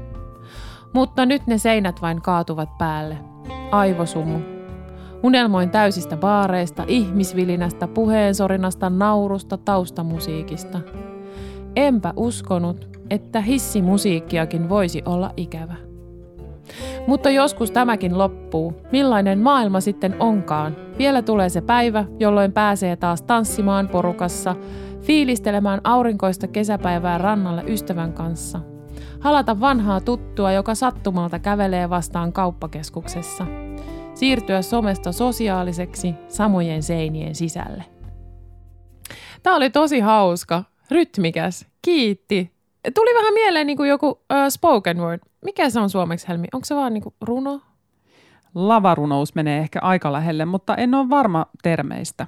Mutta 0.93 1.25
nyt 1.25 1.47
ne 1.47 1.57
seinät 1.57 2.01
vain 2.01 2.21
kaatuvat 2.21 2.77
päälle. 2.77 3.17
Aivosumu. 3.71 4.39
Unelmoin 5.23 5.69
täysistä 5.69 6.17
baareista, 6.17 6.83
ihmisvilinästä, 6.87 7.87
puheensorinasta, 7.87 8.89
naurusta, 8.89 9.57
taustamusiikista. 9.57 10.79
Enpä 11.75 12.13
uskonut, 12.15 12.97
että 13.09 13.41
hissimusiikkiakin 13.41 14.69
voisi 14.69 15.01
olla 15.05 15.31
ikävä. 15.37 15.90
Mutta 17.07 17.29
joskus 17.29 17.71
tämäkin 17.71 18.17
loppuu. 18.17 18.73
Millainen 18.91 19.39
maailma 19.39 19.79
sitten 19.79 20.15
onkaan? 20.19 20.75
Vielä 20.97 21.21
tulee 21.21 21.49
se 21.49 21.61
päivä, 21.61 22.05
jolloin 22.19 22.51
pääsee 22.51 22.95
taas 22.95 23.21
tanssimaan 23.21 23.87
porukassa, 23.87 24.55
fiilistelemään 25.01 25.81
aurinkoista 25.83 26.47
kesäpäivää 26.47 27.17
rannalle 27.17 27.63
ystävän 27.67 28.13
kanssa. 28.13 28.59
Halata 29.19 29.59
vanhaa 29.59 30.01
tuttua, 30.01 30.51
joka 30.51 30.75
sattumalta 30.75 31.39
kävelee 31.39 31.89
vastaan 31.89 32.33
kauppakeskuksessa. 32.33 33.45
Siirtyä 34.13 34.61
somesta 34.61 35.11
sosiaaliseksi 35.11 36.15
samojen 36.27 36.83
seinien 36.83 37.35
sisälle. 37.35 37.83
Tämä 39.43 39.55
oli 39.55 39.69
tosi 39.69 39.99
hauska, 39.99 40.63
rytmikäs, 40.91 41.65
kiitti. 41.81 42.51
Tuli 42.95 43.15
vähän 43.15 43.33
mieleen 43.33 43.67
niin 43.67 43.77
kuin 43.77 43.89
joku 43.89 44.07
uh, 44.07 44.17
spoken 44.49 44.97
word. 44.97 45.19
Mikä 45.45 45.69
se 45.69 45.79
on 45.79 45.89
suomeksi, 45.89 46.27
Helmi? 46.27 46.47
Onko 46.53 46.65
se 46.65 46.75
vaan 46.75 46.93
niin 46.93 47.03
kuin 47.03 47.15
runo? 47.21 47.61
Lavarunous 48.55 49.35
menee 49.35 49.59
ehkä 49.59 49.79
aika 49.81 50.11
lähelle, 50.11 50.45
mutta 50.45 50.75
en 50.75 50.93
ole 50.93 51.09
varma 51.09 51.45
termeistä. 51.63 52.27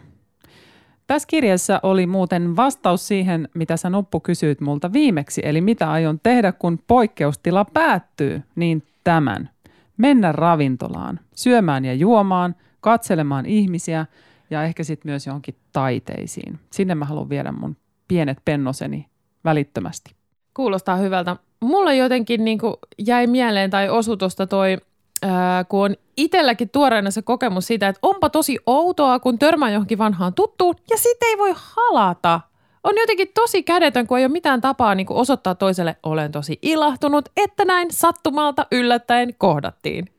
Tässä 1.07 1.27
kirjassa 1.27 1.79
oli 1.83 2.07
muuten 2.07 2.55
vastaus 2.55 3.07
siihen, 3.07 3.49
mitä 3.53 3.77
sä 3.77 3.89
Nuppu 3.89 4.19
kysyit 4.19 4.61
multa 4.61 4.93
viimeksi, 4.93 5.41
eli 5.45 5.61
mitä 5.61 5.91
aion 5.91 6.19
tehdä, 6.23 6.51
kun 6.51 6.79
poikkeustila 6.87 7.65
päättyy, 7.65 8.43
niin 8.55 8.83
tämän. 9.03 9.49
Mennä 9.97 10.31
ravintolaan, 10.31 11.19
syömään 11.35 11.85
ja 11.85 11.93
juomaan, 11.93 12.55
katselemaan 12.81 13.45
ihmisiä 13.45 14.05
ja 14.49 14.63
ehkä 14.63 14.83
sitten 14.83 15.09
myös 15.09 15.27
johonkin 15.27 15.55
taiteisiin. 15.71 16.59
Sinne 16.71 16.95
mä 16.95 17.05
haluan 17.05 17.29
viedä 17.29 17.51
mun 17.51 17.77
pienet 18.07 18.37
pennoseni 18.45 19.07
välittömästi. 19.45 20.15
Kuulostaa 20.53 20.95
hyvältä. 20.95 21.35
Mulla 21.61 21.93
jotenkin 21.93 22.45
niin 22.45 22.59
kuin 22.59 22.73
jäi 23.05 23.27
mieleen 23.27 23.69
tai 23.69 23.89
osu 23.89 24.17
tuosta 24.17 24.47
toi, 24.47 24.77
ää, 25.21 25.63
kun 25.63 25.85
on 25.85 25.95
itselläkin 26.17 26.69
tuoreena 26.69 27.11
se 27.11 27.21
kokemus 27.21 27.67
siitä, 27.67 27.87
että 27.87 27.99
onpa 28.01 28.29
tosi 28.29 28.57
outoa, 28.65 29.19
kun 29.19 29.39
törmää 29.39 29.71
johonkin 29.71 29.97
vanhaan 29.97 30.33
tuttuun 30.33 30.75
ja 30.89 30.97
sitten 30.97 31.27
ei 31.27 31.37
voi 31.37 31.53
halata. 31.55 32.41
On 32.83 32.93
jotenkin 32.97 33.31
tosi 33.33 33.63
kädetön, 33.63 34.07
kun 34.07 34.17
ei 34.17 34.25
ole 34.25 34.31
mitään 34.31 34.61
tapaa 34.61 34.95
niin 34.95 35.05
kuin 35.05 35.17
osoittaa 35.17 35.55
toiselle, 35.55 35.95
olen 36.03 36.31
tosi 36.31 36.59
ilahtunut, 36.61 37.29
että 37.37 37.65
näin 37.65 37.87
sattumalta 37.91 38.65
yllättäen 38.71 39.35
kohdattiin. 39.37 40.09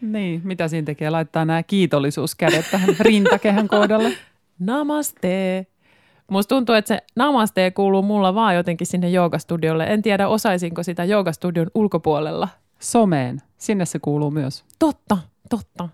Niin, 0.00 0.40
mitä 0.44 0.68
siinä 0.68 0.84
tekee? 0.84 1.10
Laittaa 1.10 1.44
nämä 1.44 1.62
kiitollisuuskädet 1.62 2.64
tähän 2.70 2.96
rintakehän 3.00 3.68
kohdalle. 3.68 4.12
Namaste. 4.58 5.66
Musta 6.30 6.54
tuntuu, 6.54 6.74
että 6.74 6.88
se 6.88 6.98
namaste 7.16 7.70
kuuluu 7.70 8.02
mulla 8.02 8.34
vaan 8.34 8.54
jotenkin 8.54 8.86
sinne 8.86 9.08
joogastudiolle. 9.08 9.84
En 9.84 10.02
tiedä, 10.02 10.28
osaisinko 10.28 10.82
sitä 10.82 11.04
joogastudion 11.04 11.70
ulkopuolella. 11.74 12.48
Someen, 12.78 13.42
sinne 13.58 13.84
se 13.84 13.98
kuuluu 13.98 14.30
myös. 14.30 14.64
Totta, 14.78 15.18
totta. 15.50 15.88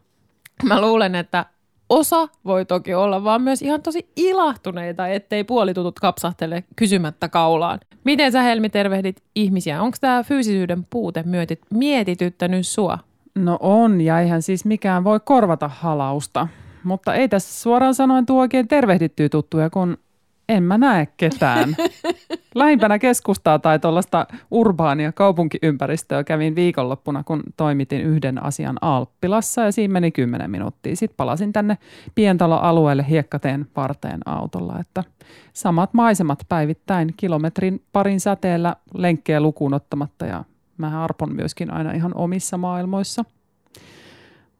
Mä 0.63 0.81
luulen, 0.81 1.15
että 1.15 1.47
osa 1.89 2.29
voi 2.45 2.65
toki 2.65 2.95
olla 2.95 3.25
vaan 3.25 3.43
myös 3.43 3.63
ihan 3.63 3.83
tosi 3.83 4.09
ilahtuneita, 4.17 5.09
ettei 5.09 5.45
puolitutut 5.45 6.01
kapsahtele 6.01 6.65
kysymättä 6.77 7.29
kaulaan. 7.29 7.81
Miten 8.05 8.33
sä 8.33 8.43
Helmi 8.43 8.69
tervehdit 8.69 9.23
ihmisiä? 9.35 9.83
Onko 9.83 9.97
tämä 10.01 10.23
fyysisyyden 10.23 10.87
puute 10.91 11.23
myötit, 11.23 11.61
mietityttänyt 11.71 12.67
sua? 12.67 12.99
No 13.35 13.59
on, 13.61 14.01
ja 14.01 14.21
eihän 14.21 14.43
siis 14.43 14.65
mikään 14.65 15.05
voi 15.05 15.21
korvata 15.25 15.69
halausta. 15.69 16.49
Mutta 16.85 17.15
ei 17.15 17.29
tässä 17.29 17.63
suoraan 17.63 17.95
sanoen 17.95 18.27
tuo 18.27 18.41
oikein 18.41 18.69
tervehdittyä 18.69 19.29
tuttuja, 19.29 19.71
kun 19.71 19.99
en 20.49 20.63
mä 20.63 20.79
näe 20.79 21.09
ketään. 21.17 21.77
Lähimpänä 22.55 22.99
keskustaa 22.99 23.59
tai 23.59 23.79
tuollaista 23.79 24.27
urbaania 24.51 25.13
kaupunkiympäristöä 25.13 26.25
kävin 26.25 26.55
viikonloppuna, 26.55 27.25
kun 27.25 27.43
toimitin 27.57 28.01
yhden 28.01 28.45
asian 28.45 28.79
Alppilassa 28.81 29.63
ja 29.63 29.73
siinä 29.73 29.93
meni 29.93 30.11
10 30.11 30.51
minuuttia. 30.51 30.97
Sitten 30.97 31.17
palasin 31.17 31.53
tänne 31.53 31.79
pientaloalueelle 32.15 33.07
hiekkateen 33.09 33.67
varteen 33.77 34.21
autolla, 34.27 34.81
että 34.81 35.05
samat 35.53 35.95
maisemat 35.95 36.39
päivittäin 36.49 37.15
kilometrin 37.17 37.83
parin 37.93 38.21
säteellä 38.21 38.77
lenkkejä 38.95 39.41
lukuun 39.41 39.75
ottamatta 39.75 40.27
ja 40.27 40.45
mä 40.79 41.05
arpon 41.05 41.35
myöskin 41.35 41.73
aina 41.73 41.93
ihan 41.93 42.13
omissa 42.15 42.59
maailmoissa. 42.59 43.25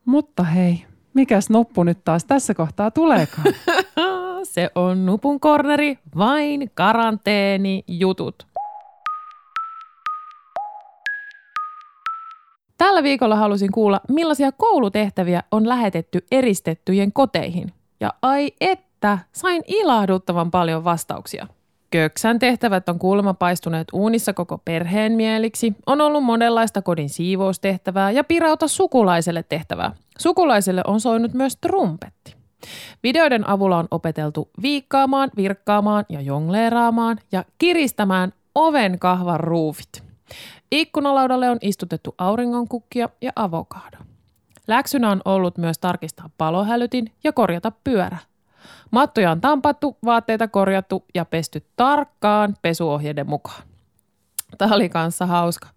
Mutta 0.05 0.43
hei, 0.43 0.85
mikäs 1.15 1.51
nuppu 1.51 1.85
nyt 1.85 2.05
taas 2.05 2.25
tässä 2.25 2.55
kohtaa 2.55 2.91
tuleekaan? 2.91 3.55
Se 4.53 4.71
on 4.75 5.07
Nupun 5.07 5.41
korneri, 5.41 5.99
vain 6.17 6.71
karanteeni 6.75 7.85
jutut. 7.89 8.47
Tällä 12.79 13.03
viikolla 13.03 13.37
halusin 13.37 13.73
kuulla, 13.73 14.01
millaisia 14.09 14.53
koulutehtäviä 14.53 15.43
on 15.51 15.69
lähetetty 15.69 16.27
eristettyjen 16.31 17.13
koteihin. 17.13 17.73
Ja 18.01 18.15
ai 18.23 18.53
että, 18.61 19.19
sain 19.33 19.63
ilahduttavan 19.67 20.51
paljon 20.51 20.85
vastauksia. 20.85 21.47
Köksän 21.91 22.39
tehtävät 22.39 22.89
on 22.89 22.99
kuulemma 22.99 23.35
paistuneet 23.35 23.89
uunissa 23.93 24.33
koko 24.33 24.59
perheen 24.59 25.13
mieliksi. 25.13 25.73
On 25.87 26.01
ollut 26.01 26.25
monenlaista 26.25 26.83
kodin 26.83 27.11
siivoustehtävää 27.11 28.11
ja 28.11 28.25
pirauta 28.25 28.69
sukulaiselle 28.69 29.43
tehtävää. 29.49 29.93
Sukulaiselle 30.19 30.83
on 30.87 31.01
soinut 31.01 31.35
myös 31.35 31.57
trumpetti. 31.57 32.42
Videoiden 33.03 33.49
avulla 33.49 33.79
on 33.79 33.89
opeteltu 33.91 34.51
viikkaamaan, 34.63 35.31
virkkaamaan 35.37 36.05
ja 36.09 36.21
jongleeraamaan 36.21 37.19
ja 37.33 37.45
kiristämään 37.59 38.33
oven 38.55 38.99
kahvan 38.99 39.41
ruufit. 39.41 40.03
Ikkunalaudalle 40.73 41.51
on 41.51 41.59
istutettu 41.61 42.15
auringonkukkia 42.19 43.09
ja 43.21 43.33
avokado. 43.37 43.97
Läksynä 44.69 45.11
on 45.11 45.23
ollut 45.25 45.59
myös 45.59 45.79
tarkistaa 45.79 46.31
palohälytin 46.39 47.13
ja 47.25 47.33
korjata 47.33 47.73
pyörä. 47.85 48.19
Mattoja 48.91 49.31
on 49.31 49.41
tampattu, 49.41 49.97
vaatteita 50.05 50.49
korjattu 50.49 51.05
ja 51.15 51.25
pesty 51.25 51.67
tarkkaan 51.77 52.57
pesuohjeiden 52.63 53.29
mukaan. 53.29 53.63
Tämä 54.59 54.75
oli 54.75 54.89
kanssa 54.89 55.27
hauska. 55.27 55.69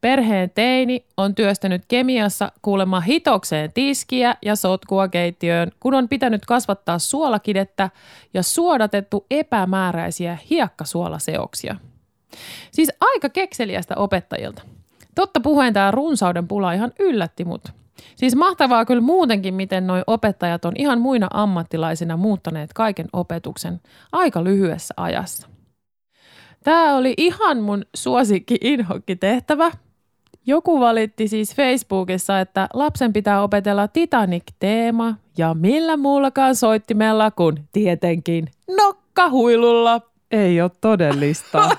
Perheen 0.00 0.50
teini 0.50 1.06
on 1.16 1.34
työstänyt 1.34 1.82
kemiassa 1.88 2.52
kuulemma 2.62 3.00
hitokseen 3.00 3.72
tiskiä 3.72 4.34
ja 4.42 4.56
sotkua 4.56 5.08
keittiöön, 5.08 5.72
kun 5.80 5.94
on 5.94 6.08
pitänyt 6.08 6.46
kasvattaa 6.46 6.98
suolakidettä 6.98 7.90
ja 8.34 8.42
suodatettu 8.42 9.26
epämääräisiä 9.30 10.38
hiekkasuolaseoksia. 10.50 11.76
Siis 12.70 12.92
aika 13.00 13.28
kekseliästä 13.28 13.94
opettajilta. 13.96 14.62
Totta 15.14 15.40
puheen 15.40 15.74
tämä 15.74 15.90
runsauden 15.90 16.48
pula 16.48 16.72
ihan 16.72 16.92
yllätti 16.98 17.44
mut. 17.44 17.62
Siis 18.16 18.36
mahtavaa 18.36 18.84
kyllä 18.84 19.00
muutenkin, 19.00 19.54
miten 19.54 19.86
noi 19.86 20.02
opettajat 20.06 20.64
on 20.64 20.72
ihan 20.76 21.00
muina 21.00 21.28
ammattilaisina 21.30 22.16
muuttaneet 22.16 22.72
kaiken 22.72 23.06
opetuksen 23.12 23.80
aika 24.12 24.44
lyhyessä 24.44 24.94
ajassa. 24.96 25.48
Tämä 26.64 26.96
oli 26.96 27.14
ihan 27.16 27.60
mun 27.60 27.84
suosikki 27.96 28.58
inhokki 28.60 29.16
tehtävä, 29.16 29.70
joku 30.48 30.80
valitti 30.80 31.28
siis 31.28 31.54
Facebookissa, 31.54 32.40
että 32.40 32.68
lapsen 32.74 33.12
pitää 33.12 33.42
opetella 33.42 33.88
Titanic-teema 33.88 35.14
ja 35.38 35.54
millä 35.54 35.96
muullakaan 35.96 36.54
soittimella 36.54 37.30
kuin 37.30 37.68
tietenkin 37.72 38.48
nokkahuilulla. 38.76 40.00
Ei 40.30 40.60
ole 40.60 40.70
todellista. 40.80 41.70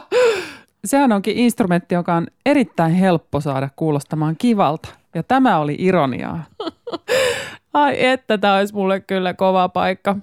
Sehän 0.84 1.12
onkin 1.12 1.36
instrumentti, 1.36 1.94
joka 1.94 2.14
on 2.14 2.26
erittäin 2.46 2.92
helppo 2.92 3.40
saada 3.40 3.68
kuulostamaan 3.76 4.36
kivalta. 4.38 4.88
Ja 5.14 5.22
tämä 5.22 5.58
oli 5.58 5.76
ironiaa. 5.78 6.44
Ai 7.74 8.06
että, 8.06 8.38
tämä 8.38 8.56
olisi 8.56 8.74
mulle 8.74 9.00
kyllä 9.00 9.34
kova 9.34 9.68
paikka. 9.68 10.16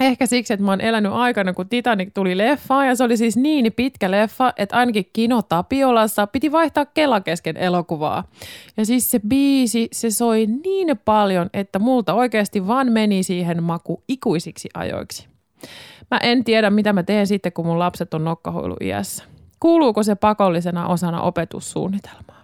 Ehkä 0.00 0.26
siksi, 0.26 0.52
että 0.52 0.64
mä 0.64 0.72
oon 0.72 0.80
elänyt 0.80 1.12
aikana, 1.12 1.52
kun 1.52 1.68
Titanic 1.68 2.10
tuli 2.14 2.38
leffa 2.38 2.84
ja 2.84 2.94
se 2.94 3.04
oli 3.04 3.16
siis 3.16 3.36
niin 3.36 3.72
pitkä 3.72 4.10
leffa, 4.10 4.52
että 4.56 4.76
ainakin 4.76 5.10
Kino 5.12 5.42
Tapiolassa 5.42 6.26
piti 6.26 6.52
vaihtaa 6.52 6.86
kela 6.86 7.20
kesken 7.20 7.56
elokuvaa. 7.56 8.24
Ja 8.76 8.86
siis 8.86 9.10
se 9.10 9.20
biisi, 9.28 9.88
se 9.92 10.10
soi 10.10 10.46
niin 10.46 11.00
paljon, 11.04 11.50
että 11.52 11.78
multa 11.78 12.14
oikeasti 12.14 12.66
vaan 12.66 12.92
meni 12.92 13.22
siihen 13.22 13.62
maku 13.62 14.02
ikuisiksi 14.08 14.68
ajoiksi. 14.74 15.28
Mä 16.10 16.18
en 16.22 16.44
tiedä, 16.44 16.70
mitä 16.70 16.92
mä 16.92 17.02
teen 17.02 17.26
sitten, 17.26 17.52
kun 17.52 17.66
mun 17.66 17.78
lapset 17.78 18.14
on 18.14 18.24
nokkahoilu 18.24 18.76
iässä. 18.80 19.24
Kuuluuko 19.60 20.02
se 20.02 20.14
pakollisena 20.14 20.88
osana 20.88 21.20
opetussuunnitelmaa? 21.20 22.35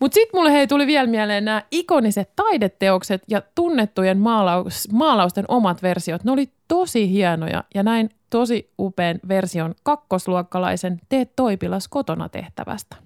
Mutta 0.00 0.14
sitten 0.14 0.38
mulle 0.38 0.52
hei 0.52 0.66
tuli 0.66 0.86
vielä 0.86 1.06
mieleen 1.06 1.44
nämä 1.44 1.62
ikoniset 1.70 2.30
taideteokset 2.36 3.22
ja 3.28 3.42
tunnettujen 3.54 4.18
maalaus, 4.18 4.88
maalausten 4.92 5.44
omat 5.48 5.82
versiot. 5.82 6.24
Ne 6.24 6.32
oli 6.32 6.52
tosi 6.68 7.10
hienoja 7.10 7.64
ja 7.74 7.82
näin 7.82 8.10
tosi 8.30 8.70
upean 8.78 9.20
version 9.28 9.74
kakkosluokkalaisen 9.82 11.00
Tee 11.08 11.24
toipilas 11.36 11.88
kotona 11.88 12.28
tehtävästä. 12.28 12.96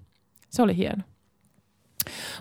Se 0.51 0.63
oli 0.63 0.77
hieno. 0.77 1.03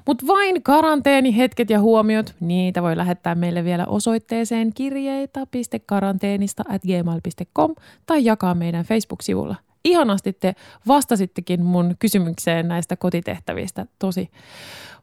Mutta 0.06 0.28
vain 0.28 0.64
karanteenihetket 0.64 1.70
ja 1.70 1.80
huomiot, 1.80 2.36
niitä 2.39 2.82
voi 2.82 2.97
lähettää 2.97 3.36
meille 3.36 3.64
vielä 3.64 3.86
osoitteeseen 3.86 4.74
kirjeitä.karanteenista 4.74 6.64
at 6.70 6.82
gmail.com 6.82 7.76
tai 8.06 8.26
jakaa 8.26 8.56
meidän 8.56 8.86
Facebook-sivulla. 8.86 9.56
Ihanasti 9.86 10.34
te 10.34 10.55
vastasittekin 10.88 11.63
mun 11.63 11.95
kysymykseen 11.99 12.67
näistä 12.67 12.95
kotitehtävistä 12.95 13.86
tosi 13.99 14.29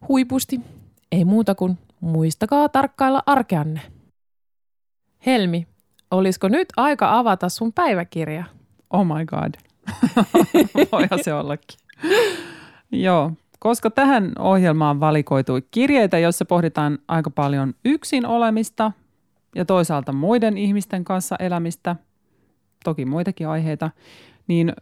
huipusti. 0.09 0.61
Ei 1.13 1.25
muuta 1.25 1.55
kuin 1.55 1.79
muistakaa 2.01 2.69
tarkkailla 2.69 3.23
arkeanne. 3.27 3.81
Helmi, 5.27 5.67
olisiko 6.11 6.49
nyt 6.49 6.69
aika 6.77 7.19
avata 7.19 7.49
sun 7.49 7.73
päiväkirja? 7.73 8.45
Oh 8.91 9.05
my 9.07 9.27
god. 9.27 9.55
Voihan 10.93 11.25
se 11.25 11.35
ollakin. 11.35 11.79
Joo, 12.93 13.33
koska 13.59 13.91
tähän 13.91 14.33
ohjelmaan 14.39 15.01
valikoitui 15.01 15.63
kirjeitä, 15.71 16.19
joissa 16.19 16.45
pohditaan 16.45 16.99
aika 17.09 17.31
paljon 17.31 17.75
yksin 17.85 18.27
olemista 18.27 18.93
ja 19.55 19.65
toisaalta 19.65 20.13
muiden 20.13 20.59
ihmisten 20.59 21.05
kanssa 21.05 21.37
elämistä, 21.39 21.97
toki 22.85 23.05
muitakin 23.05 23.49
aiheita, 23.49 23.91
niin 24.49 24.73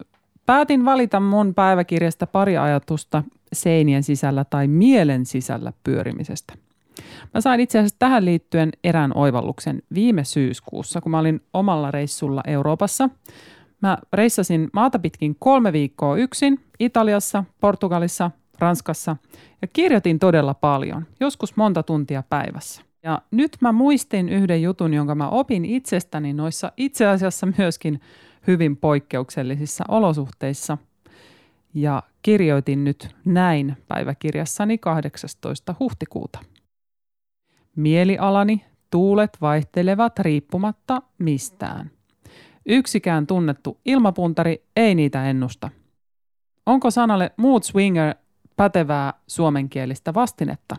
päätin 0.46 0.84
valita 0.84 1.20
mun 1.20 1.54
päiväkirjasta 1.54 2.26
pari 2.26 2.56
ajatusta 2.56 3.22
seinien 3.52 4.02
sisällä 4.02 4.44
tai 4.44 4.68
mielen 4.68 5.26
sisällä 5.26 5.72
pyörimisestä. 5.84 6.54
Mä 7.34 7.40
sain 7.40 7.60
itse 7.60 7.78
asiassa 7.78 7.96
tähän 7.98 8.24
liittyen 8.24 8.70
erään 8.84 9.16
oivalluksen 9.16 9.82
viime 9.94 10.24
syyskuussa, 10.24 11.00
kun 11.00 11.10
mä 11.10 11.18
olin 11.18 11.40
omalla 11.52 11.90
reissulla 11.90 12.42
Euroopassa. 12.46 13.10
Mä 13.82 13.98
reissasin 14.12 14.68
maata 14.72 14.98
pitkin 14.98 15.36
kolme 15.38 15.72
viikkoa 15.72 16.16
yksin 16.16 16.60
Italiassa, 16.80 17.44
Portugalissa, 17.60 18.30
Ranskassa 18.58 19.16
ja 19.62 19.68
kirjoitin 19.68 20.18
todella 20.18 20.54
paljon, 20.54 21.06
joskus 21.20 21.56
monta 21.56 21.82
tuntia 21.82 22.22
päivässä. 22.28 22.82
Ja 23.02 23.22
nyt 23.30 23.56
mä 23.60 23.72
muistin 23.72 24.28
yhden 24.28 24.62
jutun, 24.62 24.94
jonka 24.94 25.14
mä 25.14 25.28
opin 25.28 25.64
itsestäni 25.64 26.32
noissa 26.32 26.72
itse 26.76 27.06
asiassa 27.06 27.48
myöskin 27.58 28.00
hyvin 28.46 28.76
poikkeuksellisissa 28.76 29.84
olosuhteissa. 29.88 30.78
Ja 31.74 32.02
kirjoitin 32.22 32.84
nyt 32.84 33.16
näin 33.24 33.76
päiväkirjassani 33.88 34.78
18. 34.78 35.74
huhtikuuta. 35.80 36.38
Mielialani 37.76 38.64
tuulet 38.90 39.38
vaihtelevat 39.40 40.18
riippumatta 40.18 41.02
mistään. 41.18 41.90
Yksikään 42.66 43.26
tunnettu 43.26 43.80
ilmapuntari 43.84 44.64
ei 44.76 44.94
niitä 44.94 45.30
ennusta. 45.30 45.70
Onko 46.66 46.90
sanalle 46.90 47.30
mood 47.36 47.62
swinger 47.62 48.14
pätevää 48.56 49.14
suomenkielistä 49.26 50.14
vastinetta. 50.14 50.76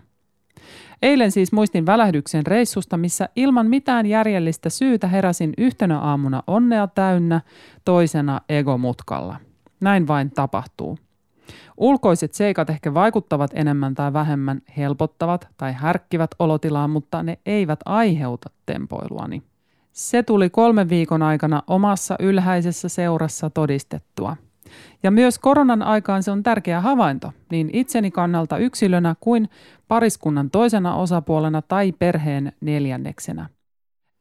Eilen 1.01 1.31
siis 1.31 1.51
muistin 1.51 1.85
välähdyksen 1.85 2.45
reissusta, 2.45 2.97
missä 2.97 3.29
ilman 3.35 3.67
mitään 3.67 4.05
järjellistä 4.05 4.69
syytä 4.69 5.07
heräsin 5.07 5.53
yhtenä 5.57 5.99
aamuna 5.99 6.43
onnea 6.47 6.87
täynnä, 6.87 7.41
toisena 7.85 8.41
egomutkalla. 8.49 9.35
Näin 9.79 10.07
vain 10.07 10.31
tapahtuu. 10.31 10.97
Ulkoiset 11.77 12.33
seikat 12.33 12.69
ehkä 12.69 12.93
vaikuttavat 12.93 13.51
enemmän 13.53 13.95
tai 13.95 14.13
vähemmän, 14.13 14.61
helpottavat 14.77 15.47
tai 15.57 15.73
härkkivät 15.73 16.31
olotilaa, 16.39 16.87
mutta 16.87 17.23
ne 17.23 17.39
eivät 17.45 17.79
aiheuta 17.85 18.49
tempoiluani. 18.65 19.43
Se 19.91 20.23
tuli 20.23 20.49
kolmen 20.49 20.89
viikon 20.89 21.21
aikana 21.21 21.63
omassa 21.67 22.15
ylhäisessä 22.19 22.89
seurassa 22.89 23.49
todistettua– 23.49 24.37
ja 25.03 25.11
myös 25.11 25.39
koronan 25.39 25.81
aikaan 25.81 26.23
se 26.23 26.31
on 26.31 26.43
tärkeä 26.43 26.81
havainto, 26.81 27.31
niin 27.51 27.69
itseni 27.73 28.11
kannalta 28.11 28.57
yksilönä 28.57 29.15
kuin 29.19 29.49
pariskunnan 29.87 30.49
toisena 30.49 30.95
osapuolena 30.95 31.61
tai 31.61 31.91
perheen 31.91 32.53
neljänneksenä. 32.61 33.49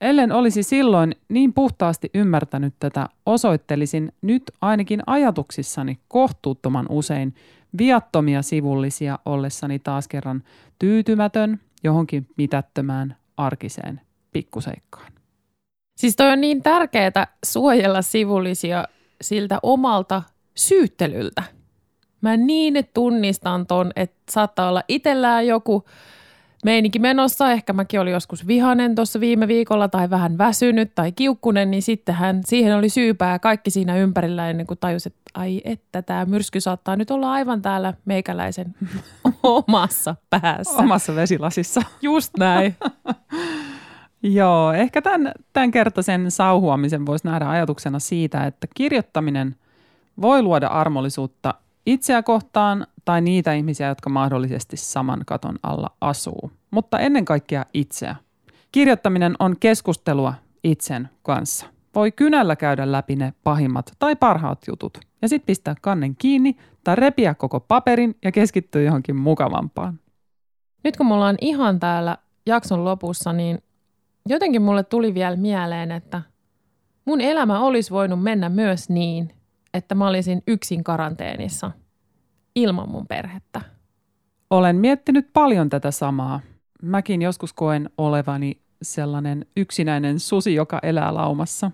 Ellen 0.01 0.33
olisi 0.33 0.63
silloin 0.63 1.15
niin 1.29 1.53
puhtaasti 1.53 2.11
ymmärtänyt 2.15 2.75
tätä, 2.79 3.09
osoittelisin 3.27 4.13
nyt 4.23 4.43
ainakin 4.61 5.03
ajatuksissani 5.07 5.99
kohtuuttoman 6.09 6.87
usein 6.89 7.35
viattomia 7.79 8.43
sivullisia 8.43 9.19
ollessani 9.25 9.79
taas 9.79 10.09
kerran 10.09 10.43
tyytymätön 10.79 11.61
johonkin 11.85 12.27
mitättömään 12.37 13.17
arkiseen 13.37 14.01
pikkuseikkaan. 14.33 15.13
Siis 15.97 16.17
toi 16.17 16.33
on 16.33 16.41
niin 16.41 16.63
tärkeää 16.63 17.27
suojella 17.45 18.03
sivullisia 18.03 18.85
siltä 19.21 19.59
omalta 19.63 20.23
syyttelyltä. 20.57 21.43
Mä 22.21 22.37
niin 22.37 22.89
tunnistan 22.95 23.67
ton, 23.67 23.93
että 23.97 24.17
saattaa 24.31 24.69
olla 24.69 24.83
itsellään 24.89 25.47
joku 25.47 25.85
meininki 26.65 26.99
menossa. 26.99 27.53
Ehkä 27.53 27.73
mäkin 27.73 28.01
olin 28.01 28.13
joskus 28.13 28.47
vihanen 28.47 28.95
tuossa 28.95 29.21
viime 29.21 29.49
viikolla 29.49 29.89
tai 29.89 30.11
vähän 30.11 30.39
väsynyt 30.39 30.95
tai 30.95 31.13
kiukkunen, 31.13 31.71
niin 31.71 31.83
sittenhän 31.83 32.41
siihen 32.45 32.77
oli 32.77 32.89
syypää 32.89 33.39
kaikki 33.39 33.71
siinä 33.71 33.97
ympärillä 33.97 34.51
ennen 34.51 34.67
kuin 34.67 34.79
tajus, 34.79 35.07
että 35.07 35.21
ai 35.35 35.61
että 35.65 36.03
tämä 36.03 36.25
myrsky 36.25 36.61
saattaa 36.61 36.97
nyt 36.97 37.11
olla 37.11 37.33
aivan 37.33 37.63
täällä 37.63 37.95
meikäläisen 38.05 38.75
omassa 39.43 40.17
päässä. 40.31 40.83
Omassa 40.83 41.15
vesilasissa. 41.15 41.83
Just 42.03 42.33
näin. 42.39 42.77
Joo, 44.23 44.73
ehkä 44.73 45.03
tämän, 45.03 45.33
tämän 45.53 45.71
kertaisen 45.71 46.31
sauhuamisen 46.31 47.07
voisi 47.07 47.27
nähdä 47.27 47.49
ajatuksena 47.49 47.99
siitä, 47.99 48.45
että 48.45 48.67
kirjoittaminen– 48.75 49.57
voi 50.21 50.43
luoda 50.43 50.67
armollisuutta 50.67 51.55
itseä 51.87 52.23
kohtaan 52.23 52.87
tai 53.05 53.21
niitä 53.21 53.53
ihmisiä, 53.53 53.89
jotka 53.89 54.11
mahdollisesti 54.11 54.77
saman 54.77 55.23
katon 55.27 55.59
alla 55.63 55.91
asuu, 56.01 56.51
mutta 56.71 56.99
ennen 56.99 57.25
kaikkea 57.25 57.65
itseä. 57.75 58.17
Kirjoittaminen 58.73 59.35
on 59.39 59.57
keskustelua 59.61 60.35
itsen 60.65 61.09
kanssa. 61.23 61.67
Voi 61.95 62.13
kynällä 62.13 62.57
käydä 62.57 62.93
läpi 62.93 63.17
ne 63.17 63.33
pahimmat 63.45 63.93
tai 63.99 64.17
parhaat 64.17 64.59
jutut 64.69 64.99
ja 65.23 65.29
sitten 65.29 65.47
pistää 65.47 65.75
kannen 65.81 66.17
kiinni 66.17 66.57
tai 66.85 66.97
repiä 66.97 67.35
koko 67.35 67.61
paperin 67.61 68.17
ja 68.25 68.33
keskittyä 68.33 68.83
johonkin 68.83 69.17
mukavampaan. 69.17 70.01
Nyt 70.85 70.97
kun 70.97 71.07
me 71.07 71.15
ollaan 71.15 71.37
ihan 71.41 71.81
täällä 71.81 72.19
jakson 72.47 72.85
lopussa, 72.85 73.33
niin 73.33 73.59
jotenkin 74.29 74.63
mulle 74.63 74.83
tuli 74.83 75.15
vielä 75.15 75.37
mieleen, 75.37 75.93
että 75.93 76.23
mun 77.05 77.21
elämä 77.21 77.61
olisi 77.61 77.91
voinut 77.91 78.23
mennä 78.23 78.49
myös 78.49 78.89
niin, 78.89 79.36
että 79.77 79.95
mä 79.95 80.09
olisin 80.09 80.43
yksin 80.47 80.85
karanteenissa 80.85 81.71
ilman 82.55 82.89
mun 82.91 83.07
perhettä. 83.07 83.61
Olen 84.51 84.77
miettinyt 84.77 85.31
paljon 85.33 85.69
tätä 85.69 85.91
samaa. 85.91 86.41
Mäkin 86.83 87.23
joskus 87.23 87.53
koen 87.53 87.91
olevani 87.99 88.61
sellainen 88.83 89.47
yksinäinen 89.57 90.21
susi, 90.21 90.55
joka 90.55 90.79
elää 90.83 91.15
laumassa. 91.15 91.71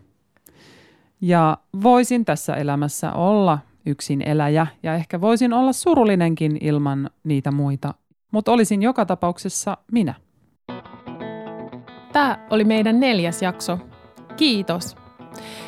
Ja 1.20 1.58
voisin 1.82 2.24
tässä 2.24 2.54
elämässä 2.54 3.12
olla 3.12 3.58
yksin 3.86 4.22
eläjä 4.22 4.66
ja 4.82 4.94
ehkä 4.94 5.20
voisin 5.20 5.52
olla 5.52 5.72
surullinenkin 5.72 6.58
ilman 6.60 7.10
niitä 7.24 7.50
muita, 7.50 7.94
mutta 8.32 8.52
olisin 8.52 8.82
joka 8.82 9.06
tapauksessa 9.06 9.76
minä. 9.92 10.14
Tämä 12.12 12.46
oli 12.50 12.64
meidän 12.64 13.00
neljäs 13.00 13.42
jakso. 13.42 13.78
Kiitos. 14.36 15.01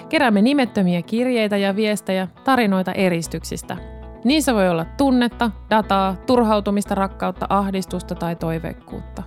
Keräämme 0.08 0.42
nimettömiä 0.42 1.02
kirjeitä 1.02 1.56
ja 1.56 1.76
viestejä, 1.76 2.28
tarinoita 2.44 2.92
eristyksistä. 2.92 3.76
Niissä 4.24 4.54
voi 4.54 4.68
olla 4.68 4.86
tunnetta, 4.96 5.50
dataa, 5.70 6.16
turhautumista, 6.26 6.94
rakkautta, 6.94 7.46
ahdistusta 7.48 8.14
tai 8.14 8.36
toiveikkuutta. 8.36 9.22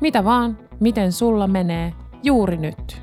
Mitä 0.00 0.24
vaan, 0.24 0.58
miten 0.80 1.12
sulla 1.12 1.46
menee 1.46 1.92
juuri 2.22 2.56
nyt. 2.56 3.02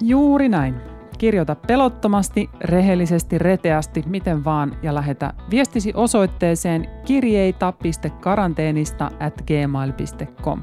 Juuri 0.00 0.48
näin. 0.48 0.74
Kirjoita 1.18 1.54
pelottomasti, 1.54 2.50
rehellisesti, 2.60 3.38
reteästi, 3.38 4.04
miten 4.06 4.44
vaan 4.44 4.76
ja 4.82 4.94
lähetä 4.94 5.32
viestisi 5.50 5.92
osoitteeseen 5.94 6.88
kirjeita.karanteenista 7.04 9.10
at 9.20 9.42
gmail.com. 9.46 10.62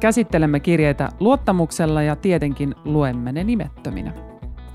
Käsittelemme 0.00 0.60
kirjeitä 0.60 1.08
luottamuksella 1.20 2.02
ja 2.02 2.16
tietenkin 2.16 2.74
luemme 2.84 3.32
ne 3.32 3.44
nimettöminä. 3.44 4.25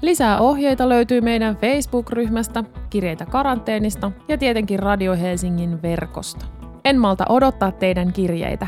Lisää 0.01 0.39
ohjeita 0.39 0.89
löytyy 0.89 1.21
meidän 1.21 1.55
Facebook-ryhmästä, 1.55 2.63
kirjeitä 2.89 3.25
karanteenista 3.25 4.11
ja 4.27 4.37
tietenkin 4.37 4.79
Radio 4.79 5.15
Helsingin 5.15 5.81
verkosta. 5.81 6.45
En 6.85 6.99
malta 6.99 7.25
odottaa 7.29 7.71
teidän 7.71 8.13
kirjeitä. 8.13 8.67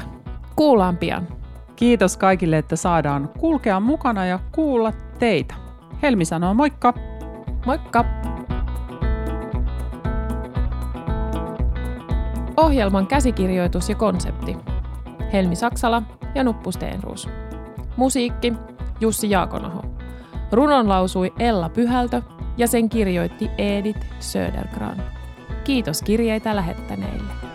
Kuullaan 0.56 0.98
pian. 0.98 1.28
Kiitos 1.76 2.18
kaikille, 2.18 2.58
että 2.58 2.76
saadaan 2.76 3.30
kulkea 3.40 3.80
mukana 3.80 4.26
ja 4.26 4.40
kuulla 4.52 4.94
teitä. 5.20 5.56
Helmi 6.02 6.26
sanoo 6.26 6.54
moikka! 6.54 6.94
Moikka! 7.66 8.06
Ohjelman 12.58 13.08
käsikirjoitus 13.08 13.90
ja 13.90 13.96
konsepti. 13.96 14.58
Helmi 15.34 15.56
Saksala 15.56 16.04
ja 16.36 16.44
Nuppu 16.44 16.72
Steenruus. 16.72 17.30
Musiikki 17.98 18.54
Jussi 19.02 19.30
Jaakonaho. 19.30 19.84
Runon 20.54 20.90
lausui 20.90 21.34
Ella 21.40 21.70
Pyhältö 21.70 22.22
ja 22.58 22.68
sen 22.68 22.90
kirjoitti 22.90 23.50
Edith 23.58 24.06
Södergran. 24.20 25.04
Kiitos 25.64 26.02
kirjeitä 26.02 26.56
lähettäneille. 26.56 27.53